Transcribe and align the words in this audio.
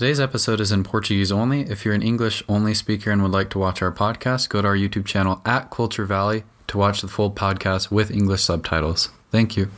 Today's 0.00 0.18
episode 0.18 0.62
is 0.62 0.72
in 0.72 0.82
Portuguese 0.82 1.30
only. 1.30 1.60
If 1.60 1.84
you're 1.84 1.92
an 1.92 2.00
English 2.00 2.42
only 2.48 2.72
speaker 2.72 3.10
and 3.10 3.22
would 3.22 3.32
like 3.32 3.50
to 3.50 3.58
watch 3.58 3.82
our 3.82 3.92
podcast, 3.92 4.48
go 4.48 4.62
to 4.62 4.68
our 4.68 4.74
YouTube 4.74 5.04
channel 5.04 5.42
at 5.44 5.70
Culture 5.70 6.06
Valley 6.06 6.44
to 6.68 6.78
watch 6.78 7.02
the 7.02 7.06
full 7.06 7.30
podcast 7.30 7.90
with 7.90 8.10
English 8.10 8.42
subtitles. 8.42 9.10
Thank 9.30 9.58
you. 9.58 9.68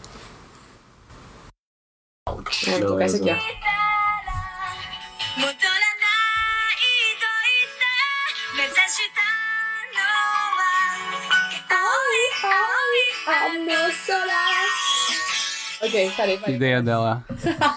Ok, 15.83 16.12
parei, 16.17 16.39
parei. 16.39 16.55
Ideia 16.55 16.80
dela. 16.80 17.25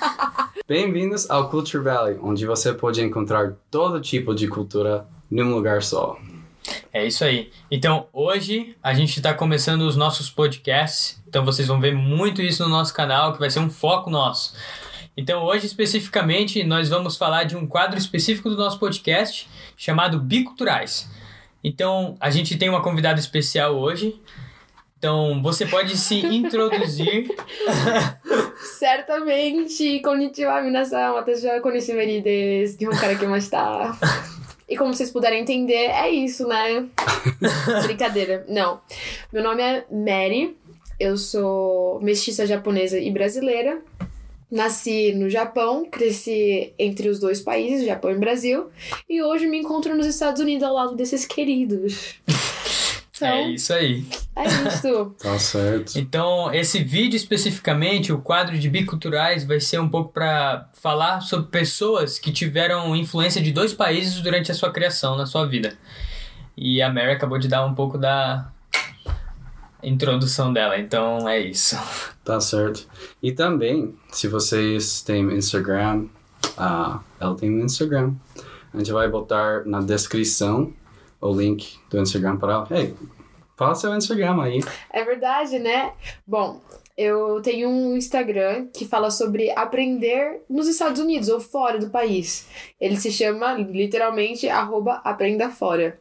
Bem-vindos 0.67 1.27
ao 1.27 1.49
Culture 1.49 1.83
Valley, 1.83 2.19
onde 2.21 2.45
você 2.45 2.71
pode 2.71 3.01
encontrar 3.01 3.53
todo 3.71 3.99
tipo 3.99 4.35
de 4.35 4.47
cultura 4.47 5.07
num 5.29 5.55
lugar 5.55 5.81
só. 5.81 6.15
É 6.93 7.03
isso 7.03 7.25
aí. 7.25 7.51
Então, 7.71 8.07
hoje 8.13 8.75
a 8.83 8.93
gente 8.93 9.17
está 9.17 9.33
começando 9.33 9.81
os 9.81 9.95
nossos 9.95 10.29
podcasts. 10.29 11.19
Então, 11.27 11.43
vocês 11.43 11.67
vão 11.67 11.79
ver 11.79 11.95
muito 11.95 12.43
isso 12.43 12.61
no 12.61 12.69
nosso 12.69 12.93
canal, 12.93 13.33
que 13.33 13.39
vai 13.39 13.49
ser 13.49 13.57
um 13.57 13.71
foco 13.71 14.07
nosso. 14.07 14.53
Então, 15.17 15.43
hoje 15.43 15.65
especificamente, 15.65 16.63
nós 16.63 16.87
vamos 16.87 17.17
falar 17.17 17.45
de 17.45 17.57
um 17.57 17.65
quadro 17.65 17.97
específico 17.97 18.51
do 18.51 18.55
nosso 18.55 18.77
podcast 18.77 19.49
chamado 19.75 20.19
Biculturais. 20.19 21.09
Então, 21.63 22.15
a 22.19 22.29
gente 22.29 22.55
tem 22.55 22.69
uma 22.69 22.83
convidada 22.83 23.19
especial 23.19 23.75
hoje. 23.75 24.21
Então, 25.05 25.39
você 25.39 25.67
pode 25.67 25.95
se 25.95 26.15
introduzir. 26.15 27.29
Certamente, 28.79 29.99
konnichiwa, 29.99 30.63
minasan, 30.63 31.11
watashi 31.11 31.45
wa 31.45 31.61
konnichiwa 31.61 32.03
desu, 32.23 32.77
Nihon 32.79 32.97
kara 32.97 33.13
kimashita. 33.13 33.95
E 34.67 34.75
como 34.75 34.95
vocês 34.95 35.11
puderem 35.11 35.43
entender, 35.43 35.91
é 35.91 36.09
isso, 36.09 36.47
né? 36.47 36.87
Brincadeira. 37.85 38.47
Não. 38.49 38.81
Meu 39.31 39.43
nome 39.43 39.61
é 39.61 39.85
Mary, 39.91 40.57
eu 40.99 41.17
sou 41.17 41.99
mestiça 42.01 42.47
japonesa 42.47 42.97
e 42.97 43.11
brasileira. 43.11 43.83
Nasci 44.49 45.13
no 45.13 45.29
Japão, 45.29 45.85
cresci 45.85 46.73
entre 46.79 47.09
os 47.09 47.19
dois 47.19 47.41
países, 47.41 47.85
Japão 47.85 48.09
e 48.09 48.15
Brasil, 48.15 48.71
e 49.07 49.21
hoje 49.21 49.45
me 49.45 49.59
encontro 49.59 49.95
nos 49.95 50.07
Estados 50.07 50.41
Unidos 50.41 50.63
ao 50.63 50.73
lado 50.73 50.95
desses 50.95 51.27
queridos. 51.27 52.15
Então, 53.15 53.27
É 53.27 53.49
isso 53.51 53.73
aí. 53.73 54.05
é 54.35 54.43
isso. 54.67 55.15
Tá 55.19 55.39
certo. 55.39 55.97
Então, 55.97 56.53
esse 56.53 56.83
vídeo 56.83 57.15
especificamente, 57.15 58.11
o 58.11 58.19
quadro 58.19 58.57
de 58.59 58.69
biculturais, 58.69 59.45
vai 59.45 59.59
ser 59.59 59.79
um 59.79 59.87
pouco 59.87 60.11
para 60.11 60.67
falar 60.73 61.21
sobre 61.21 61.47
pessoas 61.47 62.19
que 62.19 62.31
tiveram 62.31 62.95
influência 62.95 63.41
de 63.41 63.51
dois 63.51 63.73
países 63.73 64.19
durante 64.21 64.51
a 64.51 64.55
sua 64.55 64.71
criação, 64.71 65.15
na 65.15 65.25
sua 65.25 65.45
vida. 65.45 65.77
E 66.57 66.81
a 66.81 66.91
Mary 66.91 67.11
acabou 67.11 67.37
de 67.37 67.47
dar 67.47 67.65
um 67.65 67.73
pouco 67.73 67.97
da 67.97 68.49
introdução 69.83 70.51
dela, 70.51 70.77
então 70.79 71.27
é 71.27 71.39
isso. 71.39 71.77
Tá 72.23 72.39
certo. 72.39 72.87
E 73.21 73.31
também, 73.31 73.95
se 74.11 74.27
vocês 74.27 75.01
têm 75.01 75.23
Instagram, 75.35 76.05
ah, 76.57 76.99
ela 77.19 77.35
tem 77.35 77.51
um 77.51 77.63
Instagram. 77.63 78.13
A 78.73 78.77
gente 78.77 78.91
vai 78.91 79.07
botar 79.07 79.63
na 79.65 79.79
descrição 79.81 80.73
o 81.25 81.35
link 81.39 81.77
do 81.89 81.99
Instagram 81.99 82.37
para 82.37 82.53
ela. 82.53 82.67
Ei, 82.71 82.93
fala 83.57 83.75
seu 83.75 83.93
Instagram 83.95 84.41
aí. 84.41 84.59
É 84.91 85.03
verdade, 85.03 85.59
né? 85.59 85.91
Bom, 86.25 86.61
eu 86.97 87.41
tenho 87.41 87.69
um 87.69 87.95
Instagram 87.97 88.67
que 88.73 88.85
fala 88.85 89.11
sobre 89.11 89.51
aprender 89.51 90.41
nos 90.49 90.67
Estados 90.67 91.01
Unidos 91.01 91.27
ou 91.29 91.39
fora 91.39 91.77
do 91.77 91.89
país. 91.89 92.47
Ele 92.79 92.95
se 92.97 93.11
chama 93.11 93.53
literalmente 93.53 94.47
arroba 94.47 95.01
aprenda 95.03 95.49
fora. 95.49 95.99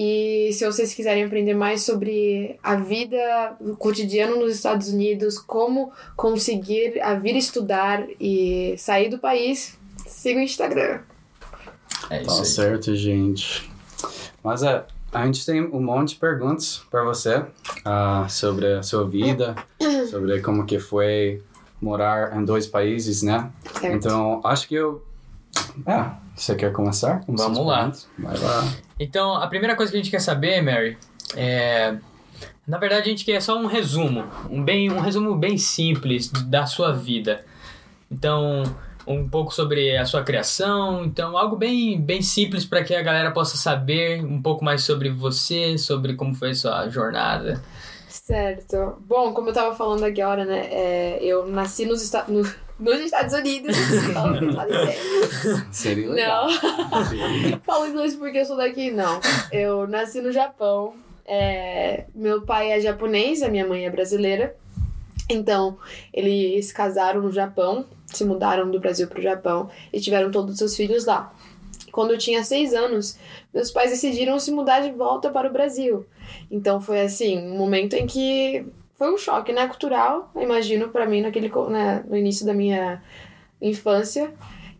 E 0.00 0.50
se 0.52 0.64
vocês 0.64 0.94
quiserem 0.94 1.24
aprender 1.24 1.54
mais 1.54 1.82
sobre 1.82 2.56
a 2.62 2.76
vida, 2.76 3.56
o 3.60 3.74
cotidiano 3.76 4.36
nos 4.36 4.54
Estados 4.54 4.88
Unidos, 4.88 5.38
como 5.38 5.90
conseguir 6.16 7.00
a 7.02 7.14
vir 7.14 7.34
estudar 7.36 8.06
e 8.20 8.76
sair 8.78 9.08
do 9.08 9.18
país, 9.18 9.76
siga 10.06 10.38
o 10.38 10.42
Instagram. 10.42 11.00
É 12.10 12.20
Tá 12.20 12.22
isso 12.22 12.38
aí. 12.40 12.46
certo, 12.46 12.94
gente. 12.94 13.68
Mas 14.42 14.62
é, 14.62 14.84
a 15.12 15.24
gente 15.26 15.44
tem 15.44 15.62
um 15.62 15.80
monte 15.80 16.10
de 16.10 16.16
perguntas 16.16 16.82
para 16.90 17.02
você 17.02 17.44
ah, 17.84 18.26
sobre 18.28 18.74
a 18.74 18.82
sua 18.82 19.06
vida, 19.08 19.54
sobre 20.10 20.40
como 20.40 20.64
que 20.64 20.78
foi 20.78 21.42
morar 21.80 22.36
em 22.36 22.44
dois 22.44 22.66
países, 22.66 23.22
né? 23.22 23.50
Certo? 23.80 23.96
Então, 23.96 24.40
acho 24.44 24.68
que 24.68 24.74
eu... 24.74 25.04
É, 25.86 26.10
você 26.34 26.54
quer 26.54 26.72
começar? 26.72 27.20
com 27.24 27.34
Vamos 27.34 27.66
lá. 27.66 27.92
lá. 28.18 28.64
Então, 28.98 29.34
a 29.34 29.46
primeira 29.46 29.74
coisa 29.76 29.90
que 29.90 29.98
a 29.98 30.02
gente 30.02 30.10
quer 30.10 30.20
saber, 30.20 30.60
Mary, 30.62 30.96
é. 31.36 31.96
Na 32.66 32.76
verdade, 32.78 33.02
a 33.02 33.10
gente 33.10 33.24
quer 33.24 33.40
só 33.40 33.58
um 33.58 33.66
resumo, 33.66 34.24
um, 34.50 34.62
bem, 34.62 34.90
um 34.92 35.00
resumo 35.00 35.34
bem 35.34 35.56
simples 35.56 36.30
da 36.30 36.66
sua 36.66 36.92
vida. 36.92 37.44
Então, 38.10 38.62
um 39.08 39.28
pouco 39.28 39.52
sobre 39.54 39.96
a 39.96 40.04
sua 40.04 40.22
criação, 40.22 41.04
então 41.04 41.36
algo 41.36 41.56
bem, 41.56 42.00
bem 42.00 42.20
simples 42.22 42.64
para 42.64 42.84
que 42.84 42.94
a 42.94 43.02
galera 43.02 43.30
possa 43.30 43.56
saber 43.56 44.22
um 44.24 44.40
pouco 44.42 44.64
mais 44.64 44.82
sobre 44.82 45.08
você, 45.10 45.76
sobre 45.78 46.14
como 46.14 46.34
foi 46.34 46.50
a 46.50 46.54
sua 46.54 46.88
jornada. 46.88 47.62
Certo. 48.08 48.96
Bom, 49.06 49.32
como 49.32 49.48
eu 49.48 49.52
tava 49.54 49.74
falando 49.74 50.04
agora, 50.04 50.44
né? 50.44 50.68
é, 50.70 51.18
eu 51.22 51.46
nasci 51.46 51.86
nos, 51.86 52.02
Esta- 52.02 52.24
no- 52.28 52.48
nos 52.78 53.00
Estados 53.00 53.32
Unidos. 53.34 53.74
Seria 55.70 56.10
legal. 56.10 56.46
Não. 56.48 57.60
Falo 57.64 57.86
inglês 57.86 58.14
porque 58.16 58.38
eu 58.38 58.44
sou 58.44 58.56
daqui, 58.56 58.90
não. 58.90 59.20
Eu 59.52 59.86
nasci 59.86 60.20
no 60.20 60.30
Japão. 60.32 60.94
É, 61.24 62.06
meu 62.14 62.42
pai 62.42 62.70
é 62.72 62.80
japonês, 62.80 63.42
a 63.42 63.48
minha 63.48 63.66
mãe 63.66 63.84
é 63.86 63.90
brasileira. 63.90 64.54
Então, 65.28 65.76
eles 66.12 66.66
se 66.66 66.74
casaram 66.74 67.20
no 67.20 67.30
Japão, 67.30 67.84
se 68.12 68.24
mudaram 68.24 68.70
do 68.70 68.80
Brasil 68.80 69.06
pro 69.06 69.22
Japão 69.22 69.68
e 69.92 70.00
tiveram 70.00 70.30
todos 70.30 70.52
os 70.52 70.58
seus 70.58 70.76
filhos 70.76 71.04
lá. 71.04 71.32
Quando 71.92 72.12
eu 72.12 72.18
tinha 72.18 72.42
seis 72.42 72.74
anos, 72.74 73.18
meus 73.52 73.70
pais 73.70 73.90
decidiram 73.90 74.38
se 74.38 74.50
mudar 74.50 74.80
de 74.80 74.92
volta 74.92 75.30
para 75.30 75.48
o 75.48 75.52
Brasil. 75.52 76.06
Então 76.50 76.80
foi 76.80 77.00
assim, 77.00 77.38
um 77.38 77.56
momento 77.56 77.94
em 77.94 78.06
que 78.06 78.66
foi 78.94 79.12
um 79.12 79.18
choque, 79.18 79.52
né, 79.52 79.66
cultural, 79.68 80.30
imagino 80.36 80.88
para 80.88 81.06
mim 81.06 81.22
naquele 81.22 81.50
né, 81.70 82.04
no 82.08 82.16
início 82.16 82.44
da 82.44 82.52
minha 82.52 83.02
infância. 83.60 84.32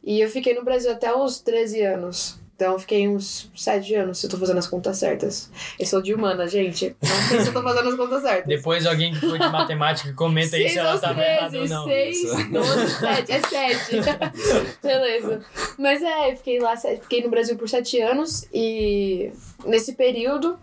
E 0.03 0.21
eu 0.21 0.29
fiquei 0.29 0.55
no 0.55 0.65
Brasil 0.65 0.91
até 0.91 1.15
os 1.15 1.41
13 1.41 1.83
anos. 1.83 2.38
Então 2.59 2.73
eu 2.73 2.79
fiquei 2.81 3.07
uns 3.07 3.49
7 3.55 3.95
anos, 3.95 4.19
se 4.19 4.27
eu 4.27 4.31
tô 4.31 4.37
fazendo 4.37 4.59
as 4.59 4.67
contas 4.67 4.99
certas. 4.99 5.49
Eu 5.79 5.87
sou 5.87 6.03
de 6.03 6.13
humana, 6.13 6.49
gente. 6.49 6.97
Não 7.01 7.29
sei 7.29 7.41
se 7.41 7.47
eu 7.47 7.53
tô 7.53 7.63
fazendo 7.63 7.91
as 7.91 7.95
contas 7.95 8.21
certas. 8.21 8.47
Depois 8.49 8.85
alguém 8.85 9.15
que 9.15 9.21
for 9.21 9.39
de 9.39 9.49
matemática 9.49 10.13
comenta 10.13 10.57
aí 10.57 10.69
se 10.69 10.77
ela 10.77 10.91
aos 10.91 11.01
estava 11.01 11.23
errada 11.23 11.57
ou 11.57 11.69
não. 11.69 11.85
6, 11.85 12.49
12, 12.51 12.91
7. 12.99 13.33
É 13.33 13.43
7. 13.43 13.97
Beleza. 14.83 15.41
Mas 15.79 16.03
é, 16.03 16.33
eu 16.33 16.37
fiquei 16.37 16.59
lá, 16.59 16.77
fiquei 16.77 17.23
no 17.23 17.31
Brasil 17.31 17.57
por 17.57 17.69
7 17.69 18.01
anos 18.01 18.49
e 18.53 19.31
nesse 19.65 19.93
período 19.93 20.59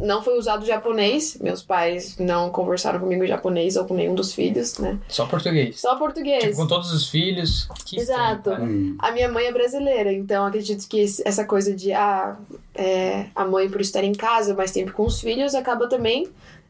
não 0.00 0.22
foi 0.22 0.36
usado 0.38 0.64
japonês. 0.66 1.38
Meus 1.40 1.62
pais 1.62 2.18
não 2.18 2.50
conversaram 2.50 3.00
comigo 3.00 3.24
em 3.24 3.26
japonês 3.26 3.76
ou 3.76 3.84
com 3.84 3.94
nenhum 3.94 4.14
dos 4.14 4.32
filhos, 4.34 4.78
né? 4.78 4.98
Só 5.08 5.26
português. 5.26 5.80
Só 5.80 5.96
português. 5.96 6.42
Tipo, 6.44 6.56
com 6.56 6.66
todos 6.66 6.92
os 6.92 7.08
filhos. 7.08 7.68
Que 7.84 7.98
estranho, 8.00 8.20
Exato. 8.22 8.50
cara. 8.50 8.62
Hum, 8.62 8.96
A 8.98 9.12
minha 9.12 9.28
mãe 9.28 9.46
é 9.46 9.52
brasileira, 9.52 10.12
então 10.12 10.46
acredito 10.46 10.86
que 10.88 11.02
essa 11.24 11.44
coisa 11.44 11.74
de 11.74 11.92
ah, 11.92 12.36
é, 12.74 13.26
a 13.34 13.44
mãe, 13.44 13.68
por 13.68 13.80
estar 13.80 14.02
em 14.04 14.12
casa 14.12 14.54
mais 14.54 14.70
tempo 14.72 14.92
com 14.92 15.04
os 15.04 15.20
filhos, 15.20 15.54
acaba 15.54 15.88
também 15.88 16.28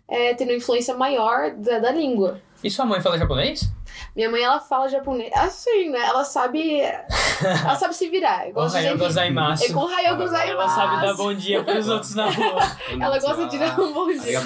é, 0.08 0.34
tendo 0.34 0.52
influência 0.52 0.94
maior 0.94 1.50
da, 1.56 1.78
da 1.78 1.90
língua. 1.90 2.40
E 2.62 2.70
sua 2.70 2.86
mãe 2.86 3.00
fala 3.00 3.18
japonês? 3.18 3.70
Minha 4.16 4.30
mãe, 4.30 4.42
ela 4.42 4.58
fala 4.60 4.88
japonês. 4.88 5.30
Assim, 5.34 5.90
né? 5.90 6.00
Ela 6.00 6.24
sabe. 6.24 6.80
Ela 7.42 7.74
sabe 7.76 7.94
se 7.94 8.08
virar. 8.08 8.48
Igual 8.48 8.66
Ohayou 8.66 8.90
gente- 8.90 8.98
gozaimasu. 8.98 9.64
É 9.64 9.68
com 9.72 9.80
Ohayou 9.80 10.16
gozaimasu. 10.16 10.50
Ela 10.52 10.68
sabe 10.68 11.06
dar 11.06 11.14
bom 11.14 11.34
dia 11.34 11.62
pros 11.62 11.88
outros 11.88 12.14
na 12.14 12.30
rua. 12.30 12.60
Ela 13.00 13.18
gosta 13.18 13.46
de 13.46 13.58
dar 13.58 13.80
um 13.80 13.92
bom 13.92 14.08
dia. 14.08 14.38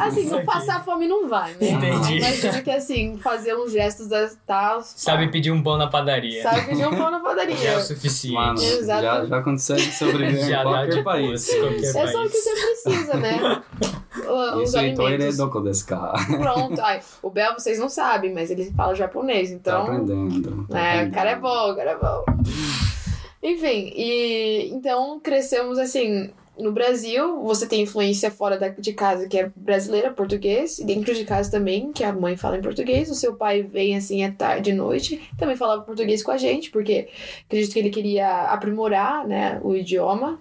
Assim, 0.00 0.28
não 0.28 0.44
passar 0.44 0.84
fome 0.84 1.06
não 1.08 1.28
vai, 1.28 1.52
né? 1.54 1.68
Entendi. 1.70 2.18
Imagina 2.18 2.62
que 2.62 2.70
assim, 2.70 3.18
fazer 3.18 3.54
uns 3.56 3.72
gestos 3.72 4.08
da 4.08 4.28
tal. 4.46 4.80
Sabe 4.82 5.28
pedir 5.28 5.50
um 5.50 5.62
pão 5.62 5.76
na 5.76 5.86
padaria. 5.88 6.42
Sabe 6.42 6.62
pedir 6.66 6.86
um 6.86 6.96
pão 6.96 7.10
na 7.10 7.20
padaria. 7.20 7.56
Já 7.56 7.70
é 7.70 7.76
o 7.76 7.80
suficiente. 7.80 8.34
Mano, 8.34 8.60
Exato. 8.62 9.02
já, 9.02 9.24
já 9.26 9.42
consegue 9.42 9.82
sobreviver 9.92 10.48
Já 10.48 10.60
em 10.60 10.62
qualquer 10.64 10.88
de 10.96 11.02
país. 11.02 11.48
qualquer 11.54 11.96
É 11.96 12.06
só 12.08 12.22
o 12.24 12.28
que 12.28 12.36
você 12.36 12.50
precisa, 12.50 13.14
né? 13.14 13.62
O- 14.16 14.56
Os 14.62 14.70
Isso 14.70 14.78
aí, 14.78 14.94
toire 14.94 15.14
alimentos. 15.14 15.36
doko 15.36 15.60
desu 15.60 15.86
ka? 15.86 16.14
Pronto. 16.40 16.80
Ai, 16.80 17.00
o 17.22 17.28
Bel 17.28 17.52
vocês 17.52 17.78
não 17.78 17.88
sabem, 17.88 18.32
mas 18.32 18.50
ele 18.50 18.72
fala 18.74 18.94
japonês, 18.94 19.50
Tá 19.50 19.54
então. 19.56 19.82
aprendendo. 19.82 20.66
tá 20.68 20.78
É, 20.78 20.82
o 20.82 20.86
aprendendo. 20.94 21.14
cara 21.14 21.30
é 21.30 21.36
bom, 21.36 21.70
o 21.72 21.76
cara 21.76 21.90
é 21.90 21.96
bom. 21.96 22.24
Enfim, 23.42 23.92
e 23.94 24.70
então 24.72 25.20
crescemos 25.20 25.78
assim. 25.78 26.30
no 26.58 26.72
Brasil, 26.72 27.42
você 27.42 27.66
tem 27.66 27.82
influência 27.82 28.30
fora 28.30 28.58
da- 28.58 28.70
de 28.70 28.94
casa, 28.94 29.28
que 29.28 29.38
é 29.38 29.50
brasileira, 29.54 30.10
português, 30.10 30.78
e 30.78 30.86
dentro 30.86 31.14
de 31.14 31.22
casa 31.26 31.50
também, 31.50 31.92
que 31.92 32.02
a 32.02 32.14
mãe 32.14 32.34
fala 32.34 32.56
em 32.56 32.62
português, 32.62 33.10
o 33.10 33.14
seu 33.14 33.34
pai 33.34 33.62
vem 33.62 33.94
assim 33.94 34.24
à 34.24 34.32
tarde 34.32 34.70
e 34.70 34.72
noite, 34.72 35.20
também 35.36 35.54
falava 35.54 35.82
português 35.82 36.22
com 36.22 36.30
a 36.30 36.38
gente, 36.38 36.70
porque 36.70 37.08
acredito 37.44 37.74
que 37.74 37.78
ele 37.78 37.90
queria 37.90 38.44
aprimorar, 38.44 39.26
né, 39.28 39.60
o 39.62 39.76
idioma, 39.76 40.40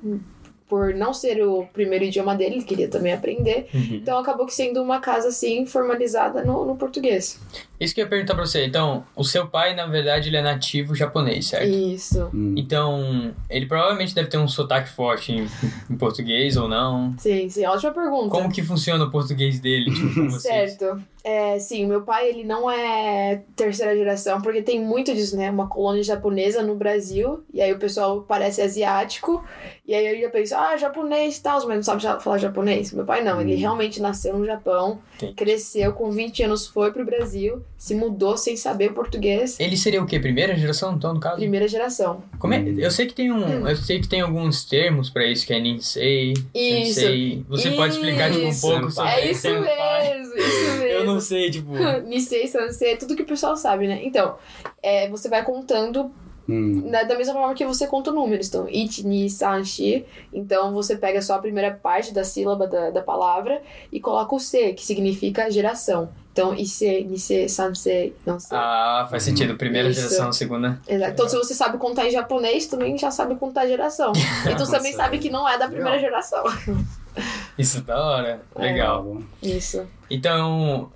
por 0.68 0.94
não 0.94 1.14
ser 1.14 1.46
o 1.46 1.66
primeiro 1.72 2.06
idioma 2.06 2.36
dele, 2.36 2.56
ele 2.56 2.64
queria 2.64 2.88
também 2.88 3.14
aprender. 3.14 3.68
Uhum. 3.74 4.00
Então 4.02 4.18
acabou 4.18 4.46
que 4.46 4.54
sendo 4.54 4.82
uma 4.82 5.00
casa 5.00 5.28
assim 5.28 5.66
formalizada 5.66 6.44
no, 6.44 6.66
no 6.66 6.76
português. 6.76 7.40
Isso 7.80 7.94
que 7.94 8.02
eu 8.02 8.06
ia 8.06 8.10
perguntar 8.10 8.34
pra 8.36 8.46
você. 8.46 8.66
Então, 8.66 9.04
o 9.16 9.24
seu 9.24 9.48
pai, 9.48 9.76
na 9.76 9.86
verdade, 9.86 10.30
ele 10.30 10.38
é 10.38 10.42
nativo 10.42 10.96
japonês, 10.96 11.48
certo? 11.48 11.68
Isso. 11.68 12.30
Hum. 12.34 12.56
Então, 12.58 13.34
ele 13.50 13.66
provavelmente 13.66 14.16
deve 14.16 14.30
ter 14.30 14.38
um 14.38 14.48
sotaque 14.48 14.90
forte 14.90 15.34
em, 15.34 15.48
em 15.90 15.98
português 15.98 16.58
ou 16.58 16.68
não. 16.68 17.14
Sim, 17.18 17.50
sim, 17.50 17.66
ótima 17.66 17.92
pergunta. 17.92 18.30
Como 18.30 18.52
que 18.52 18.64
funciona 18.64 19.04
o 19.04 19.12
português 19.12 19.60
dele, 19.60 19.94
tipo, 19.94 20.16
com 20.16 20.30
vocês? 20.30 20.72
Certo. 20.72 21.02
É, 21.28 21.58
sim, 21.58 21.88
meu 21.88 22.04
pai, 22.04 22.30
ele 22.30 22.44
não 22.44 22.70
é 22.70 23.42
terceira 23.56 23.96
geração, 23.98 24.40
porque 24.42 24.62
tem 24.62 24.80
muito 24.80 25.12
disso, 25.12 25.36
né? 25.36 25.50
Uma 25.50 25.68
colônia 25.68 26.04
japonesa 26.04 26.62
no 26.62 26.76
Brasil, 26.76 27.44
e 27.52 27.60
aí 27.60 27.74
o 27.74 27.80
pessoal 27.80 28.22
parece 28.28 28.62
asiático, 28.62 29.44
e 29.88 29.96
aí 29.96 30.06
eu 30.16 30.22
já 30.22 30.30
penso, 30.30 30.54
ah, 30.56 30.78
japonês 30.78 31.38
e 31.38 31.42
tal, 31.42 31.66
mas 31.68 31.78
não 31.78 31.82
sabe 32.00 32.22
falar 32.24 32.38
japonês. 32.38 32.92
Meu 32.94 33.06
pai 33.06 33.24
não, 33.24 33.42
ele 33.42 33.56
Hum. 33.56 33.60
realmente 33.60 34.00
nasceu 34.00 34.38
no 34.38 34.46
Japão, 34.46 35.00
Entendi. 35.16 35.34
cresceu 35.34 35.94
com 35.94 36.12
20 36.12 36.44
anos, 36.44 36.68
foi 36.68 36.92
pro 36.92 37.04
Brasil, 37.04 37.64
se 37.76 37.96
mudou 37.96 38.38
sem 38.38 38.56
saber 38.56 38.94
português, 38.94 39.60
Ele 39.60 39.76
seria 39.78 40.04
o 40.04 40.06
quê? 40.06 40.20
Primeira 40.20 40.56
geração, 40.56 40.94
então, 40.94 41.12
no 41.12 41.20
caso? 41.20 41.38
primeira 41.38 41.68
geração. 41.68 42.22
Como 42.38 42.54
é? 42.54 42.60
Hum. 42.60 42.76
Eu 42.78 42.92
sei 42.92 43.08
que 43.08 43.16
tem 43.16 43.32
um, 43.32 43.68
eu 43.68 43.76
sei 43.76 44.00
que 44.00 44.08
tem 44.08 44.22
alguns 44.22 44.64
termos 44.64 45.10
pra 45.10 45.26
isso, 45.26 45.44
que 45.48 45.54
é 45.54 45.60
Ninsei, 45.60 46.34
Isso. 46.54 46.94
Sensei. 46.94 47.44
Você 47.50 47.72
pode 47.72 47.96
explicar 47.96 48.32
tipo 48.32 48.46
um 48.46 48.50
Isso. 48.50 48.62
pouco 48.62 48.92
sobre 48.92 49.12
É 49.12 49.32
isso 49.32 49.48
mesmo, 49.50 50.36
isso 50.38 50.78
mesmo. 50.80 51.15
Não 51.16 51.22
tipo, 51.52 51.72
Nisei, 52.08 52.48
Sansei, 52.48 52.98
tudo 52.98 53.16
que 53.16 53.24
o 53.24 53.26
pessoal 53.26 53.56
sabe, 53.56 53.88
né? 53.88 54.02
Então, 54.04 54.36
é, 54.82 55.10
você 55.10 55.30
vai 55.30 55.44
contando 55.44 56.12
Hum. 56.48 56.92
da 56.92 57.18
mesma 57.18 57.34
forma 57.34 57.56
que 57.56 57.66
você 57.66 57.88
conta 57.88 58.12
números. 58.12 58.48
Então, 58.48 58.68
it, 58.68 59.06
ni, 59.06 59.28
san, 59.30 59.64
shi. 59.64 60.06
Então, 60.32 60.72
você 60.74 60.96
pega 60.96 61.20
só 61.22 61.34
a 61.36 61.40
primeira 61.40 61.72
parte 61.72 62.14
da 62.14 62.24
sílaba 62.24 62.68
da, 62.68 62.92
da 62.92 63.02
palavra 63.02 63.62
e 63.92 64.00
coloca 64.00 64.36
o 64.36 64.40
se, 64.40 64.74
que 64.74 64.86
significa 64.86 65.50
geração. 65.50 66.10
Então, 66.32 66.54
ise, 66.54 67.04
nise, 67.06 67.48
sanse, 67.48 68.14
não 68.26 68.40
sei. 68.40 68.58
ah, 68.58 69.08
faz 69.10 69.24
sentido. 69.24 69.56
Primeira 69.56 69.90
Isso. 69.90 70.02
geração, 70.02 70.34
segunda. 70.34 70.80
Exato. 70.88 71.12
Então, 71.14 71.30
se 71.30 71.38
você 71.38 71.54
sabe 71.54 71.78
contar 71.78 72.06
em 72.06 72.12
japonês, 72.12 72.68
também 72.68 72.98
já 72.98 73.10
sabe 73.10 73.36
contar 73.36 73.66
geração. 73.68 74.12
Então, 74.46 74.66
você 74.66 74.72
também 74.74 74.94
sabe 74.94 75.18
que 75.18 75.30
não 75.30 75.48
é 75.48 75.58
da 75.58 75.68
primeira 75.68 75.98
geração. 75.98 76.44
Isso, 77.58 77.82
da 77.82 78.00
hora. 78.04 78.42
Legal. 78.56 79.18
Isso. 79.42 79.88
Então, 80.10 80.92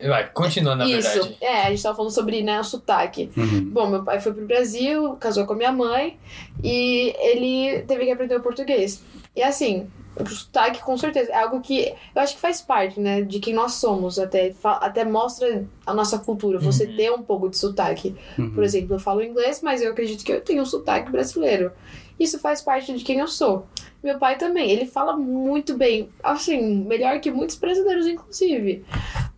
vai, 0.00 0.28
continua 0.30 0.74
na 0.74 0.86
Isso. 0.86 1.10
verdade. 1.12 1.36
É, 1.40 1.62
a 1.62 1.70
gente 1.70 1.82
tava 1.82 1.96
falando 1.96 2.10
sobre, 2.12 2.42
né, 2.42 2.60
o 2.60 2.64
sotaque. 2.64 3.30
Uhum. 3.36 3.70
Bom, 3.70 3.88
meu 3.88 4.02
pai 4.04 4.20
foi 4.20 4.32
pro 4.32 4.46
Brasil, 4.46 5.14
casou 5.16 5.46
com 5.46 5.52
a 5.52 5.56
minha 5.56 5.72
mãe 5.72 6.18
e 6.62 7.14
ele 7.18 7.82
teve 7.82 8.04
que 8.04 8.10
aprender 8.10 8.36
o 8.36 8.40
português. 8.42 9.02
E 9.34 9.42
assim, 9.42 9.86
o 10.18 10.26
sotaque 10.26 10.80
com 10.80 10.96
certeza 10.96 11.30
é 11.30 11.36
algo 11.42 11.60
que 11.60 11.92
eu 12.14 12.22
acho 12.22 12.34
que 12.34 12.40
faz 12.40 12.60
parte, 12.62 12.98
né, 12.98 13.20
de 13.22 13.38
quem 13.38 13.52
nós 13.54 13.74
somos, 13.74 14.18
até, 14.18 14.54
até 14.64 15.04
mostra 15.04 15.64
a 15.84 15.92
nossa 15.92 16.18
cultura, 16.18 16.58
você 16.58 16.84
Uhum. 16.86 16.96
ter 16.96 17.12
um 17.12 17.22
pouco 17.22 17.48
de 17.50 17.56
sotaque. 17.58 18.14
Uhum. 18.38 18.50
Por 18.50 18.64
exemplo, 18.64 18.94
eu 18.96 18.98
falo 19.00 19.22
inglês, 19.22 19.60
mas 19.62 19.82
eu 19.82 19.90
acredito 19.90 20.24
que 20.24 20.32
eu 20.32 20.40
tenho 20.40 20.62
um 20.62 20.66
sotaque 20.66 21.10
brasileiro. 21.10 21.70
Isso 22.18 22.38
faz 22.38 22.62
parte 22.62 22.96
de 22.96 23.04
quem 23.04 23.18
eu 23.18 23.28
sou. 23.28 23.66
Meu 24.02 24.18
pai 24.18 24.38
também, 24.38 24.70
ele 24.70 24.86
fala 24.86 25.16
muito 25.16 25.76
bem, 25.76 26.08
assim, 26.22 26.84
melhor 26.84 27.20
que 27.20 27.30
muitos 27.30 27.56
brasileiros, 27.56 28.06
inclusive. 28.06 28.84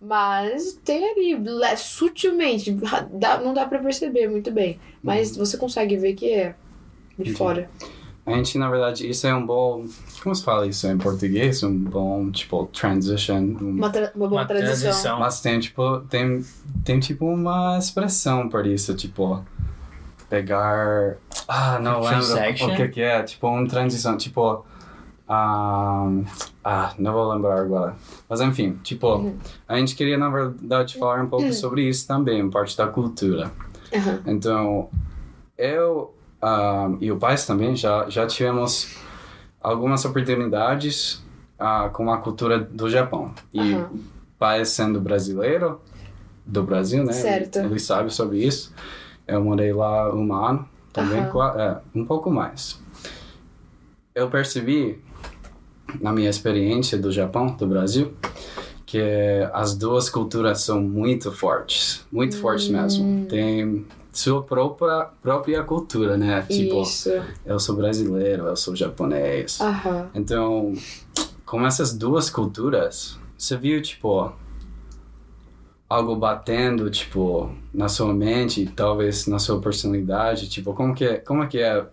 Mas 0.01 0.79
tem 0.85 1.05
ali, 1.11 1.37
sutilmente, 1.77 2.71
dá- 3.13 3.41
não 3.41 3.53
dá 3.55 3.67
pra 3.67 3.79
perceber 3.79 4.29
muito 4.29 4.51
bem. 4.51 4.79
Mas 5.03 5.37
você 5.37 5.57
consegue 5.57 5.97
ver 5.97 6.15
que 6.15 6.31
é 6.31 6.49
de 7.17 7.23
Entendi. 7.23 7.33
fora. 7.37 7.69
A 8.27 8.33
gente, 8.33 8.59
na 8.59 8.69
verdade, 8.69 9.09
isso 9.09 9.27
é 9.27 9.35
um 9.35 9.45
bom. 9.45 9.87
Como 10.23 10.35
se 10.35 10.45
fala 10.45 10.67
isso 10.67 10.87
em 10.87 10.99
português? 10.99 11.63
Um 11.63 11.75
bom, 11.79 12.31
tipo, 12.31 12.67
transition. 12.67 13.37
Um, 13.39 13.71
Uma, 13.79 13.91
tra- 13.91 14.13
uma 14.15 14.29
boa 14.29 14.43
Uma 14.43 14.47
transição. 14.47 14.81
transição. 14.91 15.19
Mas 15.21 15.41
tem, 15.41 15.59
tipo, 15.59 16.01
tem, 16.11 16.45
tem, 16.85 17.01
tipo, 17.01 17.25
uma 17.25 17.79
expressão 17.79 18.47
por 18.51 18.67
isso, 18.67 18.95
tipo, 18.95 19.43
pegar... 20.29 21.17
Ah, 21.47 21.79
não 21.79 22.01
lembro 22.01 22.73
o 22.73 22.77
que 22.77 22.89
que 22.89 23.01
é, 23.01 23.23
tipo, 23.23 23.49
uma 23.49 23.67
transição, 23.67 24.17
tipo... 24.17 24.65
ah, 25.29 26.09
ah, 26.63 26.95
não 26.99 27.13
vou 27.13 27.33
lembrar 27.33 27.61
agora. 27.61 27.97
Mas, 28.29 28.41
enfim, 28.41 28.79
tipo, 28.83 29.07
Uhum. 29.09 29.39
a 29.67 29.77
gente 29.77 29.95
queria, 29.95 30.19
na 30.19 30.29
verdade, 30.29 30.99
falar 30.99 31.23
um 31.23 31.29
pouco 31.29 31.53
sobre 31.53 31.89
isso 31.89 32.07
também, 32.07 32.49
parte 32.51 32.77
da 32.77 32.87
cultura. 32.87 33.51
Aham. 33.95 34.21
Então, 34.27 34.91
eu 35.57 36.15
ah, 36.41 36.91
e 37.01 37.11
o 37.11 37.17
pai 37.17 37.37
também 37.39 37.75
já, 37.75 38.09
já 38.09 38.27
tivemos 38.27 38.97
algumas 39.61 40.05
oportunidades 40.05 41.23
ah, 41.59 41.89
com 41.93 42.11
a 42.13 42.19
cultura 42.19 42.59
do 42.61 42.89
Japão. 42.89 43.33
E 43.53 43.75
Aham. 43.75 43.91
pai 44.39 44.65
sendo 44.65 45.01
brasileiro, 45.01 45.81
do 46.47 46.63
Brasil, 46.63 47.05
né? 47.05 47.13
Certo. 47.13 47.59
Ele, 47.59 47.69
ele 47.69 47.79
sabe 47.81 48.13
sobre 48.13 48.39
isso. 48.39 48.73
Eu 49.29 49.45
morei 49.45 49.73
lá 49.73 50.13
um 50.15 50.33
ano, 50.35 50.67
também, 50.93 51.21
é, 51.21 51.77
um 51.95 52.05
pouco 52.05 52.31
mais. 52.31 52.81
Eu 54.15 54.29
percebi, 54.31 54.99
na 56.01 56.13
minha 56.13 56.31
experiência 56.31 56.99
do 56.99 57.13
Japão, 57.13 57.47
do 57.55 57.67
Brasil, 57.67 58.15
que 58.87 59.01
as 59.53 59.77
duas 59.77 60.09
culturas 60.09 60.63
são 60.63 60.81
muito 60.81 61.31
fortes, 61.31 62.07
muito 62.11 62.37
fortes 62.41 62.69
Hum. 62.71 62.73
mesmo. 62.73 63.27
Tem 63.27 63.87
sua 64.11 64.43
própria, 64.43 65.09
própria 65.23 65.63
cultura, 65.63 66.17
né? 66.17 66.41
Tipo, 66.49 66.83
Isso. 66.83 67.11
eu 67.45 67.61
sou 67.61 67.77
brasileiro, 67.77 68.47
eu 68.47 68.57
sou 68.57 68.75
japonês. 68.75 69.59
Então, 70.15 70.73
com 71.45 71.65
essas 71.67 71.93
duas 71.97 72.31
culturas, 72.31 73.19
você 73.37 73.57
viu, 73.57 73.81
tipo, 73.83 74.33
algo 75.89 76.15
batendo, 76.17 76.91
tipo, 76.91 77.51
na 77.73 77.89
sua 77.89 78.13
mente, 78.13 78.67
talvez 78.67 79.27
na 79.27 79.39
sua 79.39 79.61
personalidade, 79.61 80.49
tipo, 80.49 80.75
como 80.75 80.95
que 80.95 81.05
é, 81.05 81.17
como 81.19 81.43
é 81.45 81.47
que 81.47 81.59
é 81.59 81.85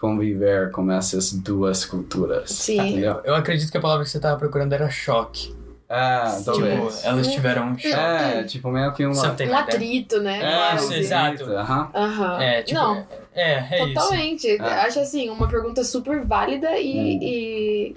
conviver 0.00 0.70
com 0.70 0.90
essas 0.90 1.32
duas 1.32 1.84
culturas? 1.84 2.50
Sim. 2.50 2.80
Entendeu? 2.80 3.20
Eu 3.24 3.34
acredito 3.34 3.70
que 3.70 3.76
a 3.76 3.80
palavra 3.80 4.04
que 4.04 4.10
você 4.10 4.18
tava 4.20 4.38
procurando 4.38 4.72
era 4.72 4.88
choque. 4.88 5.54
É, 5.88 6.24
Tipo, 6.36 6.44
talvez. 6.44 7.04
elas 7.04 7.26
tiveram 7.32 7.66
um 7.72 7.76
choque. 7.76 7.94
É, 7.94 8.44
tipo, 8.44 8.70
meio 8.70 8.92
que 8.92 9.04
uma... 9.04 9.14
Um 9.26 9.54
atrito, 9.56 10.20
né? 10.20 10.40
É, 10.40 10.76
Isso, 10.76 10.94
exato. 10.94 11.44
Aham. 11.52 11.90
Aham. 11.92 12.40
É, 12.42 12.62
tipo, 12.62 12.78
Não, 12.80 13.06
é, 13.34 13.52
é 13.54 13.84
isso. 13.84 13.94
Totalmente. 13.94 14.48
É. 14.48 14.60
Acho 14.62 15.00
assim, 15.00 15.28
uma 15.28 15.48
pergunta 15.48 15.82
super 15.82 16.24
válida 16.24 16.78
e, 16.78 16.96
Hum. 16.96 17.18
e- 17.22 17.96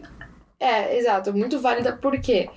É, 0.59 0.97
exato, 0.97 1.31
muito 1.33 1.59
válida 1.59 1.91
porque 2.01 2.49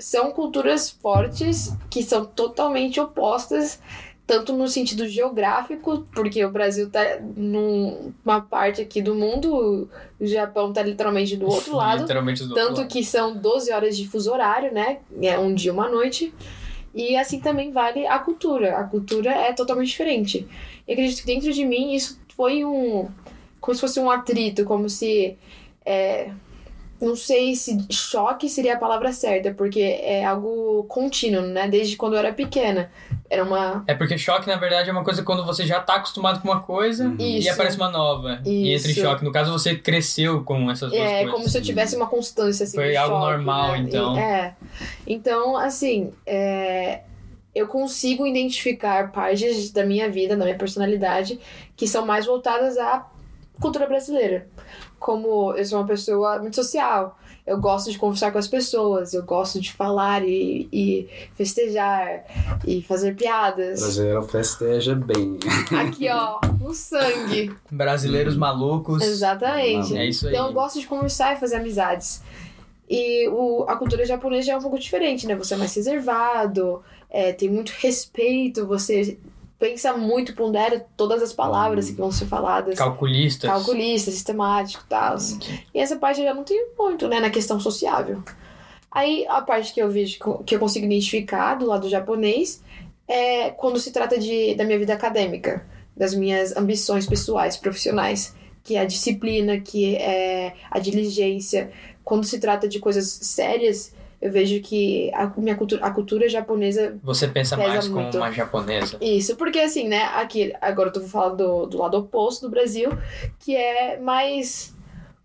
são 0.00 0.32
culturas 0.32 0.90
fortes 0.90 1.72
que 1.90 2.02
são 2.02 2.24
totalmente 2.24 2.98
opostas, 2.98 3.80
tanto 4.26 4.52
no 4.52 4.66
sentido 4.68 5.08
geográfico, 5.08 6.06
porque 6.12 6.44
o 6.44 6.50
Brasil 6.50 6.88
tá 6.88 7.18
numa 7.36 8.40
parte 8.40 8.80
aqui 8.80 9.02
do 9.02 9.14
mundo, 9.14 9.88
o 10.20 10.26
Japão 10.26 10.72
tá 10.72 10.82
literalmente 10.82 11.36
do 11.36 11.46
outro 11.46 11.76
lado. 11.76 12.02
Literalmente 12.02 12.44
do 12.44 12.54
Tanto 12.54 12.68
outro 12.68 12.82
lado. 12.82 12.92
que 12.92 13.04
são 13.04 13.36
12 13.36 13.72
horas 13.72 13.96
de 13.96 14.08
fuso 14.08 14.32
horário, 14.32 14.72
né? 14.72 14.98
É 15.20 15.38
um 15.38 15.52
dia, 15.54 15.72
uma 15.72 15.88
noite. 15.88 16.32
E 16.94 17.16
assim 17.16 17.40
também 17.40 17.70
vale 17.72 18.06
a 18.06 18.18
cultura. 18.18 18.76
A 18.76 18.84
cultura 18.84 19.30
é 19.30 19.52
totalmente 19.52 19.88
diferente. 19.88 20.46
E 20.86 20.92
acredito 20.92 21.20
que 21.20 21.26
dentro 21.26 21.52
de 21.52 21.64
mim 21.64 21.92
isso 21.94 22.20
foi 22.36 22.64
um. 22.64 23.08
Como 23.60 23.74
se 23.74 23.80
fosse 23.80 24.00
um 24.00 24.10
atrito, 24.10 24.64
como 24.64 24.88
se. 24.88 25.36
é, 25.84 26.30
não 27.00 27.16
sei 27.16 27.54
se 27.54 27.78
choque 27.90 28.48
seria 28.48 28.74
a 28.74 28.78
palavra 28.78 29.12
certa, 29.12 29.52
porque 29.54 29.80
é 29.80 30.24
algo 30.24 30.84
contínuo, 30.84 31.42
né? 31.42 31.66
Desde 31.68 31.96
quando 31.96 32.12
eu 32.14 32.18
era 32.18 32.32
pequena. 32.32 32.90
Era 33.28 33.44
uma. 33.44 33.84
É 33.86 33.94
porque 33.94 34.18
choque, 34.18 34.46
na 34.48 34.56
verdade, 34.56 34.88
é 34.90 34.92
uma 34.92 35.04
coisa 35.04 35.22
quando 35.22 35.44
você 35.46 35.64
já 35.64 35.80
tá 35.80 35.94
acostumado 35.96 36.40
com 36.42 36.48
uma 36.48 36.60
coisa 36.60 37.04
Uhum. 37.06 37.16
e 37.18 37.38
Isso. 37.38 37.50
aparece 37.52 37.76
uma 37.76 37.88
nova. 37.90 38.40
E 38.44 38.74
entra 38.74 38.88
em 38.88 38.92
Isso. 38.92 39.00
choque. 39.00 39.24
No 39.24 39.30
caso, 39.32 39.52
você 39.52 39.76
cresceu 39.76 40.42
com 40.42 40.70
essas 40.70 40.90
duas 40.90 41.00
É 41.00 41.18
coisas. 41.18 41.30
como 41.32 41.48
se 41.48 41.56
eu 41.58 41.62
tivesse 41.62 41.94
uma 41.96 42.06
constância 42.08 42.64
assim. 42.64 42.76
Foi 42.76 42.90
de 42.90 42.96
algo 42.96 43.14
choque, 43.16 43.30
normal, 43.30 43.72
né? 43.72 43.78
então. 43.78 44.16
E- 44.16 44.20
É. 44.20 44.54
Então, 45.06 45.56
assim, 45.56 46.12
é, 46.26 47.02
eu 47.54 47.68
consigo 47.68 48.26
identificar 48.26 49.12
partes 49.12 49.70
da 49.70 49.84
minha 49.86 50.10
vida, 50.10 50.36
da 50.36 50.44
minha 50.44 50.58
personalidade, 50.58 51.38
que 51.76 51.86
são 51.86 52.04
mais 52.04 52.26
voltadas 52.26 52.76
à 52.78 53.06
cultura 53.60 53.86
brasileira. 53.86 54.46
Como 55.00 55.52
eu 55.54 55.64
sou 55.64 55.78
uma 55.80 55.86
pessoa 55.86 56.38
muito 56.38 56.54
social. 56.54 57.18
eu 57.46 57.58
gosto 57.58 57.90
de 57.90 57.98
conversar 57.98 58.30
com 58.30 58.38
as 58.38 58.46
pessoas, 58.46 59.12
eu 59.14 59.24
gosto 59.24 59.58
de 59.60 59.72
falar 59.72 60.22
e, 60.22 60.68
e 60.72 61.08
festejar 61.34 62.22
e 62.66 62.80
fazer 62.82 63.14
O 63.14 63.16
piadas. 63.16 63.80
brasileiro 63.80 64.22
festeja 64.22 64.94
bem. 64.94 65.36
Aqui, 65.80 66.08
ó, 66.10 66.38
no 66.60 66.72
sangue. 66.74 67.50
Brasileiros 67.70 68.36
malucos. 68.36 69.02
Exatamente. 69.02 69.96
É 69.96 70.06
isso 70.06 70.26
aí. 70.28 70.34
Então 70.34 70.46
eu 70.48 70.52
gosto 70.52 70.78
de 70.78 70.86
conversar 70.86 71.34
e 71.34 71.40
fazer 71.40 71.56
amizades. 71.56 72.22
E 72.88 73.26
o, 73.28 73.64
a 73.68 73.76
cultura 73.76 74.04
japonesa 74.04 74.52
é 74.52 74.56
um 74.56 74.60
pouco 74.60 74.78
diferente, 74.78 75.26
né? 75.26 75.34
Você 75.36 75.54
é 75.54 75.56
mais 75.56 75.74
reservado, 75.74 76.82
é, 77.08 77.32
tem 77.32 77.48
muito 77.48 77.70
respeito, 77.78 78.66
você 78.66 79.16
pensa 79.60 79.92
muito, 79.92 80.34
pondera 80.34 80.84
todas 80.96 81.22
as 81.22 81.34
palavras 81.34 81.90
que 81.90 81.96
vão 81.96 82.10
ser 82.10 82.24
faladas. 82.24 82.78
Calculistas. 82.78 83.48
Calculista, 83.48 84.10
sistemático 84.10 84.82
e 84.86 84.88
tal. 84.88 85.16
E 85.74 85.78
essa 85.78 85.96
parte 85.96 86.20
eu 86.20 86.26
já 86.26 86.34
não 86.34 86.42
tenho 86.42 86.68
muito, 86.78 87.06
né? 87.06 87.20
Na 87.20 87.28
questão 87.28 87.60
sociável. 87.60 88.22
Aí 88.90 89.26
a 89.28 89.42
parte 89.42 89.74
que 89.74 89.80
eu 89.80 89.90
vejo, 89.90 90.18
que 90.46 90.54
eu 90.54 90.58
consigo 90.58 90.86
identificar 90.86 91.54
do 91.56 91.66
lado 91.66 91.90
japonês 91.90 92.62
é 93.06 93.50
quando 93.50 93.78
se 93.78 93.92
trata 93.92 94.18
de, 94.18 94.54
da 94.54 94.64
minha 94.64 94.78
vida 94.78 94.94
acadêmica, 94.94 95.66
das 95.94 96.14
minhas 96.14 96.56
ambições 96.56 97.06
pessoais, 97.06 97.56
profissionais, 97.56 98.34
que 98.64 98.76
é 98.76 98.80
a 98.80 98.86
disciplina, 98.86 99.60
que 99.60 99.94
é 99.96 100.54
a 100.70 100.78
diligência. 100.78 101.70
Quando 102.02 102.24
se 102.24 102.40
trata 102.40 102.66
de 102.66 102.78
coisas 102.78 103.06
sérias, 103.06 103.92
eu 104.20 104.30
vejo 104.30 104.60
que 104.60 105.10
a 105.14 105.32
minha 105.36 105.56
cultura, 105.56 105.84
a 105.84 105.90
cultura 105.90 106.28
japonesa 106.28 106.98
Você 107.02 107.26
pensa 107.26 107.56
Pesa 107.56 107.68
mais 107.68 107.88
como 107.88 108.02
muito. 108.02 108.16
uma 108.18 108.30
japonesa. 108.30 108.98
isso, 109.00 109.34
porque 109.36 109.58
assim, 109.58 109.88
né, 109.88 110.02
aqui, 110.14 110.52
agora 110.60 110.88
eu 110.88 110.92
tô 110.92 111.00
falando 111.00 111.36
do, 111.36 111.66
do 111.66 111.78
lado 111.78 111.96
oposto 111.96 112.42
do 112.42 112.50
Brasil, 112.50 112.90
que 113.38 113.56
é 113.56 113.98
mais. 113.98 114.76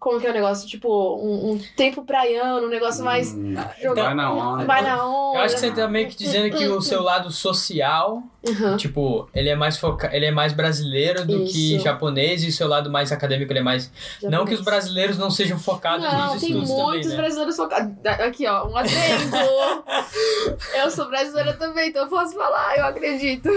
Como 0.06 0.22
que 0.22 0.28
é 0.28 0.30
o 0.30 0.34
negócio? 0.34 0.68
Tipo, 0.70 1.16
um, 1.16 1.54
um 1.54 1.60
tempo 1.76 2.04
praiano, 2.06 2.68
um 2.68 2.70
negócio 2.70 3.04
mais. 3.04 3.34
Hum, 3.34 3.56
jogar- 3.82 4.04
vai 4.04 4.14
na 4.14 4.32
onda. 4.32 4.64
Vai 4.66 4.82
na 4.84 5.04
onda. 5.04 5.40
Eu 5.40 5.44
acho 5.44 5.56
que 5.56 5.62
você 5.62 5.72
tá 5.72 5.88
meio 5.88 6.08
que 6.08 6.16
dizendo 6.16 6.56
que 6.56 6.68
o 6.68 6.80
seu 6.80 7.02
lado 7.02 7.32
social, 7.32 8.22
Uhum. 8.48 8.78
tipo, 8.78 9.28
ele 9.34 9.50
é 9.50 9.56
mais 9.56 9.80
foca... 9.80 10.16
ele 10.16 10.28
é 10.28 10.32
mais 10.32 10.54
brasileiro 10.54 11.26
do 11.26 11.46
que 11.46 11.74
Isso. 11.78 11.84
japonês 11.84 12.44
e 12.44 12.50
o 12.50 12.52
seu 12.52 12.68
lado 12.68 12.92
mais 12.92 13.12
acadêmico 13.12 13.52
ele 13.52 13.58
é 13.58 13.64
mais. 13.64 13.92
Não 14.22 14.46
que 14.46 14.54
os 14.54 14.62
brasileiros 14.62 15.18
não 15.18 15.32
sejam 15.32 15.58
focados 15.58 16.06
Não, 16.06 16.34
nos 16.34 16.40
tem 16.42 16.52
estudos 16.52 16.70
muitos 16.70 17.02
também, 17.02 17.08
né? 17.10 17.16
brasileiros 17.16 17.56
focados. 17.56 17.92
Aqui, 18.06 18.46
ó, 18.46 18.68
um 18.68 18.78
adendo. 18.78 19.36
eu 20.84 20.92
sou 20.92 21.08
brasileira 21.10 21.54
também, 21.54 21.90
então 21.90 22.04
eu 22.04 22.10
posso 22.10 22.36
falar, 22.36 22.78
eu 22.78 22.86
acredito. 22.86 23.50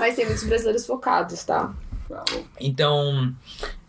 Mas 0.00 0.16
tem 0.16 0.24
muitos 0.24 0.44
brasileiros 0.44 0.86
focados, 0.86 1.44
tá? 1.44 1.70
Então, 2.58 3.34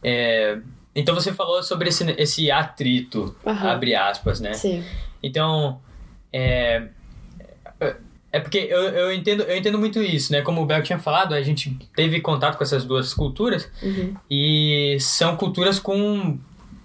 é... 0.03 0.57
então 0.95 1.13
você 1.13 1.33
falou 1.33 1.61
sobre 1.61 1.89
esse, 1.89 2.09
esse 2.17 2.49
atrito, 2.51 3.35
Aham. 3.45 3.71
abre 3.71 3.93
aspas, 3.95 4.39
né? 4.39 4.53
Sim. 4.53 4.83
Então, 5.21 5.79
é, 6.31 6.87
é 8.31 8.39
porque 8.39 8.57
eu, 8.57 8.81
eu, 8.81 9.13
entendo, 9.13 9.43
eu 9.43 9.57
entendo 9.57 9.77
muito 9.79 10.01
isso, 10.01 10.31
né? 10.31 10.41
Como 10.41 10.61
o 10.61 10.65
Bel 10.65 10.83
tinha 10.83 10.99
falado, 10.99 11.33
a 11.33 11.41
gente 11.41 11.71
teve 11.95 12.19
contato 12.21 12.57
com 12.57 12.63
essas 12.63 12.83
duas 12.85 13.13
culturas 13.13 13.69
Uhum. 13.81 14.15
e 14.29 14.97
são 14.99 15.35
culturas 15.37 15.79
com. 15.79 16.37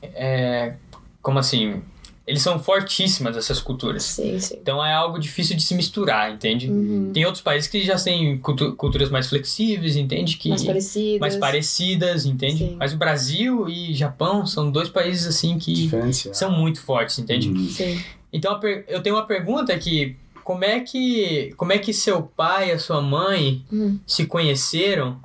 é, 0.03 0.75
como 1.23 1.39
assim? 1.39 1.83
Eles 2.31 2.43
são 2.43 2.61
fortíssimas, 2.61 3.37
essas 3.37 3.61
culturas. 3.61 4.05
Sim, 4.05 4.39
sim. 4.39 4.57
Então 4.63 4.85
é 4.85 4.93
algo 4.93 5.19
difícil 5.19 5.57
de 5.57 5.63
se 5.65 5.75
misturar, 5.75 6.33
entende? 6.33 6.71
Uhum. 6.71 7.11
Tem 7.13 7.25
outros 7.25 7.43
países 7.43 7.69
que 7.69 7.83
já 7.83 7.97
têm 7.97 8.39
cultu- 8.39 8.73
culturas 8.77 9.11
mais 9.11 9.29
flexíveis, 9.29 9.97
entende? 9.97 10.37
Que, 10.37 10.49
Mais 10.51 10.63
parecidas. 10.63 11.21
mais 11.21 11.37
parecidas, 11.37 12.25
entende? 12.27 12.59
Sim. 12.59 12.77
Mas 12.79 12.93
o 12.93 12.97
Brasil 12.97 13.69
e 13.69 13.93
Japão 13.93 14.47
são 14.47 14.71
dois 14.71 14.89
países 14.89 15.27
assim 15.27 15.59
que 15.59 15.91
são 16.33 16.53
muito 16.53 16.81
fortes, 16.81 17.19
entende? 17.19 17.49
Hum. 17.51 17.69
Sim. 17.69 18.01
Então 18.33 18.61
eu 18.87 19.03
tenho 19.03 19.17
uma 19.17 19.27
pergunta 19.27 19.77
que 19.77 20.15
como 20.51 20.65
é 20.65 20.81
que 20.81 21.55
como 21.57 21.73
é 21.73 21.79
que 21.79 21.93
seu 21.93 22.23
pai 22.23 22.71
e 22.71 22.73
a 22.73 22.79
sua 22.79 23.01
mãe 23.01 23.65
Hum. 23.73 23.99
se 24.07 24.27
conheceram 24.27 25.21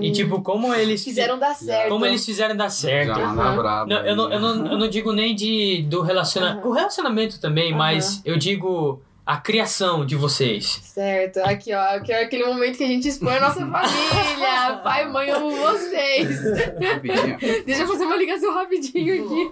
e 0.00 0.08
Hum. 0.10 0.12
tipo 0.12 0.42
como 0.42 0.74
eles 0.74 1.02
Fizeram 1.02 1.38
dar 1.38 1.54
certo. 1.54 1.88
como 1.88 2.04
eles 2.04 2.24
fizeram 2.26 2.54
dar 2.56 2.68
certo? 2.68 3.18
Já 3.18 3.32
braba. 3.32 3.86
Não, 3.86 3.96
eu, 4.06 4.14
não, 4.16 4.32
eu, 4.32 4.40
não, 4.40 4.66
eu 4.72 4.78
não 4.78 4.88
digo 4.88 5.12
nem 5.12 5.34
de 5.34 5.82
do 5.88 6.02
relacionamento, 6.02 6.60
Aham. 6.60 6.68
o 6.68 6.72
relacionamento 6.72 7.40
também, 7.40 7.70
Aham. 7.70 7.78
mas 7.78 8.20
eu 8.24 8.36
digo 8.36 9.00
a 9.24 9.36
criação 9.36 10.04
de 10.04 10.16
vocês. 10.16 10.64
Certo, 10.82 11.38
aqui 11.38 11.72
ó, 11.72 11.80
aqui 11.96 12.12
é 12.12 12.24
aquele 12.24 12.44
momento 12.44 12.76
que 12.78 12.84
a 12.84 12.88
gente 12.88 13.06
expõe 13.08 13.36
a 13.36 13.40
nossa 13.40 13.60
família. 13.60 14.76
Pai, 14.84 15.08
mãe, 15.08 15.30
amo 15.30 15.50
vocês. 15.52 16.28
Deixa 17.64 17.82
eu 17.82 17.86
fazer 17.88 18.04
uma 18.04 18.16
ligação 18.16 18.52
rapidinho 18.54 19.24
aqui. 19.24 19.50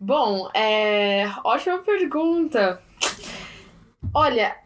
Bom, 0.00 0.48
é. 0.54 1.30
Ótima 1.44 1.78
pergunta. 1.78 2.80
Olha, 4.14 4.56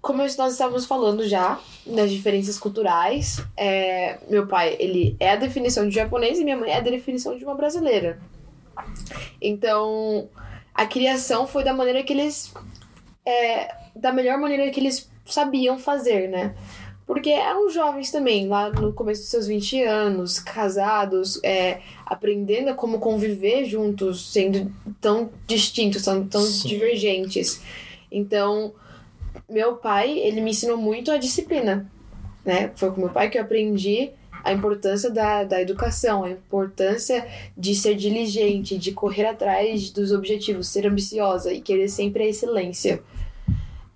como 0.00 0.18
nós 0.18 0.52
estávamos 0.52 0.84
falando 0.84 1.26
já 1.26 1.58
das 1.86 2.10
diferenças 2.10 2.58
culturais, 2.58 3.42
é, 3.56 4.18
meu 4.28 4.46
pai, 4.46 4.76
ele 4.78 5.16
é 5.18 5.30
a 5.30 5.36
definição 5.36 5.88
de 5.88 5.94
japonês 5.94 6.38
e 6.38 6.44
minha 6.44 6.56
mãe 6.56 6.70
é 6.70 6.76
a 6.76 6.80
definição 6.80 7.36
de 7.36 7.44
uma 7.44 7.54
brasileira. 7.54 8.20
Então, 9.40 10.28
a 10.74 10.84
criação 10.84 11.46
foi 11.46 11.64
da 11.64 11.72
maneira 11.72 12.02
que 12.02 12.12
eles. 12.12 12.52
é, 13.24 13.74
da 13.96 14.12
melhor 14.12 14.38
maneira 14.38 14.70
que 14.70 14.80
eles 14.80 15.08
sabiam 15.24 15.78
fazer, 15.78 16.28
né? 16.28 16.54
Porque 17.06 17.30
eram 17.30 17.68
jovens 17.70 18.10
também, 18.10 18.48
lá 18.48 18.70
no 18.70 18.92
começo 18.92 19.22
dos 19.22 19.30
seus 19.30 19.46
20 19.46 19.82
anos, 19.82 20.38
casados, 20.38 21.38
é, 21.42 21.80
aprendendo 22.04 22.70
a 22.70 22.74
como 22.74 22.98
conviver 22.98 23.66
juntos, 23.66 24.32
sendo 24.32 24.72
tão 25.00 25.30
distintos, 25.46 26.02
tão, 26.02 26.26
tão 26.26 26.42
divergentes. 26.64 27.62
Então, 28.14 28.72
meu 29.50 29.74
pai, 29.74 30.18
ele 30.18 30.40
me 30.40 30.52
ensinou 30.52 30.76
muito 30.76 31.10
a 31.10 31.18
disciplina, 31.18 31.90
né? 32.44 32.70
Foi 32.76 32.92
com 32.92 33.00
meu 33.00 33.10
pai 33.10 33.28
que 33.28 33.36
eu 33.36 33.42
aprendi 33.42 34.12
a 34.44 34.52
importância 34.52 35.10
da, 35.10 35.42
da 35.42 35.60
educação, 35.60 36.22
a 36.22 36.30
importância 36.30 37.26
de 37.56 37.74
ser 37.74 37.96
diligente, 37.96 38.78
de 38.78 38.92
correr 38.92 39.26
atrás 39.26 39.90
dos 39.90 40.12
objetivos, 40.12 40.68
ser 40.68 40.86
ambiciosa 40.86 41.52
e 41.52 41.60
querer 41.60 41.88
sempre 41.88 42.22
a 42.22 42.28
excelência. 42.28 43.02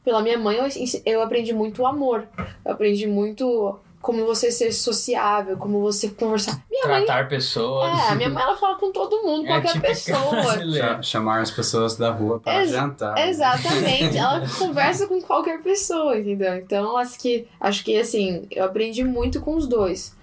Pela 0.02 0.22
minha 0.22 0.38
mãe, 0.38 0.56
eu, 0.56 0.66
eu 1.04 1.22
aprendi 1.22 1.52
muito 1.52 1.82
o 1.82 1.86
amor. 1.86 2.26
Eu 2.64 2.72
aprendi 2.72 3.06
muito 3.06 3.78
como 4.00 4.24
você 4.24 4.50
ser 4.50 4.72
sociável, 4.72 5.56
como 5.56 5.80
você 5.80 6.08
conversar. 6.08 6.62
Minha 6.70 6.86
mãe. 6.86 7.04
Tratar 7.04 7.28
pessoas. 7.28 7.98
É, 7.98 8.08
a 8.10 8.14
minha 8.14 8.28
mãe 8.30 8.42
ela 8.42 8.56
fala 8.56 8.76
com 8.76 8.92
todo 8.92 9.22
mundo, 9.22 9.46
É 9.50 9.60
qualquer 9.60 9.80
pessoa. 9.80 11.02
Chamar 11.02 11.40
as 11.40 11.50
pessoas 11.50 11.96
da 11.96 12.10
rua 12.10 12.38
para 12.40 12.62
Ex- 12.62 12.70
jantar. 12.70 13.28
Exatamente, 13.28 14.16
ela 14.18 14.42
conversa 14.58 15.06
com 15.06 15.20
qualquer 15.20 15.60
pessoa, 15.62 16.16
entendeu? 16.18 16.56
Então, 16.56 16.96
acho 16.96 17.18
que, 17.18 17.46
acho 17.60 17.84
que 17.84 17.98
assim, 17.98 18.46
eu 18.50 18.64
aprendi 18.64 19.02
muito 19.04 19.40
com 19.40 19.56
os 19.56 19.66
dois. 19.66 20.16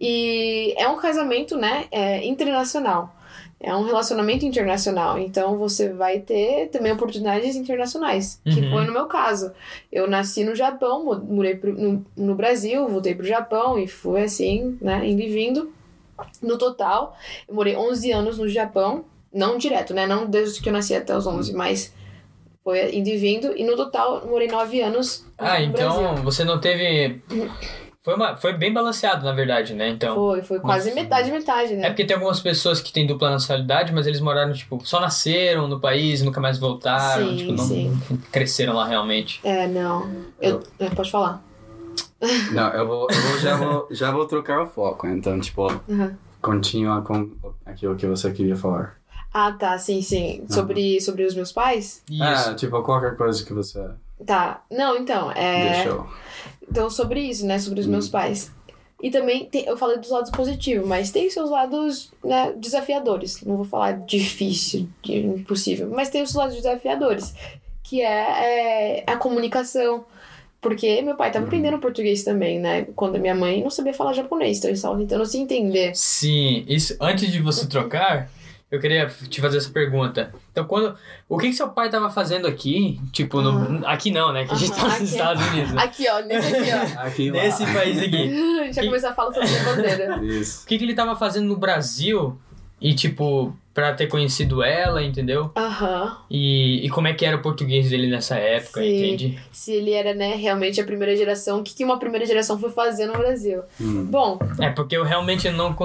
E 0.00 0.74
é 0.78 0.88
um 0.88 0.96
casamento, 0.96 1.56
né, 1.56 1.86
é, 1.90 2.24
internacional. 2.26 3.14
É 3.62 3.76
um 3.76 3.84
relacionamento 3.84 4.46
internacional. 4.46 5.18
Então, 5.18 5.58
você 5.58 5.90
vai 5.92 6.20
ter 6.20 6.68
também 6.68 6.92
oportunidades 6.92 7.54
internacionais, 7.56 8.40
que 8.44 8.60
Uhum. 8.60 8.70
foi 8.70 8.86
no 8.86 8.92
meu 8.92 9.04
caso. 9.06 9.52
Eu 9.92 10.08
nasci 10.08 10.44
no 10.44 10.54
Japão, 10.54 11.04
morei 11.28 11.54
pro- 11.56 11.74
no, 11.74 12.04
no 12.16 12.34
Brasil, 12.34 12.88
voltei 12.88 13.14
pro 13.14 13.26
Japão 13.26 13.78
e 13.78 13.86
fui 13.86 14.22
assim, 14.22 14.78
né, 14.80 15.06
indo 15.06 15.20
e 15.20 15.28
vindo. 15.28 15.70
No 16.42 16.56
total, 16.56 17.14
eu 17.46 17.54
morei 17.54 17.76
11 17.76 18.10
anos 18.12 18.38
no 18.38 18.48
Japão. 18.48 19.04
Não 19.32 19.58
direto, 19.58 19.92
né? 19.94 20.06
Não 20.06 20.26
desde 20.26 20.60
que 20.60 20.68
eu 20.68 20.72
nasci 20.72 20.94
até 20.94 21.14
os 21.16 21.26
11, 21.26 21.52
mas 21.54 21.94
foi 22.64 22.94
indo 22.94 23.08
e 23.08 23.16
vindo. 23.16 23.56
E 23.56 23.62
no 23.62 23.76
total, 23.76 24.26
morei 24.26 24.48
9 24.48 24.80
anos 24.80 25.24
Ah, 25.38 25.58
no 25.60 25.66
então 25.66 25.98
Brasil. 26.02 26.24
você 26.24 26.44
não 26.44 26.58
teve 26.60 27.20
foi 28.02 28.14
uma 28.14 28.36
foi 28.36 28.52
bem 28.54 28.72
balanceado, 28.72 29.24
na 29.24 29.32
verdade, 29.32 29.74
né? 29.74 29.88
Então, 29.90 30.14
Foi, 30.14 30.42
foi 30.42 30.58
quase 30.60 30.88
Nossa. 30.90 31.00
metade, 31.02 31.30
metade, 31.30 31.74
né? 31.74 31.86
É 31.86 31.90
porque 31.90 32.04
tem 32.04 32.14
algumas 32.16 32.40
pessoas 32.40 32.80
que 32.80 32.92
têm 32.92 33.06
dupla 33.06 33.30
nacionalidade, 33.30 33.92
mas 33.92 34.06
eles 34.06 34.20
moraram, 34.20 34.52
tipo, 34.52 34.80
só 34.86 35.00
nasceram 35.00 35.68
no 35.68 35.78
país, 35.80 36.22
nunca 36.22 36.40
mais 36.40 36.58
voltaram, 36.58 37.28
Sim, 37.30 37.36
tipo, 37.36 37.52
não 37.52 37.64
sim. 37.66 38.00
cresceram 38.32 38.74
lá 38.74 38.86
realmente. 38.86 39.40
É, 39.44 39.66
não. 39.66 40.10
Eu, 40.40 40.62
é, 40.78 40.88
pode 40.90 41.10
falar. 41.10 41.42
Não, 42.52 42.68
eu 42.72 42.86
vou, 42.86 43.06
eu 43.10 43.16
vou- 43.22 43.38
já, 43.38 43.56
vou, 43.56 43.88
já 43.90 44.10
vou 44.10 44.26
trocar 44.26 44.62
o 44.62 44.66
foco. 44.66 45.06
Então, 45.06 45.38
tipo, 45.40 45.66
Uhum. 45.88 46.14
continua 46.40 47.02
com 47.02 47.30
aquilo 47.66 47.96
que 47.96 48.06
você 48.06 48.30
queria 48.32 48.56
falar. 48.56 48.96
Ah, 49.32 49.52
tá, 49.52 49.78
sim, 49.78 50.02
sim. 50.02 50.44
Sobre, 50.48 51.00
sobre 51.00 51.24
os 51.24 51.34
meus 51.34 51.52
pais? 51.52 52.02
Isso. 52.10 52.50
É, 52.50 52.54
tipo, 52.54 52.82
qualquer 52.82 53.16
coisa 53.16 53.44
que 53.44 53.52
você 53.52 53.88
Tá. 54.26 54.62
Não, 54.70 54.96
então, 54.96 55.30
é. 55.32 55.72
deixou. 55.72 56.06
Então, 56.70 56.88
sobre 56.90 57.20
isso, 57.20 57.46
né? 57.46 57.58
Sobre 57.58 57.80
os 57.80 57.86
Hum. 57.86 57.90
meus 57.90 58.08
pais. 58.08 58.52
E 59.02 59.10
também, 59.10 59.46
tem, 59.46 59.64
eu 59.64 59.76
falei 59.78 59.96
dos 59.96 60.10
lados 60.10 60.30
positivos, 60.30 60.86
mas 60.86 61.10
tem 61.10 61.30
seus 61.30 61.48
lados 61.50 62.12
né, 62.22 62.52
desafiadores. 62.56 63.40
Não 63.42 63.56
vou 63.56 63.64
falar 63.64 63.92
difícil, 63.92 64.88
de 65.02 65.16
impossível, 65.18 65.90
mas 65.90 66.10
tem 66.10 66.20
os 66.22 66.34
lados 66.34 66.54
desafiadores, 66.54 67.34
que 67.82 68.02
é, 68.02 68.98
é 68.98 69.04
a 69.06 69.16
comunicação. 69.16 70.04
Porque 70.60 71.00
meu 71.00 71.16
pai 71.16 71.28
estava 71.28 71.44
Uhum. 71.44 71.48
aprendendo 71.48 71.78
português 71.78 72.22
também, 72.22 72.58
né? 72.60 72.86
Quando 72.94 73.16
a 73.16 73.18
minha 73.18 73.34
mãe 73.34 73.62
não 73.62 73.70
sabia 73.70 73.94
falar 73.94 74.12
japonês, 74.12 74.58
então 74.58 74.68
eles 74.68 74.80
estavam 74.80 74.98
tentando 74.98 75.24
se 75.24 75.38
entender. 75.38 75.92
Sim, 75.96 76.66
isso 76.68 76.94
antes 77.00 77.32
de 77.32 77.40
você 77.40 77.66
trocar, 77.66 78.30
eu 78.70 78.78
queria 78.78 79.06
te 79.06 79.40
fazer 79.40 79.58
essa 79.58 79.70
pergunta. 79.70 80.32
Então, 80.52 80.64
quando. 80.64 80.94
O 81.28 81.36
que, 81.38 81.48
que 81.48 81.54
seu 81.54 81.68
pai 81.68 81.90
tava 81.90 82.08
fazendo 82.10 82.46
aqui? 82.46 83.00
Tipo, 83.12 83.40
no, 83.40 83.86
aqui 83.86 84.10
não, 84.10 84.32
né? 84.32 84.44
Que 84.44 84.52
a 84.52 84.56
gente 84.56 84.72
Aham, 84.72 84.80
tá 84.80 84.86
nos 84.86 84.94
aqui. 84.94 85.04
Estados 85.04 85.46
Unidos. 85.48 85.76
Aqui, 85.76 86.06
ó, 86.08 86.20
nesse 86.20 86.56
aqui, 86.56 86.70
ó. 86.70 87.00
Aqui. 87.06 87.30
Nesse 87.30 87.66
país 87.66 87.98
aqui. 87.98 88.16
A 88.60 88.64
gente 88.66 88.74
já 88.76 88.84
começou 88.84 89.10
a 89.10 89.14
falar 89.14 89.32
sobre 89.32 89.48
a 89.56 89.62
bandeira. 89.64 90.24
Isso. 90.24 90.64
O 90.64 90.66
que, 90.68 90.78
que 90.78 90.84
ele 90.84 90.94
tava 90.94 91.16
fazendo 91.16 91.46
no 91.46 91.56
Brasil? 91.56 92.38
E, 92.82 92.94
tipo, 92.94 93.54
pra 93.74 93.92
ter 93.92 94.06
conhecido 94.06 94.62
ela, 94.62 95.02
entendeu? 95.02 95.50
Aham. 95.54 96.16
E, 96.30 96.86
e 96.86 96.88
como 96.88 97.08
é 97.08 97.12
que 97.12 97.26
era 97.26 97.36
o 97.36 97.42
português 97.42 97.90
dele 97.90 98.06
nessa 98.08 98.36
época, 98.36 98.80
Sim. 98.80 98.96
entende? 98.96 99.38
Se 99.52 99.72
ele 99.72 99.92
era, 99.92 100.14
né, 100.14 100.34
realmente 100.34 100.80
a 100.80 100.84
primeira 100.84 101.14
geração, 101.14 101.60
o 101.60 101.62
que, 101.62 101.74
que 101.74 101.84
uma 101.84 101.98
primeira 101.98 102.24
geração 102.24 102.58
foi 102.58 102.70
fazer 102.70 103.04
no 103.04 103.12
Brasil? 103.12 103.60
Hum. 103.78 104.06
Bom, 104.06 104.38
É, 104.58 104.70
porque 104.70 104.96
eu 104.96 105.04
realmente 105.04 105.50
não. 105.50 105.76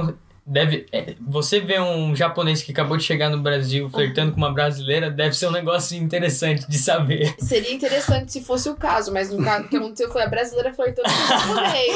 Deve. 0.48 0.86
é, 0.92 1.16
você 1.20 1.60
vê 1.60 1.80
um 1.80 2.16
japonês 2.16 2.62
que 2.62 2.72
acabou 2.72 2.98
de 2.98 3.04
chegar 3.04 3.32
no 3.32 3.40
Brasil 3.40 3.90
flertando 3.90 4.32
com 4.32 4.38
uma 4.38 4.54
brasileira, 4.54 5.10
deve 5.10 5.36
ser 5.36 5.48
um 5.48 5.52
negócio 5.52 5.98
interessante 5.98 6.70
de 6.70 6.78
saber. 6.78 7.34
seria 7.40 7.74
interessante 7.74 8.32
se 8.32 8.44
fosse 8.44 8.70
o 8.70 8.76
caso, 8.76 9.12
mas 9.12 9.32
no 9.32 9.44
caso 9.44 9.66
o 9.66 9.70
que 9.70 9.78
aconteceu 9.78 10.12
foi 10.12 10.22
a 10.22 10.28
brasileira 10.28 10.72
flertando 10.72 11.10
com 11.10 11.16
o 11.16 11.28
japonês. 11.28 11.96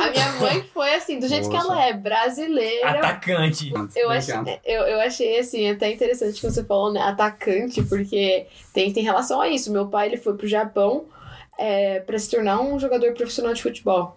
A 0.00 0.10
minha 0.10 0.32
mãe 0.40 0.64
foi 0.72 0.94
assim, 0.94 1.18
do 1.18 1.28
jeito 1.28 1.50
que 1.50 1.54
Poxa. 1.54 1.66
ela 1.66 1.84
é, 1.84 1.92
brasileira. 1.92 2.98
Atacante. 2.98 3.70
Eu, 3.94 4.08
achei, 4.08 4.34
eu, 4.64 4.82
eu 4.84 5.00
achei, 5.00 5.38
assim, 5.38 5.68
até 5.68 5.92
interessante 5.92 6.40
que 6.40 6.50
você 6.50 6.64
falou, 6.64 6.90
né, 6.90 7.02
atacante, 7.02 7.82
porque 7.82 8.46
tem, 8.72 8.90
tem 8.90 9.02
relação 9.02 9.38
a 9.38 9.48
isso. 9.50 9.70
Meu 9.70 9.88
pai, 9.88 10.08
ele 10.08 10.16
foi 10.16 10.34
pro 10.34 10.46
Japão 10.46 11.04
é, 11.58 12.00
pra 12.00 12.18
se 12.18 12.30
tornar 12.30 12.60
um 12.62 12.78
jogador 12.78 13.12
profissional 13.12 13.52
de 13.52 13.62
futebol. 13.62 14.16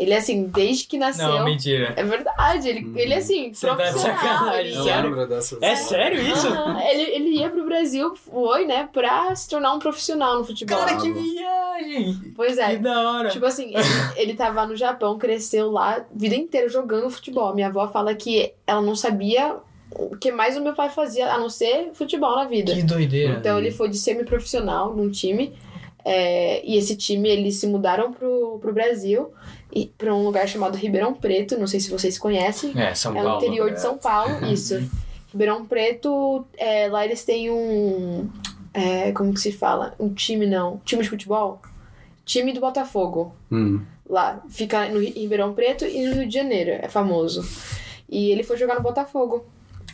Ele, 0.00 0.14
assim, 0.14 0.44
desde 0.46 0.86
que 0.86 0.96
nasceu... 0.96 1.28
Não, 1.28 1.44
mentira. 1.44 1.92
É 1.94 2.02
verdade, 2.02 2.66
ele, 2.70 2.90
ele 2.96 3.12
assim, 3.12 3.52
Você 3.52 3.66
tá 3.66 3.76
profissional. 3.76 4.16
sacanagem, 4.18 4.60
ele 4.72 4.74
ia- 4.82 5.00
lembro. 5.02 5.28
É 5.60 5.76
sério 5.76 6.22
isso? 6.22 6.46
Ele, 6.90 7.02
ele 7.02 7.28
ia 7.38 7.50
pro 7.50 7.66
Brasil, 7.66 8.16
foi, 8.16 8.64
né, 8.64 8.88
pra 8.90 9.34
se 9.36 9.46
tornar 9.48 9.74
um 9.74 9.78
profissional 9.78 10.38
no 10.38 10.44
futebol. 10.44 10.78
Cara, 10.78 10.96
que 10.96 11.10
viagem! 11.12 12.32
Pois 12.34 12.54
Que 12.54 12.60
é. 12.62 12.76
da 12.76 13.10
hora. 13.10 13.28
Tipo 13.28 13.44
assim, 13.44 13.74
ele, 13.74 13.84
ele 14.16 14.34
tava 14.34 14.64
no 14.66 14.74
Japão, 14.74 15.18
cresceu 15.18 15.70
lá, 15.70 15.96
a 15.96 16.04
vida 16.14 16.34
inteira 16.34 16.68
jogando 16.70 17.10
futebol. 17.10 17.54
Minha 17.54 17.66
avó 17.68 17.86
fala 17.88 18.14
que 18.14 18.54
ela 18.66 18.80
não 18.80 18.96
sabia 18.96 19.56
o 19.92 20.16
que 20.16 20.32
mais 20.32 20.56
o 20.56 20.62
meu 20.62 20.72
pai 20.74 20.88
fazia, 20.88 21.30
a 21.30 21.38
não 21.38 21.50
ser 21.50 21.90
futebol 21.92 22.36
na 22.36 22.44
vida. 22.44 22.72
Que 22.74 22.82
doideira. 22.82 23.34
Então 23.38 23.58
ele 23.58 23.70
foi 23.70 23.90
de 23.90 23.98
semi-profissional 23.98 24.94
num 24.94 25.10
time. 25.10 25.52
é, 26.04 26.64
e 26.64 26.78
esse 26.78 26.96
time, 26.96 27.28
eles 27.28 27.56
se 27.56 27.66
mudaram 27.66 28.10
pro, 28.12 28.58
pro 28.62 28.72
Brasil, 28.72 29.30
e 29.72 29.86
pra 29.86 30.14
um 30.14 30.24
lugar 30.24 30.48
chamado 30.48 30.76
Ribeirão 30.76 31.14
Preto, 31.14 31.58
não 31.58 31.66
sei 31.66 31.80
se 31.80 31.90
vocês 31.90 32.18
conhecem. 32.18 32.72
É, 32.80 32.94
São 32.94 33.12
É 33.16 33.22
Paulo. 33.22 33.30
no 33.40 33.46
interior 33.46 33.70
de 33.72 33.80
São 33.80 33.96
Paulo, 33.98 34.44
isso. 34.46 34.82
Ribeirão 35.32 35.64
Preto, 35.64 36.44
é, 36.58 36.88
lá 36.88 37.04
eles 37.04 37.24
têm 37.24 37.50
um. 37.50 38.28
é, 38.74 39.12
como 39.12 39.32
que 39.32 39.40
se 39.40 39.52
fala? 39.52 39.94
Um 39.98 40.12
time 40.12 40.46
não. 40.46 40.80
Time 40.84 41.02
de 41.02 41.08
futebol? 41.08 41.60
Time 42.24 42.52
do 42.52 42.60
Botafogo. 42.60 43.34
Hum. 43.50 43.80
Lá. 44.08 44.42
Fica 44.48 44.88
no 44.88 44.98
Ri- 45.00 45.10
Ribeirão 45.16 45.52
Preto 45.54 45.84
e 45.84 46.04
no 46.06 46.14
Rio 46.14 46.26
de 46.28 46.34
Janeiro. 46.34 46.70
É 46.82 46.88
famoso. 46.88 47.42
E 48.08 48.30
ele 48.30 48.42
foi 48.42 48.56
jogar 48.56 48.74
no 48.74 48.82
Botafogo. 48.82 49.44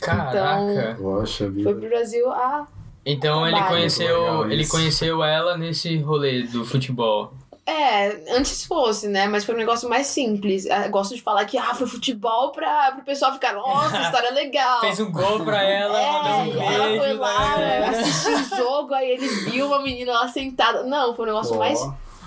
Caraca. 0.01 0.95
Poxa 0.99 1.49
vida. 1.49 1.63
Foi 1.69 1.79
pro 1.79 1.89
Brasil 1.89 2.29
a. 2.31 2.67
Então 3.05 3.47
ele 3.47 3.61
conheceu, 3.63 4.51
ele 4.51 4.67
conheceu 4.67 5.23
ela 5.23 5.57
nesse 5.57 5.97
rolê 5.97 6.43
do 6.43 6.65
futebol. 6.65 7.33
É, 7.69 8.23
antes 8.37 8.65
fosse, 8.65 9.09
né? 9.09 9.27
Mas 9.27 9.43
foi 9.43 9.53
um 9.53 9.57
negócio 9.57 9.89
mais 9.89 10.07
simples. 10.07 10.65
Ah, 10.69 10.87
Gosto 10.87 11.13
de 11.13 11.21
falar 11.21 11.43
que 11.43 11.57
ah, 11.57 11.73
foi 11.73 11.85
futebol 11.85 12.53
pra, 12.53 12.93
pro 12.93 13.03
pessoal 13.03 13.33
ficar, 13.33 13.51
nossa, 13.53 13.99
história 14.03 14.31
legal. 14.31 14.79
Fez 14.79 14.97
um 15.01 15.11
gol 15.11 15.43
pra 15.43 15.61
ela, 15.61 15.99
É, 16.01 16.11
mandou 16.13 16.39
um 16.39 16.43
beijo. 16.45 16.73
ela 16.73 16.97
foi 16.97 17.13
lá, 17.13 17.57
né? 17.57 17.87
assistiu 17.89 18.37
o 18.37 18.43
jogo, 18.57 18.93
aí 18.93 19.09
ele 19.09 19.27
viu 19.27 19.67
uma 19.67 19.81
menina 19.81 20.13
lá 20.13 20.29
sentada. 20.29 20.83
Não, 20.83 21.13
foi 21.13 21.25
um 21.25 21.27
negócio 21.27 21.55
Ó. 21.55 21.59
mais 21.59 21.77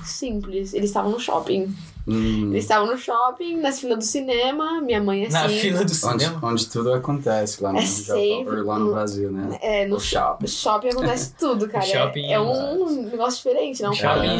simples. 0.04 0.74
Eles 0.74 0.90
estavam 0.90 1.10
no 1.10 1.18
shopping. 1.18 1.74
Hum. 2.10 2.50
Eles 2.50 2.64
estavam 2.64 2.86
no 2.90 2.98
shopping, 2.98 3.56
nas 3.58 3.78
filas 3.80 3.98
do 3.98 4.04
cinema, 4.04 4.80
minha 4.80 5.00
mãe 5.02 5.24
assim. 5.26 5.32
Na 5.34 5.48
fila 5.48 5.78
do 5.78 5.82
Onde, 5.84 5.94
cinema. 5.94 6.40
onde 6.42 6.66
tudo 6.68 6.92
acontece 6.92 7.62
lá 7.62 7.72
no 7.72 7.78
É 7.78 7.82
Japão, 7.86 8.64
lá 8.64 8.78
no 8.78 8.84
no- 8.86 8.92
Brasil, 8.92 9.30
né? 9.30 9.58
É, 9.62 9.86
no 9.86 9.96
O 9.96 10.00
shopping. 10.00 10.46
shopping 10.46 10.88
acontece 10.88 11.34
tudo, 11.38 11.68
cara. 11.68 11.84
É- 11.84 11.88
Shopping, 11.88 12.32
é, 12.32 12.40
um 12.40 13.02
negócio 13.02 13.36
diferente, 13.36 13.82
não? 13.82 13.90
O 13.90 13.94
shopping 13.94 14.38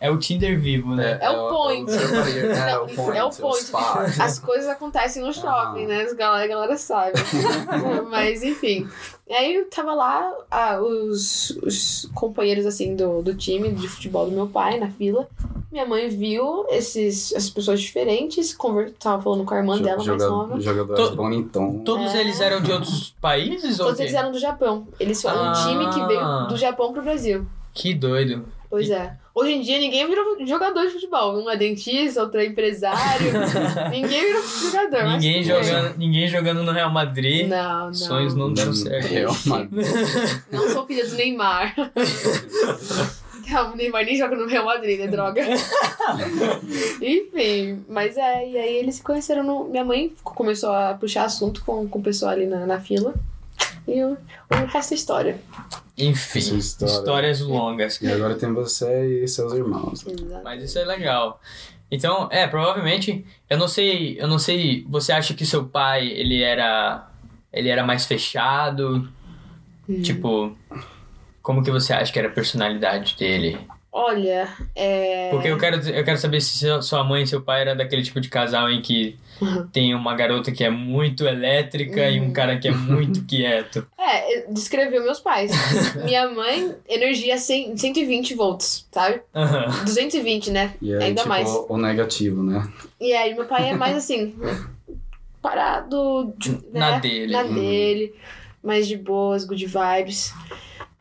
é 0.00 0.10
o 0.10 0.18
Tinder 0.18 0.58
vivo, 0.60 0.94
né? 0.94 1.18
É 1.20 1.30
o 1.30 1.48
point. 1.48 1.90
É 2.72 2.76
o 2.78 2.86
point. 2.86 3.18
É 3.18 3.24
o 3.24 3.30
point. 3.30 3.70
As 4.20 4.38
coisas 4.38 4.68
acontecem 4.68 5.22
no 5.22 5.32
shopping, 5.32 5.86
né? 5.86 6.02
As 6.02 6.12
galera, 6.14 6.44
a 6.44 6.46
galera 6.48 6.76
sabe. 6.76 7.12
Mas, 8.10 8.42
enfim. 8.42 8.88
E 9.28 9.32
aí 9.32 9.54
eu 9.54 9.68
tava 9.70 9.94
lá, 9.94 10.30
ah, 10.50 10.80
os, 10.80 11.50
os 11.62 12.10
companheiros, 12.14 12.66
assim, 12.66 12.94
do, 12.94 13.22
do 13.22 13.34
time 13.34 13.70
de 13.72 13.88
futebol 13.88 14.26
do 14.26 14.32
meu 14.32 14.46
pai, 14.46 14.78
na 14.78 14.90
fila. 14.90 15.28
Minha 15.72 15.86
mãe 15.86 16.06
viu 16.08 16.66
esses, 16.68 17.32
essas 17.32 17.48
pessoas 17.48 17.80
diferentes, 17.80 18.52
conver... 18.54 18.92
tava 18.92 19.22
falando 19.22 19.42
com 19.42 19.54
a 19.54 19.56
irmã 19.56 19.78
Jo- 19.78 19.82
dela 19.82 19.96
mais 19.96 20.06
joga- 20.06 20.28
nova. 20.28 20.60
Jogadores 20.60 21.08
To- 21.08 21.16
bonitão. 21.16 21.78
Todos 21.82 22.14
É. 22.14 22.20
eles 22.20 22.40
eram 22.42 22.60
de 22.60 22.70
outros 22.70 23.14
países 23.20 23.78
Todos 23.78 23.98
eles 23.98 24.12
eram 24.12 24.30
do 24.30 24.38
Japão. 24.38 24.86
Eles 25.00 25.22
foram 25.22 25.42
um 25.44 25.48
Ah. 25.48 25.66
time 25.66 25.88
que 25.88 26.06
veio 26.06 26.46
do 26.46 26.56
Japão 26.58 26.92
pro 26.92 27.00
Brasil. 27.02 27.46
Que 27.72 27.94
doido. 27.94 28.44
Pois 28.68 28.90
é. 28.90 29.16
Hoje 29.34 29.52
em 29.52 29.60
dia 29.62 29.78
ninguém 29.78 30.06
virou 30.06 30.46
jogador 30.46 30.82
de 30.86 30.92
futebol. 30.92 31.42
Um 31.42 31.48
é 31.50 31.56
dentista, 31.56 32.22
outro 32.22 32.38
é 32.38 32.44
empresário. 32.44 33.32
ninguém 33.90 34.20
virou 34.26 34.42
jogador. 34.42 35.04
Ninguém 35.12 35.42
jogando, 35.42 35.96
ninguém 35.98 36.28
jogando 36.28 36.62
no 36.62 36.72
Real 36.72 36.90
Madrid. 36.90 37.48
Não, 37.48 37.86
não. 37.86 37.94
Sonhos 37.94 38.34
não 38.34 38.52
deram 38.52 38.74
certo. 38.74 39.10
É 39.10 39.26
uma... 39.26 39.68
Não 40.52 40.68
sou 40.68 40.86
filha 40.86 41.06
do 41.06 41.14
Neymar. 41.14 41.74
O 43.72 43.76
Neymar 43.76 44.04
nem 44.04 44.16
joga 44.16 44.36
no 44.36 44.46
Real 44.46 44.64
Madrid, 44.64 44.98
né, 44.98 45.06
droga? 45.06 45.42
Enfim, 47.00 47.84
mas 47.88 48.16
é, 48.16 48.48
e 48.48 48.58
aí 48.58 48.76
eles 48.76 48.96
se 48.96 49.02
conheceram 49.02 49.42
no. 49.44 49.64
Minha 49.64 49.84
mãe 49.84 50.12
começou 50.22 50.70
a 50.70 50.94
puxar 50.94 51.24
assunto 51.24 51.64
com, 51.64 51.86
com 51.88 51.98
o 51.98 52.02
pessoal 52.02 52.32
ali 52.32 52.46
na, 52.46 52.66
na 52.66 52.80
fila. 52.80 53.14
E 53.86 54.02
o, 54.02 54.16
o 54.50 54.66
resto 54.66 54.92
é 54.92 54.94
história. 54.94 55.40
Enfim, 55.98 56.38
Essa 56.38 56.54
história. 56.54 56.92
histórias 56.92 57.40
longas. 57.40 58.00
E 58.00 58.10
agora 58.10 58.34
tem 58.34 58.52
você 58.52 59.24
e 59.24 59.28
seus 59.28 59.52
irmãos. 59.52 60.04
Mas 60.42 60.62
isso 60.62 60.78
é 60.78 60.84
legal. 60.84 61.40
Então, 61.90 62.28
é, 62.30 62.46
provavelmente, 62.46 63.24
eu 63.50 63.58
não 63.58 63.68
sei, 63.68 64.16
eu 64.18 64.26
não 64.26 64.38
sei, 64.38 64.86
você 64.88 65.12
acha 65.12 65.34
que 65.34 65.44
seu 65.44 65.66
pai, 65.66 66.08
ele 66.08 66.42
era 66.42 67.08
ele 67.52 67.68
era 67.68 67.84
mais 67.84 68.06
fechado? 68.06 69.08
Tipo, 70.02 70.56
como 71.42 71.62
que 71.62 71.70
você 71.70 71.92
acha 71.92 72.12
que 72.12 72.18
era 72.18 72.28
a 72.28 72.32
personalidade 72.32 73.16
dele? 73.18 73.58
Olha, 73.94 74.48
é. 74.74 75.28
Porque 75.30 75.48
eu 75.48 75.58
quero, 75.58 75.76
eu 75.90 76.02
quero 76.02 76.16
saber 76.16 76.40
se 76.40 76.66
sua 76.82 77.04
mãe 77.04 77.24
e 77.24 77.26
seu 77.26 77.42
pai 77.42 77.60
era 77.60 77.74
daquele 77.76 78.02
tipo 78.02 78.20
de 78.20 78.28
casal 78.30 78.70
em 78.70 78.80
que 78.80 79.16
Uhum. 79.40 79.66
tem 79.66 79.92
uma 79.94 80.14
garota 80.14 80.52
que 80.52 80.62
é 80.62 80.70
muito 80.70 81.26
elétrica 81.26 82.08
e 82.08 82.20
um 82.20 82.32
cara 82.32 82.56
que 82.58 82.68
é 82.68 82.70
muito 82.70 83.24
quieto. 83.26 83.84
É, 83.98 84.46
descreveu 84.48 85.02
meus 85.02 85.18
pais. 85.20 85.50
Minha 86.04 86.30
mãe, 86.30 86.74
energia 86.88 87.36
100, 87.36 87.76
120 87.76 88.34
volts, 88.34 88.86
sabe? 88.92 89.20
Aham. 89.34 89.66
220, 89.84 90.50
né? 90.52 90.74
E 90.80 90.92
é 90.92 90.98
Ainda 90.98 91.22
tipo 91.22 91.28
mais. 91.28 91.48
o 91.68 91.76
negativo, 91.76 92.42
né? 92.42 92.66
E 93.00 93.12
aí, 93.12 93.34
meu 93.34 93.46
pai 93.46 93.70
é 93.70 93.76
mais 93.76 93.96
assim, 93.96 94.32
parado, 95.40 96.32
de- 96.38 96.50
né? 96.72 96.80
Na 96.80 96.98
dele. 96.98 97.32
Na 97.32 97.42
Uhum. 97.42 97.54
dele, 97.54 98.14
mais 98.62 98.86
de 98.86 98.96
boas, 98.96 99.44
good 99.44 99.66
vibes. 99.66 100.32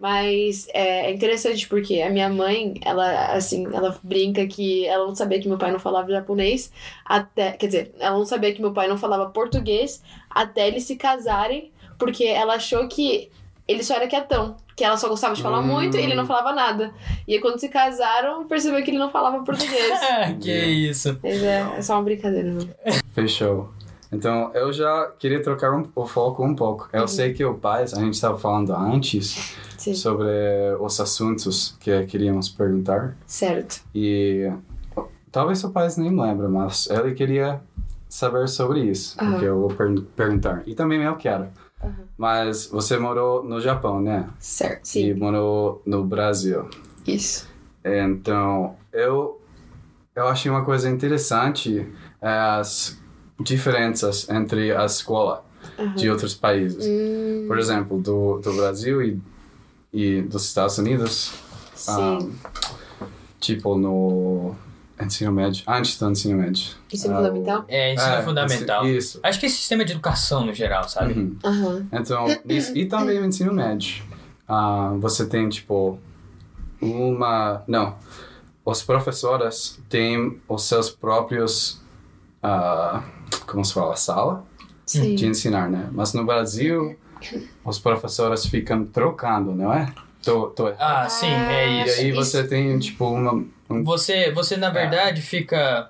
Mas 0.02 0.68
é, 0.74 1.06
é 1.06 1.12
interessante 1.14 1.68
porque 1.68 2.02
a 2.02 2.10
minha 2.10 2.28
mãe, 2.28 2.74
ela, 2.84 3.34
assim, 3.34 3.68
ela 3.72 3.96
brinca 4.02 4.48
que 4.48 4.84
ela 4.88 5.06
não 5.06 5.14
sabia 5.14 5.40
que 5.40 5.48
meu 5.48 5.60
pai 5.60 5.72
não 5.72 5.78
falava 5.78 6.10
japonês 6.12 6.72
até. 7.06 7.52
Quer 7.52 7.66
dizer, 7.68 7.96
ela 8.00 8.18
não 8.18 8.26
sabia 8.26 8.52
que 8.52 8.60
meu 8.60 8.74
pai 8.74 8.88
não 8.88 8.98
falava 8.98 9.30
português 9.30 10.02
até 10.28 10.68
eles 10.68 10.86
se 10.86 10.96
casarem, 10.96 11.72
porque 12.00 12.24
ela 12.24 12.56
achou 12.56 12.88
que 12.88 13.30
ele 13.68 13.84
só 13.84 13.94
era 13.94 14.08
quietão. 14.08 14.58
Que 14.76 14.84
ela 14.84 14.98
só 14.98 15.08
gostava 15.08 15.36
de 15.36 15.44
falar 15.44 15.60
Hum. 15.60 15.68
muito 15.68 15.96
e 15.96 16.02
ele 16.02 16.16
não 16.16 16.26
falava 16.26 16.52
nada. 16.52 16.92
E 17.28 17.36
aí, 17.36 17.40
quando 17.40 17.60
se 17.60 17.70
casaram, 17.70 18.48
percebeu 18.48 18.84
que 18.84 18.90
ele 18.90 18.98
não 18.98 19.12
falava 19.12 19.44
português. 19.44 20.00
que 20.42 20.52
isso. 20.52 21.20
Mas 21.22 21.44
é, 21.44 21.76
é 21.78 21.82
só 21.84 21.94
uma 21.94 22.02
brincadeira, 22.02 22.52
né? 22.52 22.64
Fechou. 23.14 23.70
Então, 24.12 24.52
eu 24.54 24.74
já 24.74 25.10
queria 25.18 25.42
trocar 25.42 25.74
um- 25.74 25.88
o 25.96 26.06
foco 26.06 26.44
um 26.46 26.54
pouco. 26.54 26.90
Eu 26.92 27.08
sei 27.08 27.34
que 27.34 27.46
o 27.46 27.54
pai, 27.54 27.84
a 27.84 27.86
gente 27.86 28.14
estava 28.16 28.38
falando 28.38 28.74
antes 28.76 29.56
Sim, 29.78 29.94
sobre 29.96 30.28
os 30.80 31.00
assuntos 31.00 31.76
que 31.80 32.06
queríamos 32.08 32.50
perguntar. 32.50 33.16
certo. 33.26 33.82
E 33.96 34.52
talvez 35.32 35.60
seu 35.60 35.70
pai 35.72 35.88
nem 35.98 36.20
lembre, 36.20 36.48
mas 36.50 36.88
ele 36.90 37.14
queria 37.14 37.62
saber 38.10 38.48
sobre 38.50 38.82
isso, 38.82 39.18
Aham. 39.22 39.32
porque 39.32 39.46
eu 39.46 39.60
vou 39.62 39.70
per- 39.70 40.02
perguntar. 40.16 40.64
E 40.68 40.76
também 40.76 41.02
eu 41.02 41.16
quero. 41.16 41.48
Aham. 41.82 41.94
Mas 42.18 42.68
você 42.68 42.98
morou 43.00 43.42
no 43.44 43.60
Japão, 43.62 44.02
né? 44.02 44.28
Certo, 44.38 44.82
E 44.84 44.88
sim. 44.88 45.14
morou 45.14 45.82
no 45.86 46.04
Brasil. 46.04 46.70
Isso. 47.08 47.50
Então, 47.84 48.76
eu, 48.94 49.42
eu 50.16 50.28
achei 50.28 50.52
uma 50.52 50.64
coisa 50.66 50.88
interessante 50.90 51.88
é 52.22 52.28
as 52.60 53.01
diferenças 53.44 54.30
entre 54.30 54.76
a 54.76 54.86
escola. 54.86 55.44
de 55.96 56.10
outros 56.10 56.34
países. 56.34 56.84
Hum, 56.86 57.46
Por 57.48 57.60
exemplo, 57.60 58.00
do, 58.02 58.40
do 58.40 58.52
Brasil 58.54 59.02
e, 59.02 59.22
e 59.94 60.22
dos 60.24 60.46
Estados 60.46 60.78
Unidos. 60.80 61.32
sim. 61.76 61.92
ah, 61.92 62.20
tipo 63.40 63.78
no 63.78 64.56
ensino 65.02 65.32
médio, 65.32 65.64
antes 65.68 65.98
do 66.00 66.10
ensino 66.10 66.38
médio. 66.40 66.74
Ensino 66.92 67.14
Ah, 67.14 67.18
fundamental? 67.18 67.66
É, 67.68 67.94
ensino 67.94 68.14
É, 68.14 68.22
fundamental. 68.24 68.88
Isso. 68.88 69.20
Acho 69.24 69.40
que 69.40 69.46
é 69.46 69.50
sistema 69.50 69.84
de 69.86 69.94
educação 69.94 70.46
no 70.46 70.54
geral, 70.54 70.88
sabe? 70.90 71.14
Uhum. 71.14 71.38
Aham. 71.44 71.88
Então, 71.92 72.26
isso, 72.48 72.76
e 72.78 72.86
também 72.86 73.20
o 73.20 73.26
ensino 73.26 73.54
médio. 73.54 74.04
Ah, 74.48 74.94
você 75.00 75.26
tem, 75.28 75.48
tipo, 75.50 75.98
uma... 76.82 77.64
Não. 77.68 77.96
Os 78.66 78.82
professores 78.84 79.80
têm 79.90 80.40
os 80.48 80.64
seus 80.64 80.90
próprios... 80.90 81.81
ah, 82.42 83.04
como 83.48 83.64
se 83.64 83.74
fala? 83.74 83.96
Sala 83.96 84.44
Sim. 84.86 85.16
de 85.16 85.28
ensinar, 85.28 85.70
né? 85.70 85.90
Mas 85.92 86.14
no 86.14 86.26
Brasil, 86.26 86.98
os 87.64 87.80
professores 87.80 88.46
ficam 88.46 88.86
trocando, 88.86 89.54
não 89.54 89.72
é? 89.74 89.92
Tô, 90.24 90.48
tô. 90.48 90.72
Ah, 90.80 91.08
sim, 91.10 91.28
é 91.28 91.68
E 91.68 91.84
isso. 91.86 92.00
aí 92.02 92.12
você 92.12 92.44
tem, 92.48 92.78
tipo, 92.78 93.06
uma... 93.06 93.34
um- 93.70 93.84
Você, 93.84 94.32
você 94.32 94.56
na 94.56 94.70
verdade, 94.70 95.20
fica. 95.22 95.90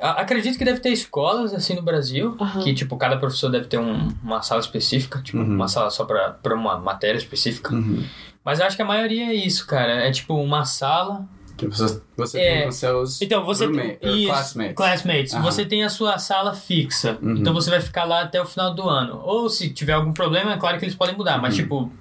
a- 0.00 0.20
Acredito 0.22 0.58
que 0.58 0.64
deve 0.64 0.80
ter 0.80 0.88
escolas 0.90 1.54
assim 1.54 1.74
no 1.76 1.82
Brasil, 1.82 2.36
Aham. 2.40 2.60
que 2.62 2.74
tipo, 2.74 2.96
cada 2.96 3.16
professor 3.16 3.50
deve 3.50 3.66
ter 3.66 3.78
um- 3.78 4.08
uma 4.22 4.42
sala 4.42 4.60
específica, 4.60 5.22
tipo, 5.22 5.38
Uhum. 5.38 5.54
uma 5.54 5.68
sala 5.68 5.88
só 5.90 6.04
pra, 6.04 6.30
pra 6.32 6.54
uma 6.54 6.78
matéria 6.78 7.16
específica. 7.18 7.72
Uhum. 7.72 8.04
Mas 8.44 8.58
eu 8.58 8.66
acho 8.66 8.74
que 8.76 8.82
a 8.82 8.86
maioria 8.86 9.26
é 9.30 9.34
isso, 9.34 9.66
cara. 9.66 9.92
É 10.04 10.10
tipo 10.10 10.34
uma 10.34 10.64
sala. 10.64 11.24
Que 11.56 11.66
você, 11.68 12.00
você 12.16 12.40
É. 12.40 12.58
tem 12.60 12.68
os 12.68 12.74
seus 12.76 13.22
Então 13.22 13.44
você 13.44 13.66
roommate, 13.66 13.96
tem. 13.98 14.26
classmates. 14.26 14.74
classmates. 14.74 15.34
Aham. 15.34 15.42
Você 15.44 15.64
tem 15.64 15.84
a 15.84 15.88
sua 15.88 16.18
sala 16.18 16.52
fixa. 16.54 17.16
Uhum. 17.22 17.36
Então 17.36 17.54
você 17.54 17.70
vai 17.70 17.80
ficar 17.80 18.04
lá 18.04 18.22
até 18.22 18.40
o 18.42 18.44
final 18.46 18.74
do 18.74 18.88
ano. 18.88 19.20
Ou 19.24 19.48
se 19.48 19.70
tiver 19.70 19.92
algum 19.92 20.12
problema, 20.12 20.52
é 20.52 20.56
claro 20.56 20.78
que 20.78 20.84
eles 20.84 20.94
podem 20.96 21.16
mudar. 21.16 21.38
Mas, 21.40 21.54
Uhum. 21.56 21.62
tipo, 21.62 21.92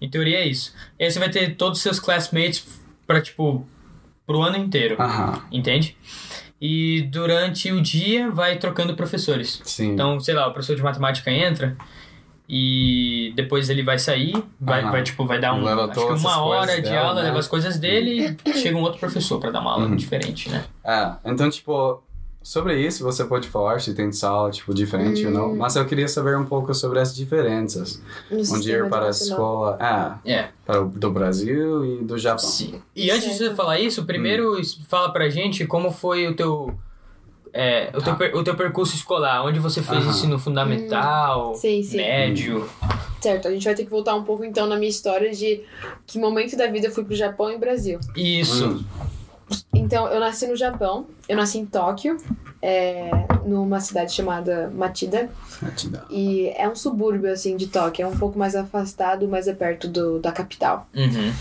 em 0.00 0.08
teoria 0.08 0.38
é 0.38 0.46
isso. 0.46 0.72
E 0.98 1.04
aí 1.04 1.10
você 1.10 1.18
vai 1.18 1.30
ter 1.30 1.56
todos 1.56 1.78
os 1.78 1.82
seus 1.82 1.98
classmates 1.98 2.64
pra, 3.06 3.20
tipo, 3.20 3.66
pro 4.26 4.40
ano 4.42 4.56
inteiro. 4.56 4.96
Entende? 5.50 5.96
E 6.60 7.02
durante 7.10 7.72
o 7.72 7.80
dia 7.80 8.30
vai 8.30 8.56
trocando 8.56 8.94
professores. 8.94 9.60
sim. 9.64 9.90
Então, 9.92 10.20
sei 10.20 10.32
lá, 10.34 10.46
o 10.46 10.52
professor 10.52 10.76
de 10.76 10.82
matemática 10.82 11.28
entra 11.28 11.76
e 12.54 13.32
depois 13.34 13.70
ele 13.70 13.82
vai 13.82 13.98
sair, 13.98 14.34
vai, 14.60 14.82
vai 14.82 15.02
tipo, 15.02 15.24
vai 15.24 15.40
dar 15.40 15.54
um, 15.54 15.66
acho 15.66 15.92
que 15.94 16.00
uma 16.12 16.42
hora 16.44 16.76
de 16.76 16.82
dela, 16.82 17.08
aula, 17.08 17.22
né? 17.22 17.28
leva 17.28 17.38
as 17.38 17.48
coisas 17.48 17.78
dele 17.78 18.36
e 18.44 18.52
chega 18.52 18.76
um 18.76 18.82
outro 18.82 19.00
professor 19.00 19.40
pra 19.40 19.50
dar 19.50 19.60
uma 19.60 19.72
aula 19.72 19.86
Uhum. 19.86 19.96
diferente, 19.96 20.50
né? 20.50 20.62
É, 20.84 21.12
então, 21.24 21.48
tipo, 21.48 22.02
sobre 22.42 22.78
isso 22.78 23.02
você 23.02 23.24
pode 23.24 23.48
falar 23.48 23.80
se 23.80 23.94
tem 23.94 24.12
sala, 24.12 24.50
tipo, 24.50 24.74
diferente 24.74 25.24
ou 25.24 25.30
Hum. 25.30 25.34
não. 25.34 25.56
Mas 25.56 25.76
eu 25.76 25.86
queria 25.86 26.06
saber 26.06 26.36
um 26.36 26.44
pouco 26.44 26.74
sobre 26.74 26.98
as 26.98 27.16
diferenças. 27.16 28.02
No 28.30 28.38
Um 28.40 28.60
dia 28.60 28.84
para 28.84 29.06
a 29.06 29.10
escola, 29.10 29.78
é, 30.24 30.32
É. 30.34 30.48
para 30.66 30.82
o, 30.82 30.88
do 30.90 31.10
Brasil 31.10 31.86
e 31.86 32.04
do 32.04 32.18
Japão. 32.18 32.44
Sim. 32.44 32.82
E 32.94 33.10
antes 33.10 33.30
de 33.30 33.38
você 33.38 33.54
falar 33.54 33.80
isso, 33.80 34.04
primeiro 34.04 34.58
Hum. 34.58 34.62
fala 34.88 35.10
pra 35.10 35.30
gente 35.30 35.64
como 35.66 35.90
foi 35.90 36.28
o 36.28 36.34
teu. 36.36 36.78
É, 37.52 37.88
o, 37.90 38.00
teu 38.00 38.02
Tá. 38.02 38.14
per- 38.14 38.34
o 38.36 38.42
teu 38.44 38.54
percurso 38.56 38.94
escolar, 38.94 39.44
onde 39.44 39.58
você 39.58 39.82
fez 39.82 40.00
Aham. 40.02 40.10
ensino 40.10 40.38
fundamental, 40.38 41.54
Sim, 41.54 41.82
sim. 41.82 41.96
médio. 41.98 42.68
Certo, 43.20 43.46
a 43.46 43.50
gente 43.52 43.64
vai 43.64 43.74
ter 43.74 43.84
que 43.84 43.90
voltar 43.90 44.14
um 44.16 44.24
pouco 44.24 44.44
então 44.44 44.66
na 44.66 44.76
minha 44.76 44.88
história 44.90 45.30
de 45.30 45.62
que 46.06 46.18
momento 46.18 46.56
da 46.56 46.66
vida 46.66 46.88
eu 46.88 46.90
fui 46.90 47.04
pro 47.04 47.14
Japão 47.14 47.50
e 47.52 47.58
Brasil. 47.58 48.00
Isso. 48.16 48.66
Hum, 48.66 48.84
Então, 49.74 50.06
eu 50.08 50.18
nasci 50.18 50.46
no 50.46 50.56
Japão, 50.56 51.06
eu 51.28 51.36
nasci 51.36 51.58
em 51.58 51.66
Tóquio, 51.66 52.16
é, 52.60 53.10
numa 53.44 53.80
cidade 53.80 54.12
chamada 54.12 54.70
Matida, 54.74 55.28
gratidão. 55.60 56.02
e 56.10 56.48
é 56.56 56.66
um 56.68 56.74
subúrbio, 56.74 57.30
assim, 57.30 57.56
de 57.56 57.66
Tóquio, 57.66 58.04
é 58.04 58.06
um 58.06 58.16
pouco 58.16 58.38
mais 58.38 58.54
afastado, 58.56 59.28
mas 59.28 59.46
é 59.46 59.52
perto 59.52 59.88
do, 59.88 60.18
da 60.18 60.32
capital. 60.32 60.86
Uhum. 60.94 61.32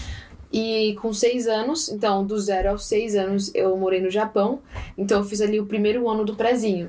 E 0.51 0.95
com 1.01 1.13
seis 1.13 1.47
anos, 1.47 1.89
então, 1.89 2.25
do 2.25 2.37
zero 2.39 2.69
aos 2.71 2.85
seis 2.85 3.15
anos, 3.15 3.53
eu 3.55 3.75
morei 3.77 4.01
no 4.01 4.09
Japão, 4.09 4.59
então 4.97 5.19
eu 5.19 5.23
fiz 5.25 5.39
ali 5.41 5.59
o 5.59 5.65
primeiro 5.65 6.09
ano 6.09 6.25
do 6.25 6.35
prezinho. 6.35 6.87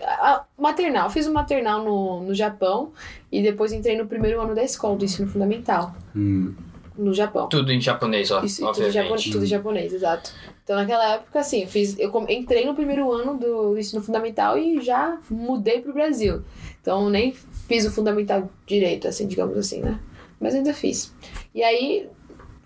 A- 0.00 0.44
maternal, 0.58 1.10
fiz 1.10 1.26
o 1.26 1.32
maternal 1.32 1.82
no, 1.84 2.22
no 2.22 2.34
Japão, 2.34 2.92
e 3.30 3.42
depois 3.42 3.72
entrei 3.72 3.96
no 3.96 4.06
primeiro 4.06 4.40
ano 4.40 4.54
da 4.54 4.62
escola, 4.62 4.96
do 4.96 5.04
ensino 5.04 5.28
fundamental, 5.28 5.94
Hum, 6.14 6.54
no 6.96 7.12
Japão. 7.14 7.48
Tudo 7.48 7.72
em 7.72 7.80
japonês, 7.80 8.30
ó. 8.30 8.42
Isso, 8.44 8.64
tudo, 8.72 8.90
japonês, 8.90 9.24
tudo 9.30 9.46
japonês, 9.46 9.92
exato. 9.92 10.32
Então, 10.62 10.76
naquela 10.76 11.14
época, 11.14 11.40
assim, 11.40 11.62
eu, 11.62 11.68
fiz, 11.68 11.98
eu 11.98 12.12
entrei 12.28 12.64
no 12.66 12.74
primeiro 12.74 13.10
ano 13.12 13.36
do 13.36 13.76
ensino 13.78 14.02
fundamental 14.02 14.56
e 14.58 14.80
já 14.80 15.18
mudei 15.30 15.80
pro 15.80 15.92
Brasil. 15.92 16.42
Então, 16.80 17.08
nem 17.10 17.32
fiz 17.66 17.84
o 17.86 17.90
fundamental 17.90 18.48
direito, 18.66 19.08
assim, 19.08 19.26
digamos 19.26 19.56
assim, 19.56 19.80
né? 19.80 19.98
Mas 20.40 20.54
ainda 20.54 20.74
fiz. 20.74 21.12
E 21.54 21.62
aí, 21.62 22.08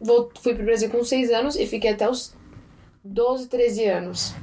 vou, 0.01 0.31
fui 0.41 0.55
pro 0.55 0.65
Brasil 0.65 0.91
com 0.91 1.03
6 1.03 1.31
anos 1.31 1.57
e 1.57 1.67
fiquei 1.67 1.91
até 1.91 2.09
os 2.09 2.35
12, 3.05 3.49
13 3.49 3.85
anos. 3.87 4.35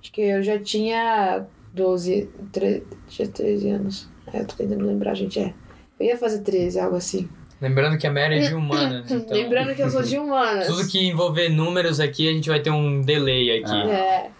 Acho 0.00 0.12
que 0.12 0.22
eu 0.22 0.42
já 0.42 0.58
tinha 0.58 1.44
12, 1.74 2.28
13, 2.52 2.82
tinha 3.08 3.28
13 3.28 3.68
anos. 3.70 4.08
É, 4.32 4.40
eu 4.40 4.46
tô 4.46 4.56
tentando 4.56 4.84
lembrar, 4.84 5.14
gente, 5.14 5.38
é. 5.38 5.52
Eu 5.98 6.06
ia 6.06 6.16
fazer 6.16 6.40
13, 6.40 6.80
algo 6.80 6.96
assim. 6.96 7.28
Lembrando 7.60 7.98
que 7.98 8.06
a 8.06 8.12
Mary 8.12 8.38
é 8.38 8.48
de 8.48 8.54
humanas, 8.54 9.04
então... 9.12 9.36
Lembrando 9.36 9.74
que 9.74 9.82
eu 9.82 9.90
sou 9.90 10.02
de 10.02 10.18
humanas. 10.18 10.66
Tudo 10.66 10.88
que 10.88 11.06
envolver 11.06 11.50
números 11.50 12.00
aqui, 12.00 12.26
a 12.26 12.32
gente 12.32 12.48
vai 12.48 12.60
ter 12.60 12.70
um 12.70 13.02
delay 13.02 13.58
aqui. 13.58 13.70
Ah. 13.70 13.90
É. 13.90 14.30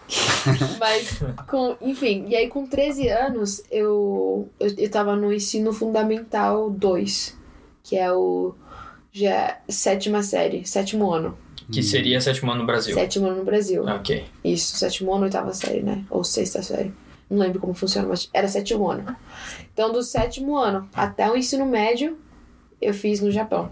Mas, 0.79 1.21
com, 1.47 1.77
enfim, 1.81 2.25
e 2.27 2.35
aí 2.35 2.47
com 2.47 2.65
13 2.65 3.07
anos 3.09 3.63
eu, 3.69 4.49
eu, 4.59 4.73
eu 4.75 4.89
tava 4.89 5.15
no 5.15 5.31
ensino 5.31 5.71
fundamental 5.71 6.69
2, 6.71 7.37
que 7.83 7.95
é 7.95 8.11
o. 8.11 8.55
Já 9.11 9.29
é 9.29 9.61
sétima 9.67 10.23
série, 10.23 10.65
sétimo 10.65 11.11
ano. 11.11 11.37
Que 11.71 11.83
seria 11.83 12.19
sétimo 12.19 12.51
ano 12.51 12.61
no 12.61 12.65
Brasil. 12.65 12.93
Sétimo 12.93 13.27
ano 13.27 13.37
no 13.37 13.43
Brasil. 13.43 13.83
Ok. 13.85 14.25
Isso, 14.43 14.77
sétimo 14.77 15.13
ano, 15.13 15.23
oitava 15.23 15.53
série, 15.53 15.81
né? 15.81 16.03
Ou 16.09 16.23
sexta 16.23 16.61
série. 16.61 16.93
Não 17.29 17.37
lembro 17.37 17.59
como 17.59 17.73
funciona, 17.73 18.07
mas 18.07 18.29
era 18.33 18.47
sétimo 18.47 18.89
ano. 18.89 19.15
Então, 19.73 19.91
do 19.91 20.01
sétimo 20.03 20.57
ano 20.57 20.89
até 20.93 21.29
o 21.29 21.37
ensino 21.37 21.65
médio, 21.65 22.17
eu 22.81 22.93
fiz 22.93 23.21
no 23.21 23.31
Japão. 23.31 23.71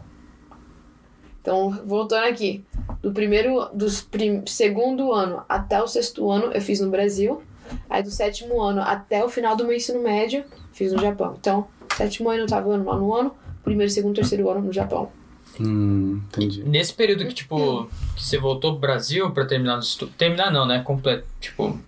Então, 1.41 1.71
voltando 1.85 2.25
aqui, 2.25 2.63
do 3.01 3.11
primeiro, 3.11 3.69
do 3.73 3.85
prim, 4.11 4.43
segundo 4.45 5.11
ano 5.11 5.43
até 5.47 5.81
o 5.81 5.87
sexto 5.87 6.29
ano, 6.29 6.51
eu 6.53 6.61
fiz 6.61 6.79
no 6.79 6.89
Brasil. 6.89 7.41
Aí, 7.89 8.03
do 8.03 8.11
sétimo 8.11 8.61
ano 8.61 8.81
até 8.81 9.23
o 9.23 9.29
final 9.29 9.55
do 9.55 9.65
meu 9.65 9.75
ensino 9.75 10.01
médio, 10.01 10.43
fiz 10.71 10.91
no 10.91 10.99
Japão. 10.99 11.35
Então, 11.39 11.67
sétimo 11.95 12.29
ano, 12.29 12.41
oitavo 12.41 12.71
ano, 12.71 12.83
nono 12.83 13.13
ano, 13.13 13.35
primeiro, 13.63 13.91
segundo, 13.91 14.15
terceiro 14.15 14.49
ano 14.49 14.61
no 14.61 14.71
Japão. 14.71 15.11
Hum, 15.59 16.21
entendi. 16.27 16.63
Nesse 16.63 16.93
período 16.93 17.25
que, 17.25 17.33
tipo, 17.33 17.89
que 18.15 18.23
você 18.23 18.37
voltou 18.37 18.71
pro 18.71 18.81
Brasil 18.81 19.31
pra 19.31 19.45
terminar 19.45 19.77
os 19.77 19.89
estudos... 19.89 20.15
Terminar 20.15 20.51
não, 20.51 20.65
né? 20.65 20.81
Completo, 20.81 21.27
tipo... 21.39 21.79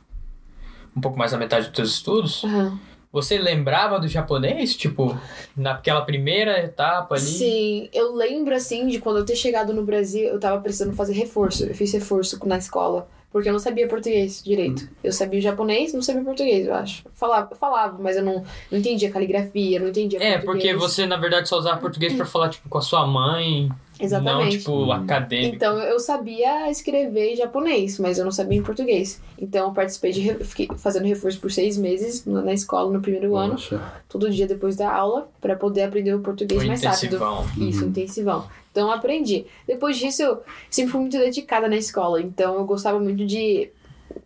Um 0.96 1.00
pouco 1.00 1.18
mais 1.18 1.32
da 1.32 1.38
metade 1.38 1.68
dos 1.68 1.76
seus 1.76 1.90
estudos. 1.92 2.44
Aham. 2.44 2.80
Você 3.14 3.38
lembrava 3.38 4.00
do 4.00 4.08
japonês? 4.08 4.76
Tipo, 4.76 5.18
naquela 5.56 6.02
primeira 6.02 6.64
etapa 6.64 7.16
ali? 7.16 7.26
Sim, 7.26 7.90
eu 7.94 8.16
lembro 8.16 8.56
assim 8.56 8.88
de 8.88 9.00
quando 9.00 9.18
eu 9.18 9.26
ter 9.26 9.36
chegado 9.36 9.74
no 9.74 9.84
Brasil, 9.84 10.30
eu 10.30 10.40
tava 10.40 10.62
precisando 10.62 10.96
fazer 10.96 11.14
reforço. 11.14 11.66
Eu 11.66 11.76
fiz 11.76 11.92
reforço 11.92 12.40
na 12.46 12.58
escola. 12.58 13.10
Porque 13.32 13.48
eu 13.48 13.54
não 13.54 13.60
sabia 13.60 13.88
português 13.88 14.44
direito. 14.44 14.90
Eu 15.02 15.14
sabia 15.14 15.40
japonês, 15.40 15.94
não 15.94 16.02
sabia 16.02 16.22
português, 16.24 16.68
eu 16.68 16.74
acho. 16.76 17.04
Falava, 17.14 17.48
eu 17.52 17.58
falava 17.58 17.98
mas 17.98 18.18
eu 18.18 18.24
não, 18.24 18.44
não 18.70 18.78
entendia 18.80 19.10
caligrafia, 19.10 19.80
não 19.80 19.88
entendia 19.88 20.20
É, 20.22 20.38
português. 20.38 20.74
porque 20.74 20.74
você, 20.76 21.06
na 21.06 21.16
verdade, 21.16 21.48
só 21.48 21.58
usava 21.58 21.80
português 21.80 22.14
pra 22.14 22.26
falar, 22.26 22.50
tipo, 22.50 22.68
com 22.68 22.78
a 22.78 22.82
sua 22.82 23.08
mãe. 23.08 23.70
Não, 24.02 24.06
Exatamente. 24.08 24.58
tipo, 24.60 24.72
Hum. 24.74 24.92
acadêmico. 24.92 25.56
Então 25.56 25.78
eu 25.80 26.00
sabia 26.00 26.70
escrever 26.72 27.34
em 27.34 27.36
japonês, 27.36 28.00
mas 28.00 28.18
eu 28.18 28.26
não 28.26 28.32
sabia 28.32 28.58
em 28.58 28.64
português. 28.64 29.22
Então 29.38 29.68
eu 29.68 29.74
participei 29.74 30.12
de. 30.12 30.22
re- 30.22 30.44
Fiquei 30.44 30.68
fazendo 30.78 31.06
reforço 31.06 31.40
por 31.40 31.52
seis 31.52 31.78
meses 31.78 32.26
na 32.26 32.52
escola 32.54 32.92
no 32.92 33.02
primeiro 33.02 33.36
ano, 33.36 33.52
Poxa. 33.54 33.82
todo 34.10 34.30
dia 34.30 34.48
depois 34.48 34.76
da 34.76 34.92
aula, 34.92 35.30
pra 35.40 35.56
poder 35.56 35.84
aprender 35.84 36.14
o 36.14 36.20
português 36.20 36.60
Foi 36.62 36.68
mais 36.68 36.84
rápido. 36.84 37.16
intensivão. 37.16 37.46
Isso, 37.70 37.84
Uhum. 37.84 37.90
intensivão. 37.90 38.48
Então 38.72 38.88
eu 38.88 38.94
aprendi. 38.94 39.46
Depois 39.68 39.98
disso, 39.98 40.22
eu 40.24 40.42
sempre 40.70 40.92
fui 40.92 41.02
muito 41.02 41.18
dedicada 41.18 41.68
na 41.68 41.76
escola. 41.78 42.22
Então 42.22 42.56
eu 42.56 42.66
gostava 42.66 43.00
muito 43.00 43.26
de 43.26 43.70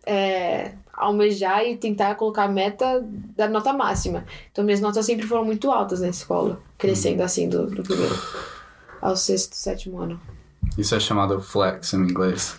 é, 0.04 0.72
almejar 0.92 1.64
e 1.64 1.76
tentar 1.76 2.14
colocar 2.14 2.44
a 2.44 2.48
meta 2.48 3.04
da 3.36 3.48
nota 3.48 3.72
máxima. 3.72 4.24
Então 4.50 4.64
minhas 4.64 4.80
notas 4.80 5.04
sempre 5.04 5.26
foram 5.26 5.44
muito 5.44 5.70
altas 5.70 6.00
na 6.00 6.08
escola, 6.08 6.60
crescendo 6.78 7.22
assim 7.22 7.48
do, 7.48 7.66
do 7.66 7.82
primeiro 7.82 8.14
ao 9.00 9.16
sexto, 9.16 9.54
sétimo 9.54 10.00
ano. 10.00 10.20
Isso 10.76 10.94
é 10.94 11.00
chamado 11.00 11.40
flex 11.40 11.94
em 11.94 12.02
inglês. 12.02 12.58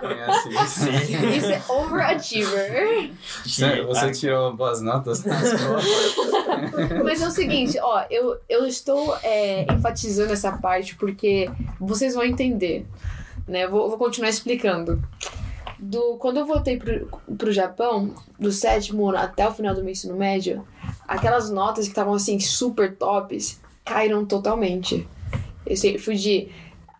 Conhece 0.00 0.48
isso? 0.48 0.88
Isso 1.36 1.46
é 1.46 1.62
overachiever. 1.68 3.12
Você, 3.44 3.82
você 3.82 4.12
tirou 4.12 4.54
boas 4.54 4.80
notas? 4.80 5.24
Mas 7.04 7.22
é 7.22 7.26
o 7.26 7.30
seguinte, 7.30 7.78
ó, 7.80 8.04
eu, 8.10 8.38
eu 8.48 8.66
estou 8.66 9.16
é, 9.22 9.66
enfatizando 9.72 10.32
essa 10.32 10.52
parte 10.52 10.96
porque 10.96 11.50
vocês 11.78 12.14
vão 12.14 12.24
entender, 12.24 12.86
né? 13.46 13.64
Eu 13.64 13.70
vou, 13.70 13.88
vou 13.88 13.98
continuar 13.98 14.28
explicando. 14.28 15.02
do 15.78 16.16
quando 16.18 16.38
eu 16.38 16.46
voltei 16.46 16.76
pro, 16.76 17.08
pro 17.36 17.52
Japão, 17.52 18.14
do 18.38 18.52
sétimo 18.52 19.08
ano 19.08 19.18
até 19.18 19.46
o 19.46 19.52
final 19.52 19.74
do 19.74 19.82
meu 19.82 19.92
ensino 19.92 20.16
médio, 20.16 20.66
aquelas 21.06 21.50
notas 21.50 21.84
que 21.84 21.92
estavam 21.92 22.14
assim 22.14 22.38
super 22.40 22.96
tops 22.96 23.63
caíram 23.84 24.24
totalmente. 24.24 25.06
Eu 25.66 25.98
fui 25.98 26.16
de 26.16 26.48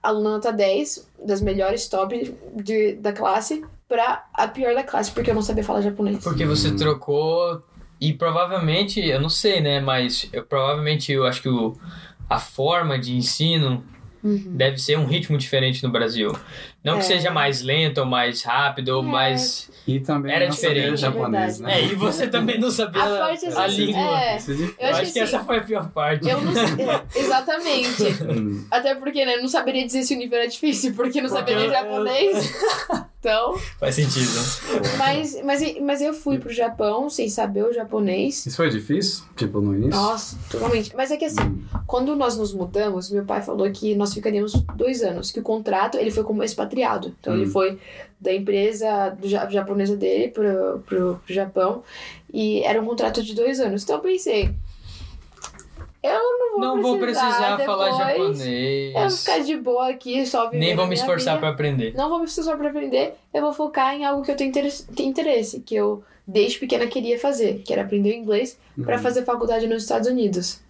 aluna 0.03 0.31
nota 0.31 0.53
10, 0.53 1.11
das 1.25 1.41
melhores 1.41 1.89
top 1.89 2.35
de, 2.57 2.95
da 2.97 3.13
classe, 3.13 3.65
pra 3.89 4.27
a 4.35 4.47
pior 4.49 4.75
da 4.75 4.83
classe, 4.83 5.11
porque 5.11 5.31
eu 5.31 5.35
não 5.35 5.43
sabia 5.43 5.65
falar 5.65 5.81
japonês. 5.81 6.23
Porque 6.23 6.45
você 6.45 6.75
trocou 6.75 7.63
e 8.01 8.13
provavelmente, 8.13 9.01
eu 9.01 9.21
não 9.21 9.29
sei, 9.29 9.61
né, 9.61 9.81
mas 9.81 10.29
eu, 10.33 10.45
provavelmente 10.45 11.13
eu 11.13 11.25
acho 11.25 11.43
que 11.43 11.49
o, 11.49 11.75
a 12.29 12.39
forma 12.39 12.99
de 12.99 13.17
ensino 13.17 13.85
Uhum. 14.25 14.57
deve 14.57 14.79
ser 14.79 14.99
um 14.99 15.05
ritmo 15.05 15.37
diferente 15.37 15.83
no 15.85 15.91
Brasil. 15.91 16.33
Não 16.85 16.97
É. 16.97 16.99
que 16.99 17.05
seja 17.07 17.31
mais 17.31 17.63
lento 17.63 17.99
ou 17.99 18.07
mais 18.07 18.43
rápido 18.43 18.91
ou 18.91 19.03
É. 19.03 19.07
mais... 19.07 19.71
E 19.87 20.01
também 20.01 20.33
Era 20.35 20.47
não 20.47 20.53
sabia 20.53 20.69
diferente, 20.75 21.01
japonês, 21.01 21.61
é 21.61 21.63
né? 21.65 21.81
É, 21.81 21.85
e 21.85 21.95
você 21.95 22.27
também 22.27 22.59
não 22.59 22.71
sabia 22.71 23.03
A 23.03 23.07
a, 23.17 23.19
parte, 23.19 23.47
assim, 23.47 23.59
a 23.59 23.67
língua. 23.67 24.01
é, 24.01 24.05
é. 24.05 24.37
Eu 24.37 24.39
acho 24.39 24.43
acho 24.43 25.01
que 25.01 25.07
assim, 25.09 25.21
essa 25.21 25.45
foi 25.45 25.59
a 25.59 25.61
pior 25.63 25.89
parte. 25.91 26.29
Eu 26.29 26.41
não 26.41 26.53
sei. 26.55 26.85
é, 26.89 27.03
Exatamente. 27.19 28.03
Hum. 28.23 28.67
Até 28.71 28.95
porque, 28.95 29.25
né, 29.27 29.35
eu 29.37 29.41
não 29.43 29.49
saberia 29.49 29.85
dizer 29.85 30.03
se 30.05 30.15
o 30.15 30.19
nível 30.19 30.39
era 30.39 30.49
difícil, 30.49 30.95
porque 30.95 31.21
não 31.21 31.29
Porque 31.29 31.41
sabia 31.41 31.57
nem 31.57 31.67
eu- 31.67 31.73
japonês. 31.73 32.55
Então, 33.25 33.57
Faz 33.81 33.95
sentido. 33.95 34.29
mas, 34.99 35.41
mas, 35.43 35.81
mas 35.81 36.03
eu 36.03 36.13
fui 36.13 36.39
pro 36.39 36.53
Japão 36.53 37.09
sem 37.09 37.27
saber 37.31 37.65
o 37.65 37.73
japonês. 37.73 38.45
Isso 38.45 38.55
foi 38.57 38.69
difícil? 38.69 39.25
Tipo, 39.35 39.63
no 39.63 39.75
início? 39.75 39.99
Nossa, 39.99 40.37
totalmente. 40.51 40.95
Mas 40.95 41.11
é 41.11 41.17
que 41.17 41.25
assim, 41.25 41.41
Hum. 41.41 41.65
quando 41.87 42.15
nós 42.15 42.37
nos 42.37 42.53
mudamos, 42.53 43.09
meu 43.11 43.25
pai 43.25 43.41
falou 43.41 43.71
que 43.73 43.95
nós 43.95 44.13
ficaríamos 44.13 44.53
dois 44.77 45.03
anos, 45.03 45.31
que 45.31 45.41
o 45.41 45.43
contrato 45.43 45.97
ele 45.97 46.11
foi 46.11 46.23
como 46.23 46.43
expatriado. 46.45 47.15
Então 47.19 47.33
ele 47.33 47.47
Hum. 47.47 47.51
foi 47.51 47.79
da 48.21 48.33
empresa 48.33 49.09
do 49.19 49.27
ja- 49.27 49.49
japonesa 49.49 49.97
dele 49.97 50.29
pro, 50.29 50.81
pro, 50.87 51.21
pro 51.25 51.35
Japão 51.35 51.83
e 52.33 52.63
era 52.63 52.81
um 52.81 52.85
contrato 52.85 53.23
de 53.23 53.35
dois 53.35 53.59
anos. 53.59 53.85
Então 53.85 53.97
eu 53.97 54.03
pensei, 54.03 54.55
eu 56.07 56.39
não 56.39 56.51
vou 56.53 56.61
Não 56.61 56.83
vou 56.83 56.99
precisar 56.99 57.59
falar 57.65 57.91
japonês. 57.93 58.95
Eu 58.95 59.01
vou 59.01 59.11
ficar 59.11 59.39
de 59.41 59.57
boa 59.57 59.89
aqui, 59.89 60.27
só 60.27 60.45
vivendo 60.45 60.61
Nem 60.61 60.77
vou 60.77 60.87
me 60.87 60.95
esforçar 60.95 61.39
pra 61.41 61.49
aprender. 61.51 61.95
Não 61.97 62.09
vou 62.09 62.19
me 62.19 62.25
esforçar 62.27 62.57
pra 62.57 62.69
aprender, 62.69 63.15
eu 63.33 63.41
vou 63.43 63.53
focar 63.53 63.95
em 63.95 64.05
algo 64.05 64.23
que 64.23 64.31
eu 64.31 64.37
tenho 64.37 64.51
interesse, 64.51 64.87
tenho 64.93 65.09
interesse 65.09 65.61
que 65.61 65.75
eu 65.75 66.03
desde 66.27 66.59
pequena 66.59 66.87
queria 66.87 67.19
fazer, 67.19 67.63
que 67.65 67.73
era 67.73 67.83
aprender 67.83 68.15
inglês 68.17 68.59
pra 68.83 68.97
Uhum. 68.97 69.03
fazer 69.03 69.25
faculdade 69.25 69.67
nos 69.67 69.83
Estados 69.83 70.09
Unidos. 70.09 70.61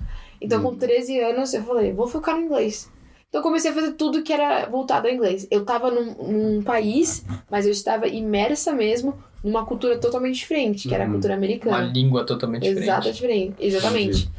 Então, 0.41 0.61
com 0.63 0.69
Uhum. 0.69 0.77
13 0.77 1.21
anos, 1.21 1.55
eu 1.55 1.63
falei, 1.63 1.93
vou 1.93 2.07
focar 2.07 2.37
no 2.37 2.43
inglês. 2.43 2.91
Então, 3.29 3.41
eu 3.41 3.43
comecei 3.43 3.71
a 3.71 3.75
fazer 3.75 3.93
tudo 3.93 4.23
que 4.23 4.33
era 4.33 4.67
voltado 4.67 5.09
ao 5.09 5.15
inglês. 5.15 5.47
Eu 5.51 5.65
tava 5.65 5.91
num, 5.91 6.13
num 6.15 6.63
país, 6.63 7.25
mas 7.51 7.67
eu 7.67 7.73
estava 7.73 8.07
imersa 8.09 8.73
mesmo 8.73 9.17
numa 9.43 9.65
cultura 9.65 9.99
totalmente 9.99 10.37
diferente, 10.37 10.89
que 10.89 10.95
era 10.95 11.05
a 11.05 11.07
Uhum. 11.07 11.13
cultura 11.15 11.35
Uma 11.35 11.39
americana. 11.39 11.79
língua 11.93 12.25
totalmente 12.25 12.63
diferente. 12.63 12.85
Exata, 12.85 13.13
diferente. 13.13 13.55
Exatamente. 13.61 14.31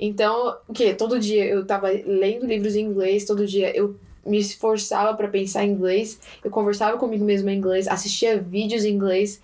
Então, 0.00 0.56
o 0.66 0.72
quê? 0.72 0.94
Todo 0.94 1.20
dia 1.20 1.44
eu 1.44 1.64
tava 1.66 1.88
lendo 1.90 2.46
livros 2.46 2.74
em 2.74 2.86
inglês, 2.86 3.26
todo 3.26 3.46
dia 3.46 3.76
eu 3.76 3.96
me 4.24 4.38
esforçava 4.38 5.14
pra 5.14 5.28
pensar 5.28 5.64
em 5.64 5.70
inglês, 5.72 6.18
eu 6.42 6.50
conversava 6.50 6.96
comigo 6.96 7.24
mesma 7.24 7.52
em 7.52 7.58
inglês, 7.58 7.86
assistia 7.86 8.40
vídeos 8.40 8.84
em 8.84 8.94
inglês, 8.94 9.42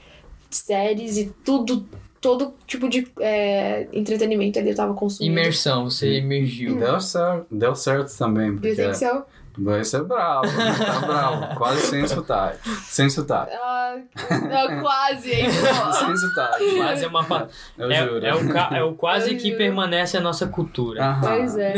séries 0.51 1.19
e 1.19 1.33
tudo, 1.45 1.87
todo 2.21 2.55
tipo 2.67 2.89
de 2.89 3.07
é, 3.21 3.87
entretenimento 3.93 4.59
ali 4.59 4.71
eu 4.71 4.75
tava 4.75 4.95
consumindo. 4.95 5.39
Imersão, 5.39 5.85
você 5.91 6.19
imergiu. 6.19 6.79
Deu 6.79 7.01
certo, 7.01 7.47
deu 7.51 7.75
certo 7.75 8.17
também, 8.17 8.49
you 8.49 8.55
porque 8.55 8.75
think 8.75 8.97
so? 8.97 9.25
Você 9.59 9.97
é 9.97 10.03
bravo, 10.03 10.43
tá 10.47 11.07
bravo, 11.07 11.57
quase 11.57 11.81
sem 11.83 12.07
sotaque. 12.07 12.69
Sem 12.85 13.09
sotaque. 13.11 13.53
Ah, 13.55 13.97
não, 14.31 14.81
quase, 14.83 15.31
hein? 15.33 15.47
Sem 15.51 16.17
sotaque. 16.17 16.77
Quase 16.77 17.05
é 17.05 17.09
uma. 17.09 17.25
pa- 17.25 17.49
Eu 17.79 17.91
É, 17.91 18.07
juro. 18.07 18.27
é 18.27 18.35
o, 18.35 18.49
ca- 18.53 18.71
é 18.73 18.83
o 18.83 18.95
quase 18.95 19.33
Eu 19.33 19.37
que 19.39 19.47
juro. 19.49 19.57
permanece 19.59 20.17
a 20.17 20.21
nossa 20.21 20.47
cultura. 20.47 21.03
Aham. 21.05 21.21
Pois 21.21 21.57
é. 21.57 21.75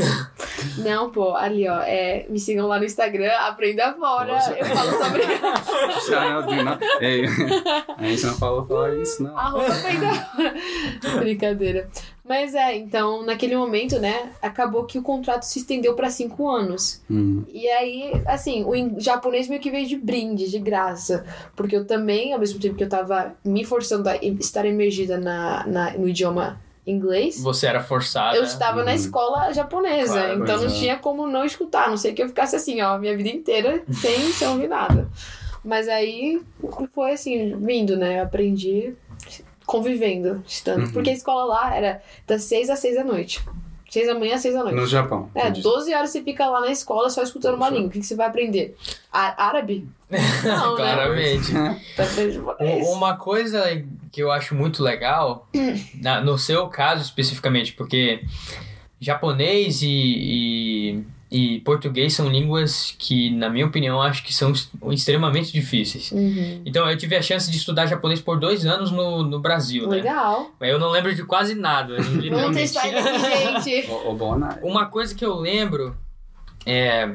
Não, 0.79 1.11
pô, 1.11 1.35
ali, 1.37 1.69
ó, 1.69 1.81
é, 1.83 2.27
me 2.29 2.39
sigam 2.41 2.67
lá 2.67 2.79
no 2.79 2.85
Instagram, 2.85 3.33
aprenda 3.47 3.93
fora, 3.95 4.33
Nossa. 4.33 4.53
eu 4.53 4.65
falo 4.65 4.91
sobre 5.05 5.23
não. 6.65 6.79
Ei, 7.01 7.25
a 7.97 8.03
gente 8.05 8.27
não 8.27 8.35
falou 8.35 8.67
falar 8.67 8.95
isso, 8.97 9.23
não. 9.23 9.37
Arroba 9.39 9.67
peidar. 9.75 10.31
Brincadeira. 11.21 11.89
Mas 12.29 12.55
é, 12.55 12.77
então, 12.77 13.23
naquele 13.25 13.57
momento, 13.57 13.99
né, 13.99 14.31
acabou 14.43 14.85
que 14.85 14.99
o 14.99 15.03
contrato 15.03 15.45
se 15.45 15.61
estendeu 15.61 15.95
pra 15.95 16.11
cinco 16.11 16.49
anos. 16.49 17.01
Hum. 17.11 17.43
E 17.49 17.67
aí, 17.69 18.13
assim, 18.27 18.65
o 18.65 19.01
japonês 19.01 19.49
meio 19.49 19.61
que 19.63 19.71
veio 19.71 19.87
de 19.87 19.97
brinde, 19.97 20.51
de 20.51 20.59
graça. 20.59 21.25
Porque 21.57 21.75
eu 21.75 21.87
também, 21.87 22.33
ao 22.35 22.39
mesmo 22.39 22.61
tempo 22.61 22.75
que 22.75 22.85
eu 22.85 22.89
tava 22.89 23.35
me 23.45 23.65
forçando 23.65 24.09
a 24.09 24.17
estar 24.17 24.67
emergida 24.67 25.17
na, 25.17 25.67
na- 25.67 25.91
no 25.93 26.07
idioma 26.09 26.61
inglês, 26.87 27.41
Você 27.43 27.67
era 27.67 27.83
forçada. 27.83 28.37
eu 28.37 28.43
estava 28.45 28.83
na 28.85 28.91
Uhum. 28.93 28.97
escola 28.97 29.53
japonesa. 29.53 30.13
Claro, 30.15 30.43
então 30.43 30.59
não 30.59 30.67
é. 30.67 30.69
tinha 30.71 30.97
como 30.99 31.27
não 31.27 31.45
escutar. 31.45 31.85
A 31.87 31.91
Não 31.91 31.97
sei 31.97 32.13
que 32.13 32.23
eu 32.23 32.29
ficasse 32.29 32.57
assim, 32.57 32.81
ó, 32.83 32.99
minha 32.99 33.17
vida 33.17 33.29
inteira 33.31 33.83
sem, 33.93 34.33
sem 34.33 34.49
ouvir 34.49 34.69
nada. 34.69 35.09
Mas 35.65 35.89
aí 35.89 36.41
foi 36.95 37.13
assim, 37.13 37.57
vindo, 37.57 37.97
né? 37.97 38.21
Eu 38.21 38.25
aprendi 38.25 38.95
convivendo, 39.69 40.43
estando. 40.47 40.85
Uhum. 40.87 40.93
Porque 40.93 41.11
a 41.11 41.13
escola 41.13 41.45
lá 41.45 41.77
era 41.77 42.03
das 42.27 42.43
6 42.45 42.71
às 42.71 42.79
6 42.79 42.97
da 42.97 43.05
noite. 43.05 43.45
6 43.91 44.07
da 44.07 44.15
manhã 44.19 44.35
às 44.35 44.41
6 44.41 44.55
da 44.55 44.63
noite. 44.63 44.75
No 44.77 44.87
Japão. 44.87 45.31
É, 45.35 45.43
entendi. 45.43 45.63
12 45.63 45.95
horas 45.95 46.11
você 46.11 46.23
fica 46.23 46.47
lá 46.49 46.61
na 46.61 46.71
escola 46.71 47.09
só 47.11 47.23
escutando 47.23 47.55
uma 47.57 47.69
língua. 47.71 47.89
O 47.89 47.91
que 47.91 48.01
que 48.01 48.07
você 48.07 48.15
vai 48.17 48.27
aprender? 48.27 48.77
Á- 49.13 49.35
árabe? 49.49 49.87
Não, 50.45 50.77
né? 50.77 50.93
Claramente. 50.95 51.53
U- 52.61 52.93
Uma 52.95 53.17
coisa 53.17 53.63
que 54.11 54.23
eu 54.23 54.31
acho 54.33 54.55
muito 54.55 54.83
legal, 54.83 55.47
na- 56.01 56.21
no 56.23 56.39
seu 56.39 56.67
caso 56.69 57.03
especificamente, 57.03 57.75
porque 57.75 58.23
japonês 59.01 59.83
e, 59.83 59.89
e, 59.89 61.05
e 61.31 61.61
português 61.61 62.15
são 62.15 62.29
línguas 62.29 62.95
que, 62.99 63.31
na 63.31 63.51
minha 63.51 63.67
opinião, 63.67 64.01
acho 64.01 64.25
que 64.25 64.33
são 64.35 64.53
extremamente 64.91 65.53
difíceis. 65.53 66.11
Uhum. 66.11 66.63
Então, 66.65 66.89
eu 66.91 66.97
tive 66.97 67.17
a 67.17 67.23
chance 67.23 67.51
de 67.51 67.57
estudar 67.59 67.87
japonês 67.87 68.21
por 68.21 68.39
dois 68.41 68.65
anos 68.65 68.91
no, 68.91 69.23
no 69.23 69.39
Brasil, 69.39 69.87
né? 69.89 69.97
Legal. 69.97 70.51
Mas 70.59 70.71
eu 70.71 70.79
não 70.79 70.91
lembro 70.91 71.15
de 71.15 71.23
quase 71.25 71.55
nada, 71.55 71.97
Vamos 71.97 72.13
literalmente. 72.25 72.55
testar 72.63 72.89
ele 72.89 72.99
aqui, 72.99 73.63
gente. 73.63 73.91
O, 73.93 74.13
é- 74.13 74.61
Uma 74.67 74.87
coisa 74.87 75.15
que 75.15 75.25
eu 75.25 75.35
lembro 75.37 75.95
é. 76.65 77.15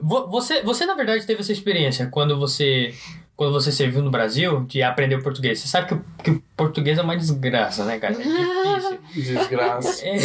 vo- 0.00 0.26
Você, 0.28 0.62
você 0.62 0.84
na 0.86 0.94
verdade 0.94 1.26
teve 1.26 1.40
essa 1.40 1.52
experiência 1.52 2.06
quando 2.06 2.38
você. 2.38 2.94
Quando 3.36 3.52
você 3.52 3.72
serviu 3.72 4.00
no 4.00 4.12
Brasil 4.12 4.64
de 4.64 4.80
aprender 4.80 5.16
o 5.16 5.22
português. 5.22 5.58
Você 5.58 5.66
sabe 5.66 5.88
que, 5.88 6.22
que 6.22 6.30
o 6.30 6.42
português 6.56 6.98
é 6.98 7.02
uma 7.02 7.16
desgraça, 7.16 7.84
né, 7.84 7.98
cara? 7.98 8.14
É 8.14 8.18
difícil. 8.18 8.98
Desgraça. 9.34 10.06
É- 10.06 10.16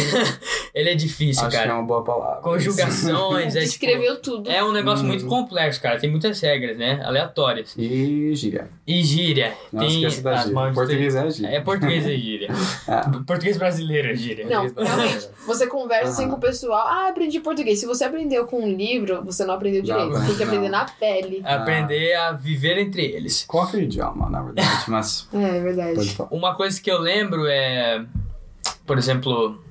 ele 0.72 0.90
é 0.90 0.94
difícil, 0.94 1.42
Acho 1.42 1.50
que 1.50 1.56
é 1.56 1.60
cara. 1.66 1.74
uma 1.74 1.82
boa 1.84 2.04
palavra. 2.04 2.40
Conjugações, 2.42 3.56
é 3.56 3.64
tipo, 3.66 4.16
tudo. 4.22 4.50
É 4.50 4.62
um 4.62 4.72
negócio 4.72 5.04
Hum. 5.04 5.08
muito 5.08 5.26
complexo, 5.26 5.80
cara. 5.80 5.98
Tem 5.98 6.10
muitas 6.10 6.40
regras, 6.40 6.76
né? 6.76 7.02
Aleatórias. 7.04 7.74
E 7.76 8.32
gíria. 8.34 8.68
E 8.86 9.02
gíria. 9.02 9.52
Não 9.72 9.80
tem 9.80 10.04
esqueça 10.04 10.22
da 10.22 10.36
gíria. 10.36 10.72
Português 10.72 11.14
é 11.16 11.30
gíria. 11.30 11.48
É 11.48 11.60
português 11.60 12.06
e 12.06 12.16
gíria. 12.18 12.48
Ah. 12.86 13.10
Português 13.26 13.56
brasileiro 13.56 14.08
é 14.10 14.14
gíria. 14.14 14.46
Não, 14.46 14.66
realmente. 14.68 15.28
Você 15.46 15.66
conversa 15.66 16.10
assim 16.10 16.22
Aham. 16.22 16.30
com 16.32 16.36
o 16.36 16.40
pessoal. 16.40 16.86
Ah, 16.86 17.08
aprendi 17.08 17.40
português. 17.40 17.80
Se 17.80 17.86
você 17.86 18.04
aprendeu 18.04 18.46
com 18.46 18.62
um 18.62 18.68
livro, 18.72 19.24
você 19.24 19.44
não 19.44 19.54
aprendeu 19.54 19.82
direito. 19.82 20.10
Não, 20.10 20.26
Tem 20.26 20.36
que 20.36 20.42
aprender 20.42 20.68
não. 20.68 20.78
na 20.78 20.84
pele. 20.84 21.42
Aprender 21.44 22.14
a 22.14 22.32
viver 22.32 22.78
entre 22.78 23.04
eles. 23.04 23.44
Qualquer 23.48 23.82
idioma, 23.82 24.30
na 24.30 24.42
verdade, 24.42 24.84
mas 24.88 25.28
É, 25.32 25.36
é 25.38 25.40
pode 25.50 25.60
verdade. 25.62 26.16
Uma 26.30 26.54
coisa 26.54 26.80
que 26.80 26.90
eu 26.90 26.98
lembro 26.98 27.46
é, 27.46 28.04
por 28.86 28.98
exemplo, 28.98 29.62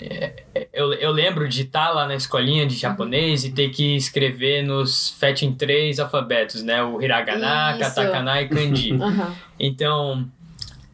é, 0.00 0.44
é, 0.54 0.68
eu, 0.72 0.92
eu 0.94 1.10
lembro 1.10 1.48
de 1.48 1.62
estar 1.62 1.90
lá 1.90 2.06
na 2.06 2.14
escolinha 2.14 2.66
de 2.66 2.74
japonês 2.74 3.44
e 3.44 3.52
ter 3.52 3.70
que 3.70 3.96
escrever 3.96 4.62
nos 4.62 5.10
FET 5.10 5.44
em 5.44 5.52
três 5.54 6.00
alfabetos, 6.00 6.62
né? 6.62 6.82
O 6.82 7.00
hiragana, 7.00 7.72
Isso. 7.72 7.80
katakana 7.80 8.42
e 8.42 8.48
kanji. 8.48 8.92
Aham. 9.00 9.34
Então, 9.58 10.26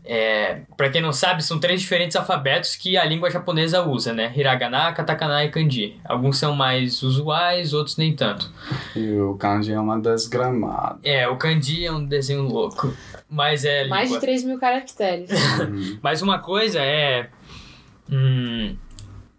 é, 0.04 0.62
para 0.76 0.88
quem 0.88 1.00
não 1.00 1.12
sabe, 1.12 1.42
são 1.42 1.58
três 1.58 1.80
diferentes 1.80 2.16
alfabetos 2.16 2.74
que 2.76 2.96
a 2.96 3.04
língua 3.04 3.30
japonesa 3.30 3.82
usa, 3.82 4.12
né? 4.12 4.32
Hiragana, 4.34 4.92
katakana 4.92 5.44
e 5.44 5.50
kanji. 5.50 6.00
Alguns 6.04 6.38
são 6.38 6.54
mais 6.54 7.02
usuais, 7.02 7.72
outros 7.72 7.96
nem 7.96 8.14
tanto. 8.16 8.50
E 8.96 9.12
o 9.12 9.34
kanji 9.34 9.72
é 9.72 9.78
uma 9.78 9.98
desgramada. 10.00 10.98
É, 11.02 11.28
o 11.28 11.36
kanji 11.36 11.84
é 11.84 11.92
um 11.92 12.04
desenho 12.04 12.42
louco, 12.42 12.92
mas 13.28 13.64
é 13.64 13.86
Mais 13.86 14.04
de 14.08 14.14
língua. 14.14 14.20
3 14.20 14.44
mil 14.44 14.58
caracteres. 14.58 15.30
Uhum. 15.60 15.98
Mas 16.02 16.22
uma 16.22 16.38
coisa 16.38 16.80
é. 16.80 17.28
hum, 18.10 18.74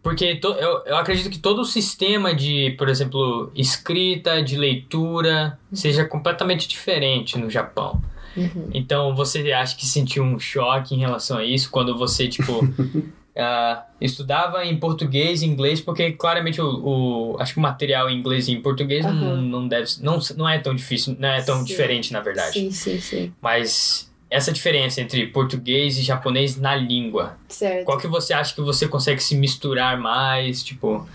porque 0.01 0.35
to- 0.35 0.53
eu, 0.53 0.83
eu 0.85 0.97
acredito 0.97 1.29
que 1.29 1.39
todo 1.39 1.59
o 1.61 1.65
sistema 1.65 2.33
de, 2.33 2.71
por 2.77 2.87
exemplo, 2.89 3.51
escrita, 3.55 4.41
de 4.41 4.57
leitura, 4.57 5.57
seja 5.73 6.05
completamente 6.05 6.67
diferente 6.67 7.37
no 7.37 7.49
Japão. 7.49 8.01
Uhum. 8.37 8.69
Então 8.73 9.15
você 9.15 9.51
acha 9.51 9.75
que 9.75 9.85
sentiu 9.85 10.23
um 10.23 10.39
choque 10.39 10.95
em 10.95 10.99
relação 10.99 11.37
a 11.37 11.43
isso 11.45 11.69
quando 11.71 11.97
você, 11.97 12.27
tipo, 12.27 12.61
ah, 13.37 13.85
estudava 14.01 14.65
em 14.65 14.77
português 14.77 15.41
e 15.41 15.45
inglês, 15.45 15.79
porque 15.81 16.11
claramente 16.13 16.59
o, 16.61 17.33
o- 17.35 17.37
acho 17.39 17.53
que 17.53 17.59
o 17.59 17.61
material 17.61 18.09
em 18.09 18.17
inglês 18.17 18.47
e 18.47 18.53
em 18.53 18.61
português 18.61 19.05
não, 19.05 19.11
Aham. 19.13 19.41
não 19.41 19.67
deve 19.67 19.89
não, 20.01 20.19
não 20.35 20.47
é 20.49 20.59
tão 20.59 20.73
difícil, 20.75 21.15
não 21.19 21.29
é 21.29 21.41
tão 21.41 21.57
Sim. 21.59 21.63
diferente 21.65 22.11
na 22.13 22.19
verdade. 22.21 22.53
Sim, 22.53 22.71
sim, 22.71 22.99
sim. 22.99 23.33
Mas 23.41 24.09
essa 24.29 24.51
diferença 24.51 25.01
entre 25.01 25.25
português 25.27 25.97
e 25.97 26.01
japonês 26.03 26.55
na 26.55 26.75
língua, 26.75 27.37
Certo. 27.47 27.85
qual 27.85 27.97
que 27.97 28.07
você 28.07 28.33
acha 28.33 28.53
que 28.53 28.61
você 28.61 28.87
consegue 28.87 29.21
se 29.23 29.35
misturar 29.35 29.97
mais, 29.99 30.63
tipo, 30.63 31.07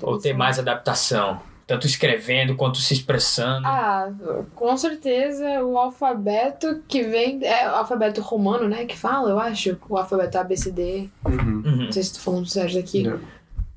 ou 0.00 0.18
ter 0.18 0.32
mais 0.32 0.58
adaptação, 0.58 1.42
tanto 1.70 1.86
escrevendo 1.86 2.56
quanto 2.56 2.78
se 2.78 2.92
expressando? 2.92 3.64
Ah, 3.64 4.12
com 4.56 4.76
certeza 4.76 5.62
o 5.62 5.78
alfabeto 5.78 6.82
que 6.88 7.04
vem. 7.04 7.38
É 7.44 7.70
o 7.70 7.76
alfabeto 7.76 8.20
romano, 8.20 8.68
né? 8.68 8.86
Que 8.86 8.98
fala, 8.98 9.30
eu 9.30 9.38
acho. 9.38 9.78
O 9.88 9.96
alfabeto 9.96 10.36
ABCD. 10.36 11.08
Uhum. 11.24 11.62
Uhum. 11.64 11.84
Não 11.84 11.92
sei 11.92 12.02
se 12.02 12.14
tô 12.14 12.18
falando 12.18 12.46
certo 12.46 12.76
aqui. 12.76 13.04
Não. 13.04 13.20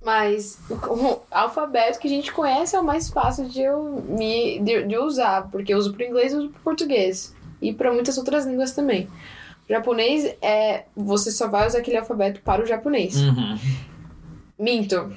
Mas 0.04 0.60
o 0.72 1.22
alfabeto 1.30 2.00
que 2.00 2.08
a 2.08 2.10
gente 2.10 2.34
conhece 2.34 2.76
é 2.76 2.80
o 2.80 2.84
mais 2.84 3.10
fácil 3.10 3.48
de 3.48 3.62
eu 3.62 4.04
me 4.10 4.60
de, 4.60 4.84
de 4.88 4.98
usar, 4.98 5.50
porque 5.52 5.72
eu 5.74 5.78
uso 5.78 5.94
pro 5.94 6.04
inglês 6.04 6.34
e 6.34 6.36
uso 6.36 6.50
pro 6.50 6.62
português. 6.62 7.36
E 7.62 7.72
para 7.72 7.94
muitas 7.94 8.18
outras 8.18 8.48
línguas 8.48 8.72
também. 8.72 9.08
O 9.70 9.72
japonês 9.72 10.36
é. 10.42 10.86
Você 10.96 11.32
só 11.32 11.48
vai 11.48 11.68
usar 11.68 11.78
aquele 11.78 11.98
alfabeto 11.98 12.42
para 12.42 12.64
o 12.64 12.66
japonês. 12.66 13.22
Uhum. 13.22 13.60
Minto. 14.58 15.16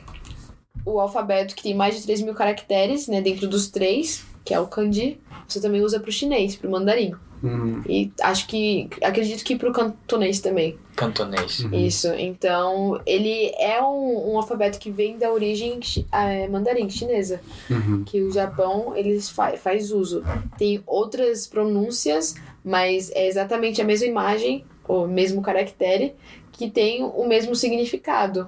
O 0.87 0.99
alfabeto 1.01 1.55
que 1.55 1.63
tem 1.63 1.75
mais 1.75 1.97
de 1.97 2.03
3 2.05 2.23
mil 2.23 2.35
caracteres, 2.35 3.09
né? 3.09 3.21
Dentro 3.21 3.47
dos 3.47 3.69
três, 3.69 4.25
que 4.45 4.55
é 4.55 4.61
o 4.61 4.67
kanji, 4.67 5.19
você 5.47 5.61
também 5.61 5.83
usa 5.83 6.01
pro 6.01 6.11
chinês, 6.11 6.57
pro 6.57 6.71
mandarim. 6.71 7.13
Uhum. 7.43 7.83
E 7.89 8.11
acho 8.23 8.47
que. 8.47 8.89
Acredito 9.03 9.45
que 9.45 9.57
pro 9.57 9.73
cantonês 9.73 10.41
também. 10.41 10.79
Cantonês. 10.95 11.61
Uhum. 11.61 11.75
Isso. 11.75 12.09
Então, 12.15 13.01
ele 13.05 13.53
é 13.59 13.83
um, 13.83 14.33
um 14.33 14.37
alfabeto 14.37 14.79
que 14.79 14.91
vem 14.91 15.19
da 15.19 15.31
origem 15.31 15.79
eh, 16.13 16.49
mandarim, 16.49 16.89
chinesa. 16.89 17.41
Uhum. 17.71 18.05
Que 18.05 18.23
o 18.23 18.33
Japão, 18.33 18.95
eles 18.97 19.29
fa 19.29 19.57
faz 19.57 19.91
uso. 19.93 20.25
Tem 20.57 20.83
outras 20.87 21.47
pronúncias, 21.47 22.35
mas 22.65 23.11
é 23.13 23.27
exatamente 23.27 23.81
a 23.83 23.85
mesma 23.85 24.07
imagem, 24.07 24.65
o 24.89 25.07
mesmo 25.07 25.43
caractere, 25.43 26.15
que 26.53 26.71
tem 26.71 27.05
o 27.05 27.27
mesmo 27.27 27.55
significado. 27.55 28.47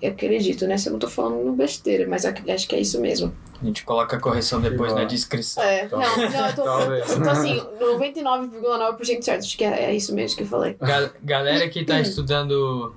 Eu 0.00 0.10
acredito, 0.12 0.66
né? 0.66 0.78
Se 0.78 0.88
eu 0.88 0.92
não 0.92 0.98
tô 1.00 1.08
falando 1.08 1.50
besteira, 1.52 2.06
mas 2.08 2.24
ac- 2.24 2.48
acho 2.50 2.68
que 2.68 2.74
é 2.76 2.80
isso 2.80 3.00
mesmo. 3.00 3.34
A 3.60 3.64
gente 3.64 3.84
coloca 3.84 4.16
a 4.16 4.20
correção 4.20 4.60
depois 4.60 4.94
na 4.94 5.02
descrição. 5.04 5.62
É, 5.62 5.86
Tal- 5.88 5.98
não, 5.98 6.16
não, 6.30 6.46
eu 6.48 6.54
tô, 6.54 6.62
Talvez. 6.62 7.10
eu 7.10 7.22
tô 7.22 7.30
assim, 7.30 7.60
99,9% 7.80 9.22
certo. 9.22 9.40
Acho 9.44 9.56
que 9.58 9.64
é, 9.64 9.84
é 9.86 9.94
isso 9.94 10.14
mesmo 10.14 10.36
que 10.36 10.42
eu 10.44 10.46
falei. 10.46 10.76
Gal- 10.80 11.10
galera 11.22 11.68
que 11.68 11.84
tá 11.84 12.00
estudando 12.00 12.94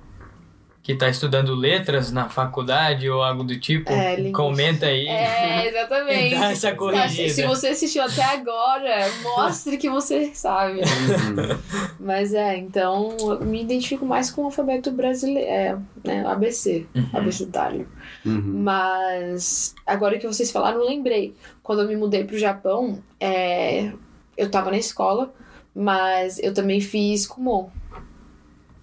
que 0.82 0.96
tá 0.96 1.08
estudando 1.08 1.54
letras 1.54 2.10
na 2.10 2.28
faculdade 2.28 3.08
ou 3.08 3.22
algo 3.22 3.44
do 3.44 3.56
tipo, 3.56 3.92
É, 3.92 4.30
comenta 4.32 4.86
aí. 4.86 5.06
É, 5.06 5.68
exatamente. 5.68 6.34
Dá 6.34 6.50
essa 6.50 6.74
corrigida. 6.74 7.28
Se, 7.28 7.46
você 7.46 7.68
assistiu 7.68 8.02
até 8.02 8.24
agora, 8.24 9.08
mostre 9.22 9.76
que 9.76 9.88
você 9.88 10.32
sabe. 10.34 10.80
Uhum. 10.80 11.58
Mas 12.00 12.34
é, 12.34 12.56
então 12.56 13.16
eu 13.20 13.44
me 13.44 13.62
identifico 13.62 14.04
mais 14.04 14.28
com 14.28 14.42
o 14.42 14.44
alfabeto 14.46 14.90
brasileiro, 14.90 15.48
é, 15.48 15.78
né, 16.04 16.26
ABC, 16.26 16.84
Uhum. 16.94 17.08
abecedário. 17.12 17.88
Uhum. 18.26 18.42
Mas 18.64 19.76
agora 19.86 20.18
que 20.18 20.26
vocês 20.26 20.50
falaram, 20.50 20.80
eu 20.80 20.86
lembrei. 20.88 21.32
Quando 21.62 21.82
eu 21.82 21.88
me 21.88 21.94
mudei 21.94 22.24
pro 22.24 22.36
Japão, 22.36 23.00
é, 23.20 23.92
eu 24.36 24.50
tava 24.50 24.70
na 24.72 24.78
escola, 24.78 25.32
mas 25.72 26.40
eu 26.40 26.52
também 26.52 26.80
fiz 26.80 27.24
Kumon. 27.24 27.68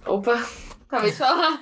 Opa, 0.05 0.41
acabei 0.89 1.11
de 1.11 1.17
falar. 1.17 1.61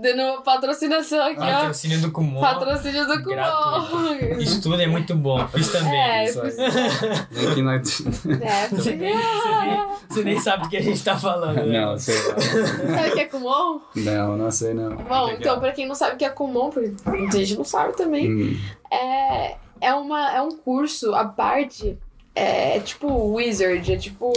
Dando 0.00 0.42
patrocinação 0.42 1.20
aqui, 1.26 1.40
ó. 1.40 1.46
Patrocínio 1.60 2.00
do 2.00 2.12
Kumon. 2.12 2.40
Patrocínio 2.40 3.06
do 3.06 3.22
Kumon. 3.22 3.34
Gratuito. 3.34 4.40
Estudo 4.42 4.80
é 4.80 4.86
muito 4.86 5.14
bom, 5.16 5.46
fiz 5.48 5.70
também. 5.72 6.00
É, 6.00 6.24
Isso 6.24 6.40
fiz- 6.42 7.54
que 7.54 7.62
nós... 7.62 8.00
é, 8.40 8.68
Você 8.68 8.92
fiz- 8.92 8.98
nem, 9.00 9.14
você 9.16 9.48
nem- 9.66 9.86
você 10.08 10.24
nem 10.24 10.40
sabe 10.40 10.62
do 10.64 10.68
que 10.68 10.76
a 10.76 10.82
gente 10.82 11.02
tá 11.02 11.16
falando. 11.18 11.56
né? 11.66 11.80
Não, 11.80 11.98
sei 11.98 12.16
lá. 12.28 12.34
Sabe 12.38 13.08
o 13.08 13.12
que 13.14 13.20
é 13.20 13.24
Kumon? 13.26 13.80
Não, 13.96 14.36
não 14.36 14.50
sei 14.50 14.74
não. 14.74 14.94
Bom, 14.96 15.30
então, 15.30 15.58
pra 15.58 15.72
quem 15.72 15.86
não 15.86 15.94
sabe 15.94 16.14
o 16.14 16.18
que 16.18 16.24
é 16.24 16.30
Kumon, 16.30 16.70
porque 16.70 16.94
muita 17.06 17.38
gente 17.38 17.56
não 17.56 17.64
sabe 17.64 17.96
também, 17.96 18.30
Hum. 18.30 18.60
é, 18.92 19.56
é, 19.80 19.94
uma, 19.94 20.32
é 20.32 20.40
um 20.40 20.56
curso 20.56 21.14
à 21.14 21.24
parte, 21.24 21.98
é 22.34 22.80
tipo 22.80 23.06
Wizard, 23.34 23.92
é 23.92 23.96
tipo, 23.96 24.32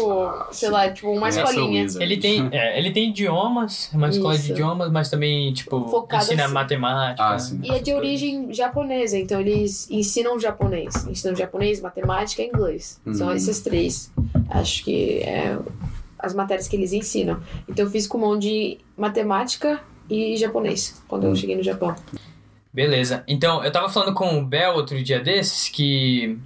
sei 0.51 0.69
lá, 0.69 0.89
tipo 0.91 1.09
uma 1.11 1.29
Essa 1.29 1.41
escolinha. 1.43 1.85
Ele 1.99 2.17
tem, 2.17 2.47
é, 2.51 2.77
ele 2.77 2.91
tem 2.91 3.09
idiomas, 3.09 3.89
é 3.93 3.97
uma 3.97 4.09
escola 4.09 4.37
de 4.37 4.51
idiomas, 4.51 4.91
mas 4.91 5.09
também, 5.09 5.51
tipo, 5.53 5.87
Focado 5.87 6.23
ensina 6.23 6.45
assim. 6.45 6.53
matemática. 6.53 7.23
Ah, 7.27 7.39
sim. 7.39 7.59
E 7.63 7.71
é 7.71 7.79
de 7.79 7.91
origem 7.93 8.53
japonesa, 8.53 9.17
então 9.17 9.39
eles 9.41 9.89
ensinam 9.89 10.39
japonês. 10.39 11.07
Ensinam 11.07 11.35
japonês, 11.35 11.81
matemática 11.81 12.41
e 12.43 12.47
inglês. 12.47 13.01
São 13.13 13.27
Uhum. 13.27 13.33
esses 13.33 13.61
três. 13.61 14.11
Acho 14.49 14.83
que 14.83 15.19
é 15.19 15.57
as 16.19 16.33
matérias 16.35 16.67
que 16.67 16.75
eles 16.75 16.93
ensinam. 16.93 17.39
Então 17.67 17.85
eu 17.85 17.91
fiz 17.91 18.05
Kumon 18.07 18.37
de 18.37 18.77
matemática 18.95 19.79
e 20.09 20.37
japonês, 20.37 21.01
quando 21.07 21.25
eu 21.25 21.31
Hum. 21.31 21.35
cheguei 21.35 21.55
no 21.55 21.63
Japão. 21.63 21.95
Beleza. 22.71 23.23
Então, 23.27 23.63
eu 23.63 23.71
tava 23.71 23.89
falando 23.89 24.13
com 24.13 24.37
o 24.37 24.45
Bel 24.45 24.75
outro 24.75 25.01
dia 25.03 25.19
desses 25.19 25.67
que 25.67 26.37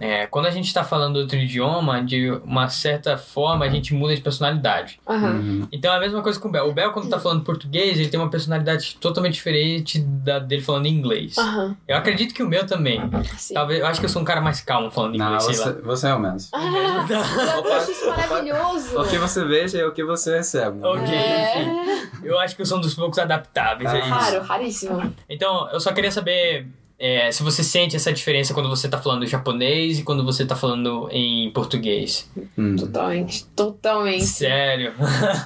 é, 0.00 0.26
quando 0.26 0.46
a 0.46 0.50
gente 0.50 0.72
tá 0.72 0.82
falando 0.82 1.16
outro 1.18 1.36
idioma, 1.36 2.02
de 2.02 2.30
uma 2.44 2.68
certa 2.68 3.16
forma 3.18 3.64
a 3.64 3.68
gente 3.68 3.92
muda 3.94 4.14
de 4.16 4.20
personalidade. 4.22 4.98
Uhum. 5.06 5.68
Então 5.70 5.92
é 5.92 5.96
a 5.96 6.00
mesma 6.00 6.22
coisa 6.22 6.40
com 6.40 6.48
o 6.48 6.50
Bel. 6.50 6.68
O 6.68 6.72
Bel, 6.72 6.90
quando 6.92 7.08
tá 7.08 7.18
falando 7.18 7.44
português, 7.44 7.98
ele 7.98 8.08
tem 8.08 8.18
uma 8.18 8.30
personalidade 8.30 8.96
totalmente 9.00 9.34
diferente 9.34 9.98
da 10.00 10.38
dele 10.38 10.62
falando 10.62 10.86
inglês. 10.86 11.36
Aham. 11.38 11.76
Eu 11.86 11.96
acredito 11.96 12.32
que 12.34 12.42
o 12.42 12.48
meu 12.48 12.66
também. 12.66 13.00
Sim. 13.36 13.54
Talvez, 13.54 13.80
eu 13.80 13.86
acho 13.86 14.00
que 14.00 14.06
eu 14.06 14.10
sou 14.10 14.22
um 14.22 14.24
cara 14.24 14.40
mais 14.40 14.60
calmo 14.60 14.90
falando 14.90 15.16
Não, 15.18 15.26
inglês, 15.26 15.44
sei 15.44 15.54
você, 15.54 15.64
lá. 15.70 15.76
você 15.84 16.06
é 16.08 16.14
o 16.14 16.18
menos. 16.18 16.48
Ah, 16.54 17.06
eu 17.64 17.72
acho 17.74 17.90
isso 17.90 18.08
maravilhoso. 18.08 19.00
O 19.00 19.08
que 19.08 19.18
você 19.18 19.44
veja 19.44 19.78
é 19.78 19.86
o 19.86 19.92
que 19.92 20.02
você 20.04 20.36
recebe. 20.38 20.78
né? 20.78 20.88
Ok, 20.88 21.14
É. 21.14 21.62
enfim. 21.62 22.24
Eu 22.24 22.38
acho 22.38 22.54
que 22.56 22.62
eu 22.62 22.66
sou 22.66 22.78
um 22.78 22.80
dos 22.80 22.94
poucos 22.94 23.18
adaptáveis, 23.18 23.92
é 23.92 23.96
Ah. 23.96 24.00
isso. 24.00 24.08
Raro, 24.10 24.42
raríssimo. 24.44 25.14
Então, 25.28 25.68
eu 25.72 25.80
só 25.80 25.92
queria 25.92 26.10
saber 26.10 26.66
é, 27.02 27.32
se 27.32 27.42
você 27.42 27.64
sente 27.64 27.96
essa 27.96 28.12
diferença 28.12 28.52
quando 28.52 28.68
você 28.68 28.86
tá 28.86 28.98
falando 28.98 29.24
japonês 29.26 29.98
e 29.98 30.02
quando 30.02 30.22
você 30.22 30.44
tá 30.44 30.54
falando 30.54 31.08
em 31.10 31.50
português. 31.50 32.30
Hum. 32.58 32.76
Totalmente, 32.76 33.46
totalmente. 33.56 34.24
Sério. 34.26 34.92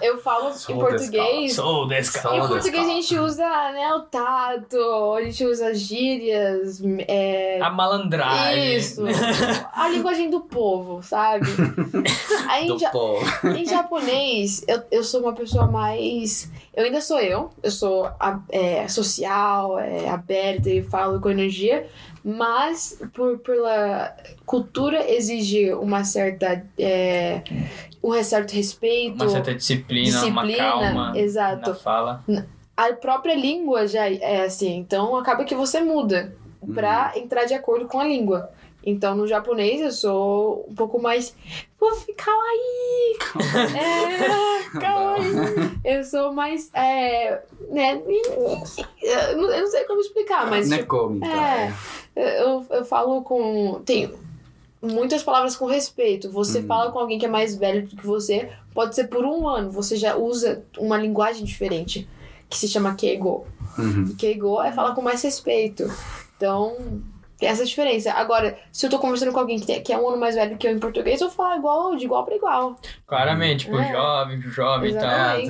Eu 0.02 0.18
falo 0.18 0.50
em 0.52 0.54
Sou 0.54 0.76
português. 0.80 1.54
Sou 1.54 1.86
desse 1.86 2.18
Em 2.18 2.22
português 2.48 2.84
a 2.88 2.90
gente 2.90 3.16
usa 3.18 3.44
né, 3.72 3.94
o 3.94 4.00
tato, 4.00 5.14
a 5.16 5.22
gente 5.22 5.44
usa 5.44 5.72
gírias, 5.72 6.82
é, 7.06 7.60
A 7.62 7.70
malandragem. 7.70 8.76
isso, 8.76 9.00
a 9.72 9.88
linguagem 9.88 10.28
do 10.30 10.40
povo, 10.40 11.02
sabe? 11.04 11.46
Aí 12.50 12.64
em, 12.64 12.68
Do 12.68 12.78
ja- 12.78 12.90
povo. 12.90 13.24
em 13.56 13.64
japonês, 13.64 14.64
eu, 14.66 14.82
eu 14.90 15.04
sou 15.04 15.20
uma 15.20 15.32
pessoa 15.32 15.66
mais. 15.68 16.50
Eu 16.76 16.84
ainda 16.84 17.00
sou 17.00 17.20
eu, 17.20 17.50
eu 17.62 17.70
sou 17.70 18.10
é, 18.50 18.88
social, 18.88 19.78
é, 19.78 20.08
aberta 20.08 20.68
e 20.68 20.82
falo 20.82 21.20
com 21.20 21.30
energia, 21.30 21.86
mas 22.24 23.00
por, 23.12 23.38
pela 23.38 24.14
cultura 24.44 25.08
exigir 25.10 25.78
uma 25.78 26.02
certa. 26.02 26.64
é, 26.78 27.42
um 28.02 28.22
certo 28.22 28.52
respeito. 28.52 29.14
Uma 29.22 29.28
certa 29.30 29.54
disciplina, 29.54 30.24
uma 30.26 30.42
Disciplina, 30.46 30.56
calma 30.58 31.12
exato. 31.16 31.70
na 31.70 31.76
fala. 31.76 32.24
a 32.76 32.92
própria 32.92 33.34
língua 33.34 33.86
já 33.86 34.10
é 34.10 34.44
assim, 34.44 34.76
então 34.76 35.16
acaba 35.16 35.44
que 35.44 35.54
você 35.54 35.80
muda 35.80 36.36
pra 36.74 37.12
entrar 37.16 37.44
de 37.44 37.54
acordo 37.54 37.86
com 37.86 38.00
a 38.00 38.04
língua. 38.04 38.50
Então 38.86 39.14
no 39.14 39.26
japonês 39.26 39.80
eu 39.80 39.92
sou 39.92 40.66
um 40.68 40.74
pouco 40.74 41.00
mais. 41.00 41.34
Vou 41.78 41.94
ficar 41.94 42.32
aí! 42.32 43.16
É. 43.76 44.53
Eu 45.84 46.02
sou 46.02 46.32
mais. 46.32 46.70
É, 46.74 47.42
né? 47.68 48.00
Eu 49.02 49.36
não 49.36 49.48
não 49.60 49.66
sei 49.66 49.84
como 49.84 50.00
explicar, 50.00 50.48
mas. 50.48 50.68
tipo, 50.68 50.80
Nekomi, 50.80 51.20
tá? 51.20 51.72
é, 52.16 52.42
eu, 52.42 52.66
eu 52.70 52.84
falo 52.84 53.22
com. 53.22 53.82
Tem 53.84 54.12
muitas 54.80 55.22
palavras 55.22 55.56
com 55.56 55.66
respeito. 55.66 56.30
Você 56.30 56.60
Hum. 56.60 56.66
fala 56.66 56.90
com 56.90 56.98
alguém 56.98 57.18
que 57.18 57.26
é 57.26 57.28
mais 57.28 57.54
velho 57.56 57.86
do 57.86 57.96
que 57.96 58.06
você, 58.06 58.50
pode 58.72 58.94
ser 58.94 59.08
por 59.08 59.24
um 59.24 59.46
ano, 59.48 59.70
você 59.70 59.96
já 59.96 60.16
usa 60.16 60.64
uma 60.78 60.96
linguagem 60.96 61.44
diferente, 61.44 62.08
que 62.48 62.56
se 62.56 62.68
chama 62.68 62.94
Keigo. 62.94 63.46
Uhum. 63.78 64.06
E 64.10 64.14
Keigo 64.14 64.60
é 64.62 64.72
falar 64.72 64.94
com 64.94 65.02
mais 65.02 65.22
respeito. 65.22 65.84
Então, 66.36 66.76
tem 67.38 67.48
essa 67.48 67.64
diferença. 67.64 68.12
Agora, 68.12 68.56
se 68.72 68.86
eu 68.86 68.90
tô 68.90 68.98
conversando 68.98 69.32
com 69.32 69.40
alguém 69.40 69.58
que, 69.58 69.66
tem- 69.66 69.82
que 69.82 69.92
é 69.92 69.98
um 69.98 70.08
ano 70.08 70.18
mais 70.18 70.34
velho 70.34 70.56
que 70.56 70.66
eu 70.66 70.72
em 70.72 70.78
português, 70.78 71.20
eu 71.20 71.30
falo 71.30 71.58
igual, 71.58 71.96
de 71.96 72.04
igual 72.04 72.24
pra 72.24 72.36
igual. 72.36 72.76
Claramente, 73.06 73.64
tipo, 73.66 73.76
É. 73.78 73.92
jovem, 73.92 74.40
jovem 74.42 74.90
e 74.90 74.94
tal. 74.94 75.40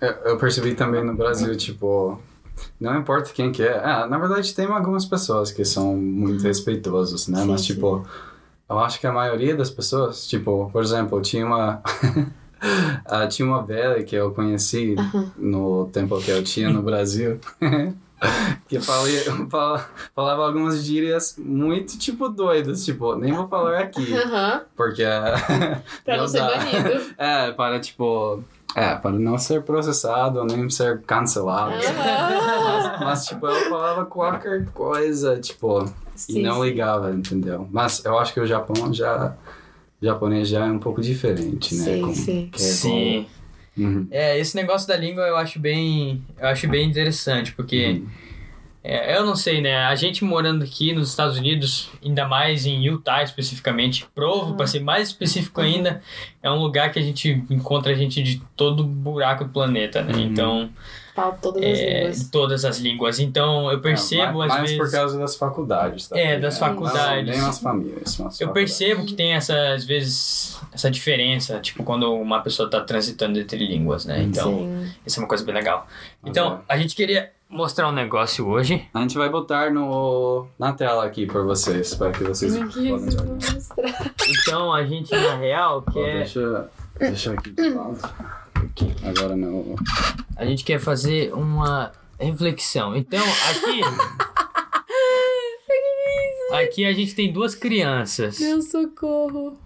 Eu, 0.00 0.10
eu 0.32 0.38
percebi 0.38 0.74
também 0.74 1.04
no 1.04 1.14
Brasil, 1.14 1.56
tipo, 1.56 2.18
não 2.80 2.98
importa 2.98 3.30
quem 3.32 3.50
que 3.52 3.62
é. 3.62 3.78
Ah, 3.82 4.06
na 4.06 4.18
verdade 4.18 4.54
tem 4.54 4.66
algumas 4.66 5.04
pessoas 5.04 5.50
que 5.50 5.64
são 5.64 5.96
muito 5.96 6.42
respeitosos, 6.42 7.28
né? 7.28 7.40
Sim, 7.42 7.46
Mas 7.48 7.60
sim. 7.62 7.74
tipo, 7.74 8.06
eu 8.68 8.78
acho 8.78 9.00
que 9.00 9.06
a 9.06 9.12
maioria 9.12 9.54
das 9.56 9.68
pessoas, 9.70 10.26
tipo, 10.26 10.70
por 10.72 10.82
exemplo, 10.82 11.20
tinha 11.20 11.44
uma 11.44 11.82
Ah, 13.04 13.26
tinha 13.26 13.44
uma 13.46 13.60
velha 13.64 14.02
que 14.04 14.14
eu 14.14 14.30
conheci 14.32 14.94
no 15.36 15.86
tempo 15.92 16.16
que 16.22 16.30
eu 16.30 16.44
tinha 16.44 16.70
no 16.70 16.80
Brasil. 16.82 17.40
que 18.68 18.80
falei, 18.80 19.18
fala- 19.50 19.88
falava 20.14 20.46
algumas 20.46 20.82
gírias 20.84 21.36
muito, 21.38 21.98
tipo, 21.98 22.28
doidas. 22.28 22.84
Tipo, 22.84 23.14
nem 23.16 23.32
vou 23.32 23.46
falar 23.48 23.78
aqui. 23.80 24.06
Porque... 24.76 25.04
Pra 26.04 26.16
não 26.16 26.28
ser 26.28 26.38
dá. 26.38 26.48
banido. 26.56 27.02
É, 27.18 27.52
para, 27.52 27.78
tipo... 27.80 28.42
É, 28.74 28.94
para 28.94 29.10
não 29.12 29.36
ser 29.36 29.62
processado, 29.62 30.42
nem 30.44 30.68
ser 30.70 31.02
cancelado. 31.02 31.72
Mas, 31.74 33.00
mas, 33.00 33.26
tipo, 33.26 33.46
eu 33.46 33.68
falava 33.68 34.06
qualquer 34.06 34.64
coisa, 34.72 35.38
tipo... 35.38 35.84
Sim, 36.14 36.38
e 36.38 36.42
não 36.42 36.56
sim. 36.56 36.62
ligava, 36.64 37.10
entendeu? 37.10 37.68
Mas 37.70 38.04
eu 38.04 38.18
acho 38.18 38.32
que 38.32 38.40
o 38.40 38.46
Japão 38.46 38.92
já... 38.92 39.34
O 40.00 40.04
japonês 40.04 40.48
já 40.48 40.66
é 40.66 40.70
um 40.70 40.78
pouco 40.78 41.00
diferente, 41.00 41.74
né? 41.76 41.84
Sim, 41.84 42.02
Com- 42.02 42.14
sim. 42.14 42.48
que 42.52 42.60
é 42.62 42.64
Sim. 42.66 43.20
bom. 43.22 43.41
Uhum. 43.76 44.06
É, 44.10 44.38
esse 44.38 44.54
negócio 44.54 44.86
da 44.86 44.96
língua 44.96 45.22
eu 45.24 45.36
acho 45.36 45.58
bem. 45.58 46.22
Eu 46.38 46.48
acho 46.48 46.68
bem 46.68 46.86
interessante, 46.88 47.52
porque 47.52 47.86
Uhum. 48.02 48.06
é, 48.84 49.16
eu 49.16 49.24
não 49.24 49.34
sei, 49.34 49.60
né? 49.60 49.76
A 49.76 49.94
gente 49.94 50.24
morando 50.24 50.62
aqui 50.64 50.92
nos 50.92 51.08
Estados 51.10 51.38
Unidos, 51.38 51.90
ainda 52.04 52.26
mais 52.26 52.66
em 52.66 52.84
Utah 52.84 53.22
especificamente, 53.22 54.06
Provo, 54.14 54.54
para 54.54 54.66
ser 54.66 54.80
mais 54.80 55.08
específico 55.08 55.60
ainda, 55.60 56.02
é 56.42 56.50
um 56.50 56.58
lugar 56.58 56.92
que 56.92 56.98
a 56.98 57.02
gente 57.02 57.42
encontra 57.48 57.94
gente 57.94 58.22
de 58.22 58.42
todo 58.56 58.84
buraco 58.84 59.44
do 59.44 59.50
planeta, 59.50 60.02
né? 60.02 60.14
Uhum. 60.14 60.20
Então, 60.20 60.70
Falo 61.14 61.36
todas 61.42 61.62
as 61.62 61.78
é, 61.78 61.98
línguas. 61.98 62.28
todas 62.30 62.64
as 62.64 62.78
línguas. 62.78 63.18
Então, 63.20 63.70
eu 63.70 63.80
percebo 63.80 64.42
É, 64.42 64.46
às 64.46 64.48
mais 64.52 64.60
vezes. 64.62 64.78
por 64.78 64.90
causa 64.90 65.18
das 65.18 65.36
faculdades, 65.36 66.08
tá? 66.08 66.18
É, 66.18 66.38
das 66.40 66.58
Não, 66.58 66.68
faculdades. 66.68 67.36
nem 67.38 67.46
as 67.48 67.58
famílias. 67.58 68.16
mas 68.18 68.40
Eu 68.40 68.46
faculdades. 68.48 68.52
percebo 68.78 69.04
que 69.06 69.12
tem 69.14 69.34
essa, 69.34 69.74
às 69.74 69.84
vezes, 69.84 70.58
essa 70.72 70.90
diferença, 70.90 71.60
tipo, 71.60 71.84
quando 71.84 72.10
uma 72.14 72.40
pessoa 72.40 72.70
tá 72.70 72.80
transitando 72.80 73.38
entre 73.38 73.58
línguas, 73.66 74.06
né? 74.06 74.22
Então, 74.22 74.50
Sim. 74.58 74.90
isso 75.06 75.20
é 75.20 75.22
uma 75.22 75.28
coisa 75.28 75.44
bem 75.44 75.54
legal. 75.54 75.86
Então, 76.24 76.62
a 76.66 76.78
gente 76.78 76.96
queria 76.96 77.30
mostrar 77.46 77.88
um 77.90 77.92
negócio 77.92 78.48
hoje. 78.48 78.88
A 78.94 79.00
gente 79.00 79.18
vai 79.18 79.28
botar 79.28 79.70
no, 79.70 80.46
na 80.58 80.72
tela 80.72 81.04
aqui 81.04 81.26
pra 81.26 81.42
vocês, 81.42 81.94
para 81.94 82.10
que 82.10 82.24
vocês 82.24 82.54
olhar. 82.54 82.98
mostrar. 82.98 83.26
Então, 84.46 84.72
a 84.72 84.82
gente, 84.86 85.10
na 85.14 85.34
real, 85.36 85.82
quer... 85.82 86.20
Deixa, 86.20 86.70
deixa 86.98 87.32
aqui 87.34 87.50
de 87.50 87.68
lado. 87.68 87.98
Agora 89.04 89.36
não. 89.36 89.76
A 90.36 90.44
gente 90.44 90.64
quer 90.64 90.78
fazer 90.80 91.32
uma 91.34 91.92
reflexão. 92.18 92.96
Então, 92.96 93.22
aqui... 93.50 93.80
Aqui 96.52 96.84
a 96.84 96.92
gente 96.92 97.14
tem 97.14 97.32
duas 97.32 97.54
crianças 97.54 98.38
Meu 98.38 98.60
socorro. 98.60 99.56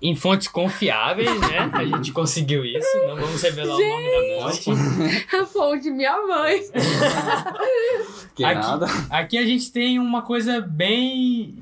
em 0.00 0.14
fontes 0.14 0.46
confiáveis, 0.46 1.28
né? 1.40 1.68
A 1.72 1.84
gente 1.84 2.12
conseguiu 2.12 2.64
isso. 2.64 2.86
Não 3.08 3.16
vamos 3.16 3.42
revelar 3.42 3.74
o 3.74 3.78
nome 3.78 4.38
da 4.38 4.50
fonte. 4.52 4.70
A 5.36 5.46
fonte, 5.46 5.90
minha 5.90 6.26
mãe. 6.26 6.60
Que 8.36 8.44
Aqui. 8.44 8.60
nada. 8.60 8.86
Aqui 9.10 9.36
a 9.36 9.44
gente 9.44 9.72
tem 9.72 9.98
uma 9.98 10.22
coisa 10.22 10.60
bem. 10.60 11.58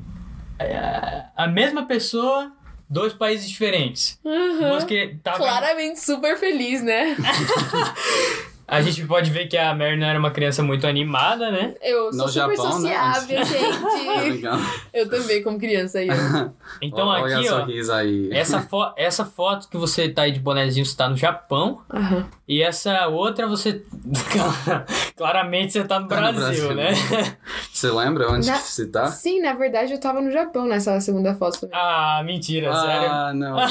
é, 0.59 1.25
a 1.35 1.47
mesma 1.49 1.87
pessoa, 1.87 2.53
dois 2.95 3.13
países 3.13 3.49
diferentes. 3.51 4.19
Duas 4.23 4.85
que 4.85 5.17
tava- 5.23 5.37
Claramente 5.39 6.01
super 6.01 6.39
feliz, 6.39 6.83
né? 6.83 7.17
A 8.67 8.81
gente 8.81 9.05
pode 9.07 9.31
ver 9.31 9.47
que 9.47 9.57
a 9.59 9.75
Mary 9.75 9.97
não 9.97 10.07
era 10.07 10.19
uma 10.19 10.31
criança 10.31 10.63
muito 10.63 10.87
animada, 10.87 11.51
né? 11.51 11.75
Eu 11.83 12.13
sou 12.13 12.23
No 12.27 12.29
super 12.33 12.57
Japão, 12.57 12.81
né? 12.81 12.95
sociável, 12.95 13.39
Tá 13.45 13.45
gente. 13.45 14.79
Eu 14.93 15.09
também, 15.11 15.43
como 15.43 15.59
criança 15.59 15.99
aí. 15.99 16.09
Então 16.81 17.07
Olha 17.07 17.39
aqui, 17.39 17.49
ó. 17.49 17.95
aí. 17.95 18.31
Essa, 18.33 18.61
fo 18.61 18.93
essa 18.97 19.25
foto 19.25 19.69
que 19.69 19.77
você 19.77 20.09
tá 20.09 20.23
aí 20.23 20.33
de 20.33 20.41
bonezinho, 20.41 20.85
você 20.85 20.97
tá 20.97 21.09
no 21.09 21.17
Japão. 21.17 21.83
Aham. 21.93 22.27
E 22.49 22.63
essa 22.63 23.07
outra 23.09 23.47
você. 23.47 23.83
Claramente 25.17 25.73
você 25.73 25.85
tá 25.85 26.01
no 26.01 26.09
Tá 26.09 26.17
no 26.33 26.39
Brasil, 26.39 26.75
Brasil. 26.75 26.75
né? 26.75 27.37
Você 27.73 27.91
lembra 27.91 28.31
onde 28.31 28.47
Na- 28.47 28.59
que 28.59 28.63
você 28.69 28.87
tá? 28.87 29.07
Sim, 29.07 29.41
na 29.41 29.53
verdade 29.55 29.93
eu 29.93 30.01
tava 30.01 30.21
no 30.21 30.31
Japão 30.31 30.67
nessa 30.67 30.99
segunda 31.01 31.35
foto 31.35 31.61
também. 31.61 31.79
Ah, 31.79 32.23
mentira, 32.25 32.75
sério. 32.75 33.09
Ah, 33.11 33.33
não. 33.35 33.61
é. 33.61 33.67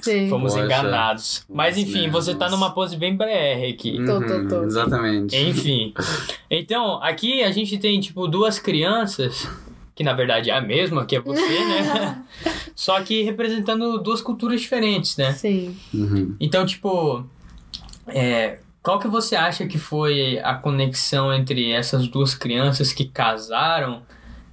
Sim. 0.00 0.28
Fomos 0.28 0.52
Poxa. 0.52 0.64
Enganados. 0.64 1.44
Mas 1.48 1.76
enfim, 1.78 2.06
né? 2.06 2.10
você 2.12 2.34
tá 2.34 2.48
numa 2.48 2.72
pose 2.72 2.96
bem 2.96 3.16
BR 3.16 3.73
aqui. 3.74 4.02
Tô, 4.04 4.20
tô, 4.20 4.48
tô. 4.48 4.56
Uhum, 4.56 4.64
Exatamente. 4.64 5.36
Enfim. 5.36 5.94
Então, 6.50 7.02
aqui 7.02 7.42
a 7.42 7.50
gente 7.50 7.76
tem, 7.78 8.00
tipo, 8.00 8.26
duas 8.26 8.58
crianças, 8.58 9.48
que 9.94 10.02
na 10.02 10.12
verdade 10.12 10.50
é 10.50 10.54
a 10.54 10.60
mesma, 10.60 11.04
que 11.04 11.16
é 11.16 11.20
você, 11.20 11.64
né? 11.64 12.24
Só 12.74 13.00
que 13.02 13.22
representando 13.22 13.98
duas 13.98 14.20
culturas 14.20 14.60
diferentes, 14.60 15.16
né? 15.16 15.32
Sim. 15.32 15.76
Uhum. 15.92 16.34
Então, 16.40 16.64
tipo, 16.66 17.24
é, 18.08 18.58
qual 18.82 18.98
que 18.98 19.08
você 19.08 19.36
acha 19.36 19.66
que 19.66 19.78
foi 19.78 20.38
a 20.40 20.54
conexão 20.54 21.32
entre 21.32 21.72
essas 21.72 22.06
duas 22.06 22.34
crianças 22.34 22.92
que 22.92 23.06
casaram? 23.06 24.02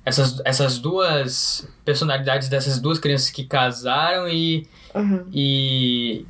Essas, 0.05 0.41
essas 0.45 0.79
duas 0.79 1.67
personalidades 1.85 2.47
dessas 2.49 2.79
duas 2.79 2.97
crianças 2.97 3.29
que 3.29 3.43
casaram 3.43 4.27
e, 4.27 4.67
Aham. 4.95 5.25
e, 5.31 6.25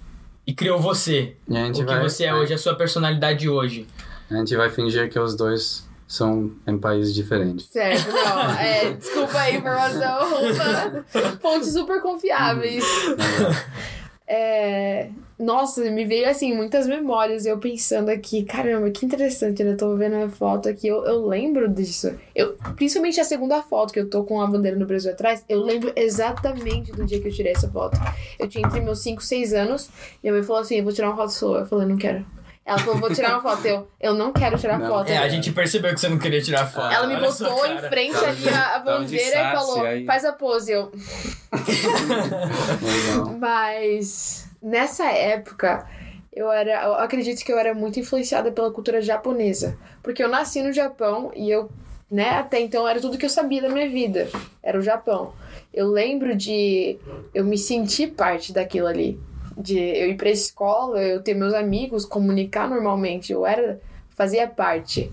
e 0.51 0.53
criou 0.53 0.77
você. 0.81 1.37
E 1.47 1.57
a 1.57 1.65
gente 1.65 1.81
O 1.81 1.85
que 1.85 1.93
vai, 1.93 2.01
você 2.01 2.25
é 2.25 2.35
hoje, 2.35 2.53
a 2.53 2.57
sua 2.57 2.75
personalidade 2.75 3.47
hoje. 3.47 3.87
A 4.29 4.35
gente 4.35 4.53
vai 4.53 4.69
fingir 4.69 5.09
que 5.09 5.17
os 5.17 5.33
dois 5.33 5.87
são 6.05 6.51
em 6.67 6.77
países 6.77 7.15
diferentes. 7.15 7.67
Certo, 7.67 8.11
não. 8.11 8.51
É, 8.59 8.91
desculpa 8.91 9.39
aí, 9.39 9.55
informação. 9.55 10.49
Ufa. 10.49 11.05
Fontes 11.41 11.71
super 11.71 12.01
confiáveis. 12.01 12.83
É, 14.33 15.09
nossa, 15.41 15.81
me 15.89 16.05
veio 16.05 16.29
assim 16.29 16.55
muitas 16.55 16.87
memórias. 16.87 17.45
Eu 17.45 17.57
pensando 17.57 18.09
aqui, 18.09 18.43
caramba, 18.43 18.89
que 18.91 19.05
interessante, 19.05 19.63
né? 19.63 19.71
Eu 19.71 19.77
tô 19.77 19.95
vendo 19.95 20.15
a 20.15 20.29
foto 20.29 20.69
aqui, 20.69 20.87
eu, 20.87 21.03
eu 21.05 21.25
lembro 21.25 21.67
disso. 21.67 22.15
Eu, 22.35 22.55
principalmente 22.75 23.19
a 23.19 23.23
segunda 23.23 23.61
foto, 23.63 23.91
que 23.91 23.99
eu 23.99 24.09
tô 24.09 24.23
com 24.23 24.39
a 24.41 24.47
bandeira 24.47 24.77
no 24.77 24.85
Brasil 24.85 25.11
atrás, 25.11 25.43
eu 25.49 25.59
lembro 25.61 25.91
exatamente 25.95 26.91
do 26.91 27.05
dia 27.05 27.19
que 27.19 27.27
eu 27.27 27.33
tirei 27.33 27.51
essa 27.53 27.69
foto. 27.69 27.99
Eu 28.37 28.47
tinha 28.47 28.65
entre 28.65 28.79
meus 28.79 28.99
5 28.99 29.21
e 29.21 29.25
6 29.25 29.53
anos, 29.53 29.89
e 30.23 30.29
a 30.29 30.31
mãe 30.31 30.43
falou 30.43 30.61
assim: 30.61 30.77
eu 30.77 30.83
vou 30.83 30.93
tirar 30.93 31.09
uma 31.09 31.17
foto 31.17 31.31
sua. 31.31 31.59
Eu 31.61 31.65
falei, 31.65 31.87
não 31.87 31.97
quero. 31.97 32.25
Ela 32.63 32.77
falou, 32.77 32.99
vou 32.99 33.13
tirar 33.13 33.31
uma 33.31 33.41
foto. 33.41 33.65
Eu, 33.65 33.87
eu 33.99 34.13
não 34.13 34.31
quero 34.31 34.57
tirar 34.57 34.77
Não. 34.77 34.87
foto. 34.87 35.09
É, 35.09 35.17
a 35.17 35.27
gente 35.27 35.51
percebeu 35.51 35.91
que 35.93 35.99
você 35.99 36.07
não 36.07 36.19
queria 36.19 36.41
tirar 36.41 36.67
foto. 36.67 36.93
Ela 36.93 37.07
me 37.07 37.15
Olha 37.15 37.27
botou 37.27 37.65
em 37.65 37.79
frente 37.79 38.13
Tava 38.13 38.27
ali 38.27 38.49
a, 38.49 38.79
bandeira 38.79 39.39
e 39.39 39.51
falou: 39.55 39.83
aí. 39.83 40.05
faz 40.05 40.23
a 40.23 40.31
pose. 40.31 40.71
Eu. 40.71 40.91
Mas 43.39 44.50
nessa 44.61 45.05
época, 45.11 45.87
eu 46.31 46.51
era. 46.51 46.83
Eu 46.83 46.93
acredito 46.95 47.43
que 47.43 47.51
eu 47.51 47.57
era 47.57 47.73
muito 47.73 47.99
influenciada 47.99 48.51
pela 48.51 48.71
cultura 48.71 49.01
japonesa. 49.01 49.77
Porque 50.01 50.23
eu 50.23 50.29
nasci 50.29 50.61
no 50.61 50.71
Japão 50.71 51.31
e 51.35 51.49
eu, 51.49 51.69
né, 52.09 52.29
até 52.31 52.59
então 52.59 52.87
era 52.87 53.01
tudo 53.01 53.17
que 53.17 53.25
eu 53.25 53.29
sabia 53.29 53.61
da 53.61 53.69
minha 53.69 53.89
vida. 53.89 54.29
Era 54.63 54.77
o 54.77 54.81
Japão. 54.81 55.33
Eu 55.73 55.87
lembro 55.87 56.35
de 56.35 56.97
eu 57.33 57.43
me 57.45 57.57
sentir 57.57 58.11
parte 58.11 58.53
daquilo 58.53 58.87
ali. 58.87 59.19
De 59.57 59.77
eu 59.77 60.09
ir 60.09 60.15
pra 60.15 60.29
escola, 60.29 61.01
eu 61.01 61.21
ter 61.21 61.33
meus 61.33 61.53
amigos, 61.53 62.05
comunicar 62.05 62.69
normalmente. 62.69 63.33
Eu 63.33 63.45
era. 63.45 63.79
fazia 64.15 64.47
parte. 64.47 65.11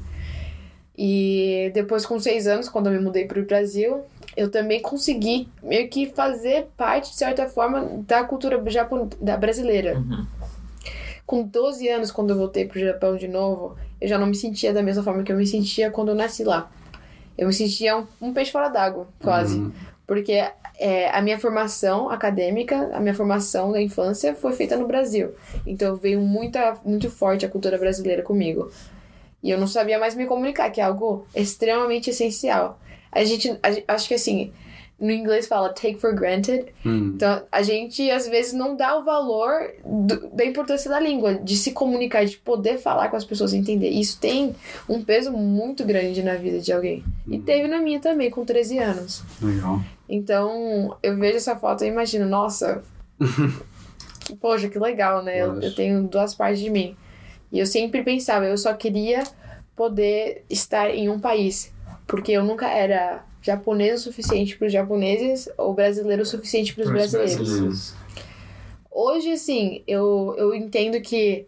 E 0.97 1.71
depois, 1.75 2.05
com 2.05 2.19
seis 2.19 2.49
anos, 2.49 2.69
quando 2.69 2.87
eu 2.87 2.93
me 2.93 2.99
mudei 2.99 3.25
pro 3.25 3.45
Brasil, 3.45 4.03
eu 4.39 4.49
também 4.49 4.81
consegui 4.81 5.49
meio 5.61 5.89
que 5.89 6.07
fazer 6.11 6.69
parte, 6.77 7.11
de 7.11 7.17
certa 7.17 7.49
forma, 7.49 8.05
da 8.07 8.23
cultura 8.23 8.63
japon... 8.71 9.09
da 9.21 9.37
brasileira. 9.37 9.99
Uhum. 9.99 10.25
Com 11.27 11.43
12 11.43 11.89
anos, 11.89 12.13
quando 12.13 12.31
eu 12.31 12.37
voltei 12.37 12.65
pro 12.65 12.79
Japão 12.79 13.17
de 13.17 13.27
novo, 13.27 13.77
eu 14.01 14.07
já 14.07 14.17
não 14.17 14.29
me 14.29 14.37
sentia 14.37 14.73
da 14.73 14.81
mesma 14.81 15.03
forma 15.03 15.25
que 15.25 15.33
eu 15.33 15.37
me 15.37 15.45
sentia 15.45 15.91
quando 15.91 16.11
eu 16.11 16.15
nasci 16.15 16.45
lá. 16.45 16.71
Eu 17.37 17.49
me 17.49 17.53
sentia 17.53 17.97
um, 17.97 18.07
um 18.23 18.33
peixe 18.33 18.53
fora 18.53 18.69
d'água, 18.69 19.09
quase. 19.21 19.59
Uhum. 19.59 19.73
Porque 20.07 20.41
é, 20.79 21.11
a 21.11 21.21
minha 21.21 21.39
formação 21.41 22.09
acadêmica, 22.09 22.91
a 22.95 23.01
minha 23.01 23.15
formação 23.15 23.73
da 23.73 23.83
infância 23.83 24.37
foi 24.37 24.53
feita 24.53 24.77
no 24.77 24.87
Brasil. 24.87 25.33
Então 25.67 25.97
veio 25.97 26.21
muita, 26.21 26.77
muito 26.85 27.11
forte 27.11 27.45
a 27.45 27.49
cultura 27.49 27.77
brasileira 27.77 28.23
comigo. 28.23 28.71
E 29.43 29.51
eu 29.51 29.59
não 29.59 29.67
sabia 29.67 29.99
mais 29.99 30.15
me 30.15 30.27
comunicar, 30.27 30.71
que 30.71 30.81
é 30.81 30.85
algo 30.85 31.27
extremamente 31.35 32.11
essencial. 32.11 32.79
A 33.21 33.25
gente, 33.25 33.51
a 33.51 33.95
acho 33.95 34.09
que 34.09 34.15
assim, 34.15 34.53
no 35.01 35.11
inglês 35.13 35.47
fala 35.47 35.69
take 35.71 35.99
for 36.01 36.13
granted. 36.15 36.67
Hum. 36.85 37.13
Então 37.15 37.43
a 37.53 37.63
gente 37.63 38.11
às 38.11 38.27
vezes 38.29 38.53
não 38.53 38.77
dá 38.77 38.97
o 38.99 39.05
valor 39.05 39.71
do- 39.85 40.29
da 40.31 40.45
importância 40.45 40.91
da 40.91 40.99
língua, 40.99 41.35
de 41.37 41.57
se 41.57 41.73
comunicar, 41.73 42.25
de 42.25 42.37
poder 42.39 42.79
falar 42.79 43.09
com 43.09 43.17
as 43.17 43.25
pessoas 43.25 43.53
e 43.53 43.57
entender. 43.59 43.91
Isso 43.91 44.19
tem 44.21 44.55
um 44.89 45.03
peso 45.05 45.31
muito 45.33 45.85
grande 45.85 46.23
na 46.23 46.35
vida 46.35 46.59
de 46.61 46.73
alguém. 46.73 47.05
E 47.29 47.39
teve 47.39 47.69
na 47.69 47.79
minha 47.79 48.01
também, 48.01 48.31
com 48.31 48.45
13 48.45 48.79
anos. 48.79 49.23
Legal. 49.41 49.81
Então, 50.09 50.97
eu 51.03 51.17
vejo 51.17 51.37
essa 51.37 51.55
foto 51.55 51.85
e 51.85 51.87
imagino, 51.89 52.27
nossa, 52.27 52.83
poxa, 54.41 54.69
que 54.69 54.79
legal, 54.79 55.23
né? 55.23 55.39
Eu, 55.41 55.61
eu 55.61 55.75
tenho 55.75 56.03
duas 56.05 56.35
partes 56.35 56.61
de 56.61 56.71
mim. 56.71 56.97
E 57.53 57.59
eu 57.59 57.67
sempre 57.67 58.03
pensava, 58.03 58.47
eu 58.47 58.59
só 58.59 58.73
queria 58.75 59.23
poder 59.77 60.45
estar 60.51 60.91
em 60.91 61.09
um 61.09 61.19
país, 61.21 61.73
porque 62.09 62.33
eu 62.33 62.43
nunca 62.43 62.67
era 62.69 63.25
japonês 63.41 64.01
o 64.01 64.05
suficiente 64.05 64.57
para 64.59 64.67
os 64.67 64.73
japoneses 64.73 65.49
ou 65.57 65.73
brasileiro 65.73 66.23
o 66.23 66.27
suficiente 66.27 66.75
para 66.75 66.83
os 66.85 66.91
brasileiros. 66.91 67.37
brasileiros. 67.37 67.95
Hoje, 68.91 69.31
assim, 69.33 69.83
eu, 69.87 70.35
eu 70.37 70.55
entendo 70.55 71.01
que 71.01 71.47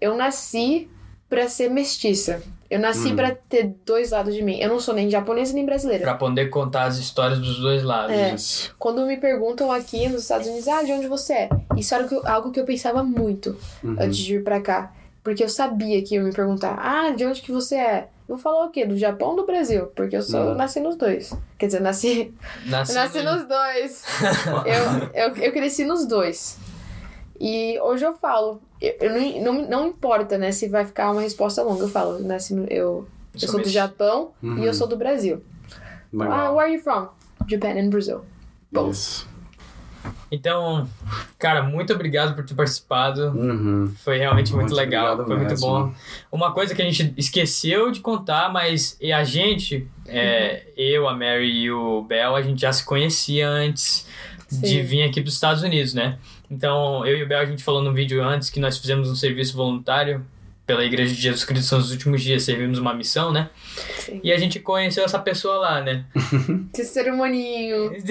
eu 0.00 0.14
nasci 0.16 0.88
pra 1.28 1.48
ser 1.48 1.68
mestiça. 1.68 2.40
Eu 2.68 2.78
nasci 2.80 3.12
Hum. 3.12 3.16
pra 3.16 3.32
ter 3.32 3.74
dois 3.84 4.10
lados 4.10 4.34
de 4.34 4.42
mim. 4.42 4.58
Eu 4.60 4.68
não 4.68 4.80
sou 4.80 4.92
nem 4.94 5.08
japonesa 5.08 5.52
nem 5.54 5.64
brasileira. 5.64 6.02
Pra 6.02 6.14
poder 6.14 6.46
contar 6.48 6.84
as 6.84 6.98
histórias 6.98 7.38
dos 7.38 7.58
dois 7.60 7.82
lados. 7.82 8.12
É. 8.14 8.34
Quando 8.78 9.06
me 9.06 9.16
perguntam 9.16 9.70
aqui 9.70 10.08
nos 10.08 10.22
Estados 10.22 10.46
Unidos, 10.48 10.66
ah, 10.68 10.82
de 10.82 10.92
onde 10.92 11.06
você 11.06 11.32
é? 11.32 11.48
Isso 11.76 11.94
era 11.94 12.08
algo 12.24 12.50
que 12.50 12.58
eu 12.60 12.64
pensava 12.64 13.02
muito 13.04 13.56
Uhum. 13.84 13.96
antes 13.98 14.16
de 14.18 14.36
vir 14.36 14.44
pra 14.44 14.60
cá. 14.60 14.92
Porque 15.26 15.42
eu 15.42 15.48
sabia 15.48 16.00
que 16.04 16.14
iam 16.14 16.24
me 16.24 16.32
perguntar, 16.32 16.78
ah, 16.80 17.10
de 17.10 17.26
onde 17.26 17.42
que 17.42 17.50
você 17.50 17.74
é? 17.74 18.08
Eu 18.28 18.36
vou 18.36 18.38
falar 18.38 18.66
o 18.66 18.70
quê? 18.70 18.86
Do 18.86 18.96
Japão 18.96 19.30
ou 19.30 19.36
do 19.36 19.44
Brasil? 19.44 19.86
Porque 19.88 20.16
eu 20.16 20.22
sou, 20.22 20.38
Hum. 20.40 20.48
eu 20.50 20.54
nasci 20.54 20.78
nos 20.78 20.94
dois. 20.94 21.32
Quer 21.58 21.66
dizer, 21.66 21.80
nasci, 21.80 22.32
Nasci, 22.64 22.94
nasci 22.94 23.22
nos 23.22 23.44
dois. 23.48 24.04
eu, 24.64 25.24
eu, 25.30 25.36
eu 25.36 25.52
cresci 25.52 25.84
nos 25.84 26.06
dois. 26.06 26.56
E 27.40 27.76
hoje 27.80 28.04
eu 28.06 28.14
falo, 28.14 28.60
eu, 28.80 28.94
eu 29.00 29.10
não, 29.10 29.40
não, 29.54 29.68
não 29.68 29.86
importa, 29.88 30.38
né, 30.38 30.52
se 30.52 30.68
vai 30.68 30.84
ficar 30.86 31.10
uma 31.10 31.22
resposta 31.22 31.60
longa. 31.60 31.82
Eu 31.82 31.88
falo, 31.88 32.18
eu 32.20 32.24
nasci 32.24 32.54
no, 32.54 32.64
eu, 32.66 33.08
eu 33.34 33.48
sou 33.48 33.60
do. 33.60 33.68
Japão 33.68 34.30
Uhum. 34.40 34.58
e 34.58 34.64
eu 34.66 34.72
sou 34.72 34.86
do 34.86 34.96
Brasil. 34.96 35.42
Ah, 36.20 36.52
where 36.52 36.60
are 36.68 36.72
you 36.72 36.80
from? 36.80 37.08
Japan 37.48 37.70
and 37.80 37.90
Brazil. 37.90 38.24
Bom. 38.70 38.90
Isso. 38.90 39.28
Então, 40.30 40.88
cara, 41.38 41.62
muito 41.62 41.92
obrigado 41.92 42.34
por 42.34 42.44
ter 42.44 42.54
participado. 42.54 43.28
Uhum. 43.28 43.92
Foi 44.04 44.18
realmente 44.18 44.52
muito, 44.52 44.66
Muito 44.66 44.74
legal, 44.74 45.16
foi 45.16 45.36
muito 45.36 45.50
mesmo. 45.50 45.66
bom. 45.66 45.94
Uma 46.30 46.52
coisa 46.52 46.74
que 46.74 46.82
a 46.82 46.84
gente 46.84 47.14
esqueceu 47.16 47.90
de 47.90 48.00
contar, 48.00 48.52
mas 48.52 48.96
e 49.00 49.12
a 49.12 49.24
gente, 49.24 49.86
é, 50.06 50.64
eu, 50.76 51.08
a 51.08 51.12
Mary 51.14 51.50
e 51.50 51.70
o 51.70 52.02
Bel, 52.02 52.34
a 52.34 52.42
gente 52.42 52.60
já 52.60 52.72
se 52.72 52.84
conhecia 52.84 53.48
antes 53.48 54.06
de 54.50 54.68
Sim. 54.68 54.82
vir 54.82 55.02
aqui 55.02 55.20
para 55.20 55.28
os 55.28 55.34
Estados 55.34 55.62
Unidos, 55.62 55.94
né? 55.94 56.18
Então, 56.50 57.04
eu 57.04 57.16
e 57.16 57.22
o 57.22 57.28
Bel, 57.28 57.40
a 57.40 57.44
gente 57.44 57.64
falou 57.64 57.82
no 57.82 57.92
vídeo 57.92 58.22
antes 58.22 58.50
que 58.50 58.60
nós 58.60 58.78
fizemos 58.78 59.10
um 59.10 59.16
serviço 59.16 59.56
voluntário 59.56 60.24
pela 60.66 60.84
Igreja 60.84 61.14
de 61.14 61.20
Jesus 61.20 61.44
Cristo 61.44 61.66
São 61.66 61.78
os 61.78 61.90
últimos 61.92 62.20
dias, 62.22 62.42
servimos 62.42 62.78
uma 62.78 62.92
missão, 62.92 63.32
né? 63.32 63.48
Sim. 63.98 64.20
E 64.24 64.32
a 64.32 64.38
gente 64.38 64.58
conheceu 64.58 65.04
essa 65.04 65.18
pessoa 65.18 65.56
lá, 65.58 65.80
né? 65.80 66.04
Esse 66.74 66.84
ser 66.92 67.12
humaninho. 67.12 67.92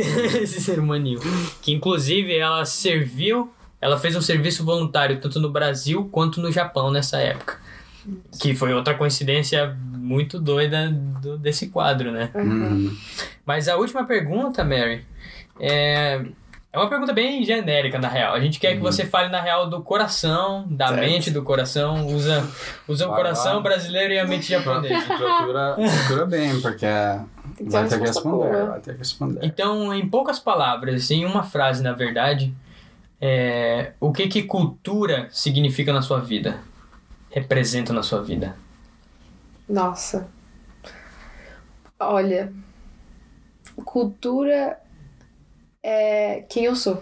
Esse 0.41 0.61
ser 0.61 0.79
humaninho. 0.79 1.19
Que 1.61 1.73
inclusive 1.73 2.35
ela 2.37 2.63
serviu, 2.65 3.51
ela 3.81 3.99
fez 3.99 4.15
um 4.15 4.21
serviço 4.21 4.63
voluntário 4.63 5.19
tanto 5.19 5.39
no 5.39 5.49
Brasil 5.49 6.07
quanto 6.11 6.39
no 6.41 6.51
Japão 6.51 6.89
nessa 6.91 7.17
época. 7.17 7.57
Que 8.39 8.55
foi 8.55 8.73
outra 8.73 8.93
coincidência 8.93 9.75
muito 9.81 10.39
doida 10.39 10.89
do- 10.91 11.37
desse 11.37 11.67
quadro, 11.69 12.11
né? 12.11 12.29
Uhum. 12.35 12.95
Mas 13.45 13.67
a 13.67 13.75
última 13.75 14.05
pergunta, 14.05 14.63
Mary, 14.63 15.03
é, 15.59 16.23
é 16.75 16.77
uma 16.77 16.89
pergunta 16.89 17.13
bem 17.13 17.43
genérica, 17.43 17.97
na 17.97 18.07
real. 18.09 18.33
A 18.33 18.39
gente 18.39 18.59
quer 18.59 18.75
que 18.75 18.81
você 18.81 19.05
fale, 19.05 19.29
na 19.29 19.41
real, 19.41 19.69
do 19.69 19.81
coração, 19.81 20.67
da 20.69 20.89
Certo. 20.89 20.99
mente 20.99 21.31
do 21.31 21.41
coração. 21.41 22.05
Usa, 22.07 22.45
usa 22.87 23.07
o 23.07 23.13
coração 23.15 23.55
lá. 23.55 23.59
brasileiro 23.61 24.13
e 24.13 24.19
a 24.19 24.25
mente 24.27 24.49
japonesa. 24.49 25.05
Procura, 25.15 25.75
procura 25.75 26.25
bem, 26.25 26.59
porque 26.61 26.85
Tem 27.55 27.65
que 27.65 27.71
vai 27.71 27.87
ter 27.87 27.97
que 27.99 28.05
responder. 28.05 28.65
Vai 28.65 28.79
ter 28.81 28.91
que 28.91 28.97
responder. 28.99 29.39
Então, 29.43 29.93
em 29.93 30.07
poucas 30.07 30.37
palavras, 30.37 31.09
em 31.09 31.23
uma 31.25 31.43
frase, 31.43 31.81
na 31.81 31.93
verdade, 31.93 32.53
é, 33.21 33.93
o 33.99 34.11
que 34.11 34.27
que 34.27 34.43
cultura 34.43 35.27
significa 35.31 35.93
na 35.93 36.01
sua 36.01 36.19
vida? 36.19 36.59
Representa 37.29 37.93
na 37.93 38.03
sua 38.03 38.21
vida? 38.21 38.55
Nossa. 39.69 40.27
Olha. 41.99 42.51
Cultura 43.83 44.77
é 45.85 46.43
quem 46.49 46.65
eu 46.65 46.75
sou. 46.75 47.01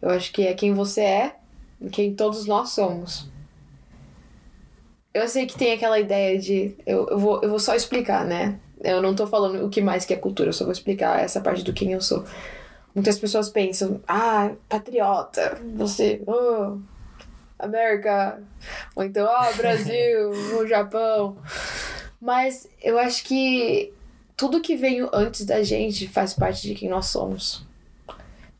Eu 0.00 0.10
acho 0.10 0.32
que 0.32 0.46
é 0.46 0.54
quem 0.54 0.72
você 0.72 1.00
é 1.00 1.36
e 1.80 1.90
quem 1.90 2.14
todos 2.14 2.46
nós 2.46 2.70
somos. 2.70 3.28
Eu 5.12 5.26
sei 5.26 5.46
que 5.46 5.58
tem 5.58 5.72
aquela 5.72 5.98
ideia 5.98 6.38
de. 6.38 6.76
Eu, 6.86 7.08
eu, 7.08 7.18
vou, 7.18 7.42
eu 7.42 7.50
vou 7.50 7.58
só 7.58 7.74
explicar, 7.74 8.24
né? 8.24 8.60
Eu 8.80 9.02
não 9.02 9.16
tô 9.16 9.26
falando 9.26 9.64
o 9.66 9.68
que 9.68 9.82
mais 9.82 10.04
que 10.04 10.14
é 10.14 10.16
cultura, 10.16 10.50
eu 10.50 10.52
só 10.52 10.64
vou 10.64 10.72
explicar 10.72 11.20
essa 11.20 11.40
parte 11.40 11.64
do 11.64 11.72
quem 11.72 11.92
eu 11.92 12.00
sou. 12.00 12.24
Muitas 12.94 13.18
pessoas 13.18 13.48
pensam, 13.48 14.00
ah, 14.06 14.52
patriota, 14.68 15.60
você, 15.74 16.22
oh, 16.26 16.78
América, 17.58 18.40
ou 18.94 19.02
então, 19.02 19.28
ah, 19.28 19.50
Brasil, 19.56 20.30
o 20.58 20.66
Japão. 20.66 21.36
Mas 22.20 22.68
eu 22.80 22.98
acho 22.98 23.24
que 23.24 23.92
tudo 24.40 24.62
que 24.62 24.74
veio 24.74 25.10
antes 25.12 25.44
da 25.44 25.62
gente 25.62 26.08
faz 26.08 26.32
parte 26.32 26.66
de 26.66 26.74
quem 26.74 26.88
nós 26.88 27.06
somos. 27.08 27.62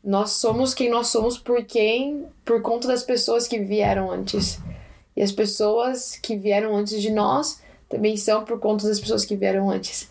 Nós 0.03 0.33
somos 0.33 0.75
quem 0.75 0.91
nós 0.91 1.07
somos 1.07 1.39
por 1.39 1.63
quem, 1.63 2.27
por 2.45 2.61
conta 2.61 2.87
das 2.87 3.01
pessoas 3.01 3.47
que 3.47 3.57
vieram 3.57 4.11
antes. 4.11 4.59
E 5.17 5.23
as 5.23 5.31
pessoas 5.31 6.15
que 6.21 6.37
vieram 6.37 6.75
antes 6.75 7.01
de 7.01 7.09
nós 7.09 7.63
também 7.89 8.15
são 8.15 8.45
por 8.45 8.59
conta 8.59 8.87
das 8.87 8.99
pessoas 8.99 9.25
que 9.25 9.35
vieram 9.35 9.71
antes. 9.71 10.07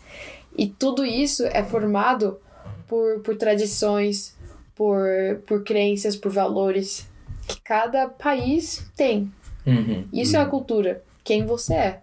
E 0.58 0.66
tudo 0.66 1.04
isso 1.04 1.46
é 1.46 1.62
formado 1.62 2.40
por, 2.88 3.20
por 3.20 3.36
tradições, 3.36 4.36
por, 4.74 5.06
por 5.46 5.62
crenças, 5.62 6.16
por 6.16 6.32
valores 6.32 7.08
que 7.46 7.60
cada 7.60 8.08
país 8.08 8.90
tem. 8.96 9.32
Uhum. 9.64 10.08
Isso 10.12 10.36
é 10.36 10.40
a 10.40 10.46
cultura, 10.46 11.00
quem 11.22 11.46
você 11.46 11.74
é. 11.74 12.00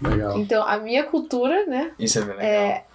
Legal. 0.00 0.38
Então, 0.38 0.66
a 0.66 0.78
minha 0.78 1.04
cultura, 1.04 1.66
né, 1.66 1.92
Isso 1.98 2.18
é 2.18 2.22
bem 2.22 2.36
legal. 2.36 2.46
é 2.46 2.85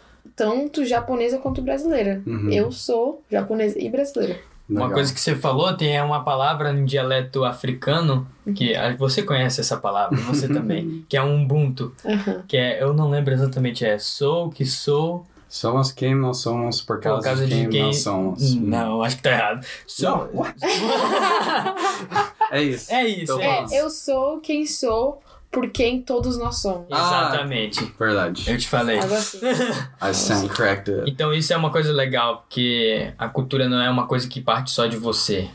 tanto 0.42 0.84
japonesa 0.84 1.38
quanto 1.38 1.62
brasileira. 1.62 2.22
Uhum. 2.26 2.50
Eu 2.52 2.72
sou 2.72 3.22
japonesa 3.30 3.78
e 3.80 3.88
brasileira. 3.90 4.40
Uma 4.68 4.82
Legal. 4.82 4.94
coisa 4.96 5.14
que 5.14 5.20
você 5.20 5.36
falou 5.36 5.72
tem 5.78 6.02
uma 6.02 6.24
palavra 6.24 6.72
em 6.72 6.84
dialeto 6.86 7.44
africano 7.44 8.26
que 8.56 8.74
ah, 8.76 8.96
você 8.98 9.22
conhece 9.22 9.60
essa 9.62 9.78
palavra, 9.78 10.18
você 10.22 10.48
também, 10.52 11.06
que 11.10 11.16
é 11.18 11.22
um 11.22 11.44
ubuntu, 11.44 11.94
Aham. 12.06 12.44
que 12.48 12.58
é 12.58 12.82
eu 12.82 12.92
não 12.94 13.10
lembro 13.10 13.34
exatamente 13.34 13.86
é 13.86 14.00
sou 14.00 14.50
que 14.50 14.66
sou 14.66 15.26
Somos 15.50 15.92
quem 15.92 16.16
nós 16.16 16.38
somos 16.38 16.82
por 16.82 17.02
causa, 17.02 17.28
causa 17.28 17.46
de 17.46 17.50
de 17.54 17.62
quem, 17.64 17.70
quem- 17.70 17.84
nós 17.88 17.98
somos. 18.02 18.56
não 18.56 19.04
acho 19.04 19.18
que 19.18 19.24
tá 19.24 19.32
errado 19.32 19.66
sou 19.86 20.30
Não? 20.34 20.46
É 22.52 22.62
isso. 22.64 22.92
é 22.94 23.06
isso 23.08 23.34
Então 23.34 23.40
é 23.42 23.66
É, 23.76 23.82
eu 23.82 23.90
sou 23.90 24.40
quem 24.40 24.66
sou 24.66 25.22
por 25.52 25.70
quem 25.70 26.02
todos 26.02 26.38
nós 26.38 26.58
somos. 26.62 26.88
Ah. 26.92 27.28
exatamente 27.30 27.94
Verdade. 28.00 28.50
eu 28.50 28.58
te 28.58 28.68
falei 28.68 28.98
assim. 29.00 29.40
I 30.02 30.12
stand 30.12 30.48
corrected. 30.48 31.04
Então 31.08 31.34
isso 31.34 31.52
é 31.54 31.58
uma 31.58 31.72
coisa 31.72 31.92
legal, 31.92 32.38
porque 32.48 33.14
a 33.18 33.28
cultura 33.28 33.68
não 33.68 33.82
é 33.82 33.90
uma 33.90 34.08
coisa 34.08 34.28
que 34.28 34.40
parte 34.42 34.72
só 34.72 34.88
de 34.88 34.96
você, 34.98 35.50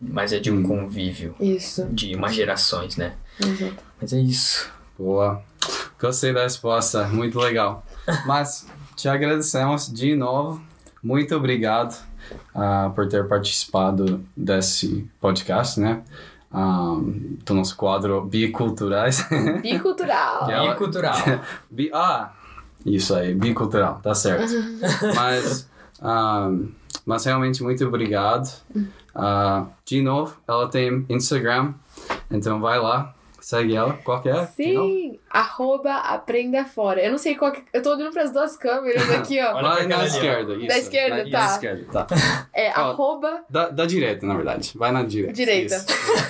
mas 0.00 0.32
é 0.32 0.38
de 0.38 0.50
um 0.50 0.56
Hum. 0.58 0.62
convívio, 0.62 1.34
Isso. 1.38 1.86
de 1.90 2.14
umas 2.14 2.34
gerações, 2.34 2.96
né? 2.96 3.14
Exato. 3.40 3.74
Mas 4.00 4.12
é 4.12 4.18
isso. 4.18 4.70
Boa. 4.98 5.42
Gostei 6.00 6.32
da 6.32 6.42
resposta. 6.42 7.06
Muito 7.08 7.38
legal. 7.38 7.84
Mas 8.26 8.66
te 8.96 9.08
agradecemos 9.08 9.92
de 9.92 10.14
novo. 10.16 10.60
Muito 11.02 11.34
obrigado 11.36 11.96
ah, 12.54 12.90
por 12.94 13.08
ter 13.08 13.26
participado 13.28 14.24
desse 14.36 15.08
podcast, 15.20 15.78
né? 15.80 16.02
Ah, 16.52 16.96
do 17.44 17.54
nosso 17.54 17.76
quadro 17.76 18.22
Biculturais. 18.26 19.26
Bicultural. 19.62 20.44
Que 20.46 20.52
ela- 20.52 20.72
E 20.72 20.76
cultural. 20.76 21.16
Bi 21.70 21.90
ah, 21.94 22.30
isso 22.84 23.14
aí, 23.14 23.32
bicultural, 23.34 24.00
tá 24.02 24.14
certo. 24.14 24.52
mas, 25.14 25.68
ah, 26.00 26.50
mas 27.06 27.24
realmente 27.24 27.62
muito 27.62 27.86
obrigado. 27.86 28.48
Ah, 29.14 29.66
de 29.84 30.02
novo, 30.02 30.36
ela 30.48 30.68
tem 30.68 31.06
Instagram, 31.08 31.74
então 32.30 32.60
vai 32.60 32.78
lá, 32.80 33.14
segue 33.46 33.74
ela. 33.76 33.94
Qual 34.04 34.20
que 34.22 34.28
é? 34.28 34.46
Sim, 34.46 35.18
arroba 35.30 35.94
aprenda 35.96 36.64
fora. 36.64 37.02
Eu 37.02 37.10
não 37.10 37.18
sei 37.18 37.34
qual 37.34 37.52
que... 37.52 37.62
Eu 37.72 37.82
tô 37.82 37.90
olhando 37.94 38.12
pras 38.12 38.30
duas 38.32 38.56
câmeras 38.56 39.08
aqui, 39.10 39.40
ó. 39.40 39.54
Olha 39.56 39.86
na 39.86 40.04
esquerda, 40.06 40.54
isso. 40.54 40.66
Da 40.66 40.78
esquerda, 40.78 41.24
Na- 41.24 41.30
tá. 41.30 41.38
Na 41.46 41.52
esquerda, 41.52 41.84
tá. 42.04 42.06
É 42.54 42.70
Ó. 42.70 42.90
arroba, 42.90 43.42
Da, 43.48 43.68
da 43.68 43.86
direita, 43.86 44.26
na 44.26 44.34
verdade. 44.34 44.72
Vai 44.76 44.92
na 44.92 45.02
direita. 45.02 45.32
Direita. 45.34 45.84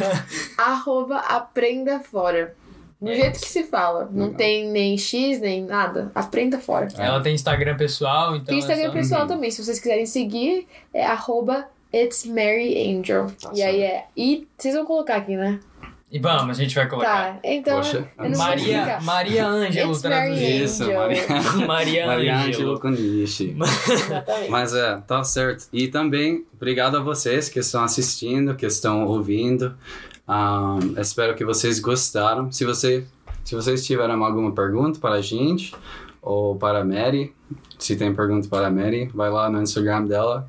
Arroba 0.56 1.18
aprenda 1.18 2.00
fora. 2.00 2.54
Do 3.00 3.10
É 3.10 3.14
jeito 3.16 3.40
que 3.40 3.48
se 3.48 3.64
fala. 3.64 4.08
Não 4.12 4.26
Legal. 4.26 4.36
tem 4.38 4.70
nem 4.70 4.96
X, 4.96 5.40
nem 5.40 5.64
nada. 5.64 6.12
Aprenda 6.14 6.58
fora. 6.60 6.86
Ela 6.96 7.20
tem 7.20 7.34
Instagram 7.34 7.76
pessoal, 7.76 8.36
então. 8.36 8.46
Tem 8.46 8.58
Instagram 8.58 8.84
é 8.84 8.86
só... 8.88 8.92
pessoal 8.92 9.20
Uhum. 9.22 9.26
também. 9.28 9.50
Se 9.50 9.64
vocês 9.64 9.80
quiserem 9.80 10.06
seguir, 10.06 10.68
é 10.94 11.04
arroba 11.04 11.66
It's 11.92 12.24
Mary 12.24 12.96
Angel. 12.96 13.26
Tá 13.42 13.50
e 13.52 13.60
aí 13.62 13.82
é. 13.82 14.04
E 14.16 14.46
vocês 14.56 14.74
vão 14.74 14.84
colocar 14.86 15.16
aqui, 15.16 15.34
né? 15.36 15.58
E 16.12 16.18
vamos, 16.18 16.58
a 16.58 16.62
gente 16.62 16.74
vai 16.74 16.86
colocar. 16.86 17.32
Tá. 17.32 17.40
Então. 17.42 17.76
Poxa, 17.78 18.06
Maria. 18.36 19.00
Maria 19.00 19.46
Ângelo 19.46 19.98
traduzido. 19.98 20.64
Isso. 20.64 20.84
Maria. 20.92 21.26
Maria 21.66 22.06
Maria 22.06 22.36
Ângelo. 22.36 22.78
Exatamente. 23.90 24.50
Mas 24.50 24.74
é, 24.74 24.96
tá 25.06 25.24
certo. 25.24 25.68
E 25.72 25.88
também, 25.88 26.44
obrigado 26.54 26.98
a 26.98 27.00
vocês 27.00 27.48
que 27.48 27.60
estão 27.60 27.82
assistindo, 27.82 28.54
que 28.54 28.66
estão 28.66 29.06
ouvindo. 29.06 29.74
Ahn, 30.28 30.80
espero 30.98 31.34
que 31.34 31.46
vocês 31.46 31.80
gostaram. 31.80 32.52
Se, 32.52 32.66
você, 32.66 33.06
se 33.42 33.54
vocês 33.54 33.82
tiverem 33.86 34.14
alguma 34.14 34.52
pergunta 34.54 35.00
para 35.00 35.14
a 35.14 35.22
gente 35.22 35.74
ou 36.20 36.56
para 36.56 36.80
a 36.80 36.84
Mary, 36.84 37.34
se 37.78 37.96
tem 37.96 38.14
pergunta 38.14 38.48
para 38.48 38.66
a 38.66 38.70
Mary, 38.70 39.10
vai 39.14 39.30
lá 39.30 39.48
no 39.48 39.62
Instagram 39.62 40.04
dela. 40.04 40.46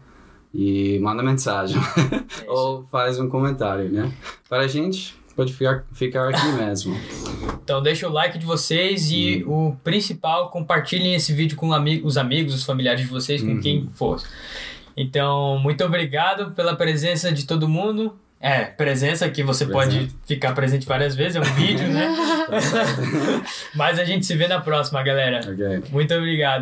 e 0.53 0.99
manda 0.99 1.23
mensagem 1.23 1.81
ou 2.47 2.85
faz 2.91 3.17
um 3.17 3.29
comentário, 3.29 3.89
né? 3.89 4.11
Para 4.47 4.63
a 4.63 4.67
gente, 4.67 5.15
pode 5.35 5.53
ficar, 5.53 5.83
ficar 5.93 6.29
aqui 6.29 6.45
mesmo. 6.53 6.97
Então 7.63 7.81
deixa 7.81 8.07
o 8.07 8.11
like 8.11 8.37
de 8.37 8.45
vocês 8.45 9.09
e 9.11 9.43
o 9.47 9.75
principal, 9.83 10.49
compartilhem 10.49 11.15
esse 11.15 11.33
vídeo 11.33 11.55
com 11.57 11.73
ami- 11.73 12.01
os 12.03 12.17
amigos, 12.17 12.53
os 12.53 12.63
familiares 12.63 13.01
de 13.01 13.07
vocês, 13.07 13.41
com 13.41 13.49
Uhum. 13.49 13.61
quem 13.61 13.89
for. 13.95 14.21
Então, 14.95 15.57
muito 15.59 15.83
obrigado 15.83 16.51
pela 16.51 16.75
presença 16.75 17.31
de 17.31 17.45
todo 17.45 17.67
mundo. 17.67 18.15
É, 18.39 18.65
presença 18.65 19.29
que 19.29 19.41
você 19.41 19.65
pode 19.65 19.91
Presente. 19.95 20.15
ficar 20.27 20.51
presente 20.53 20.85
várias 20.85 21.15
vezes, 21.15 21.37
é 21.37 21.39
um 21.39 21.43
vídeo, 21.43 21.87
né? 21.87 22.13
Mas 23.73 23.97
a 23.97 24.03
gente 24.03 24.25
se 24.25 24.35
vê 24.35 24.47
na 24.47 24.59
próxima, 24.59 25.01
galera. 25.01 25.39
Ok. 25.39 25.83
Muito 25.91 26.13
obrigado, 26.13 26.57
hein? 26.57 26.61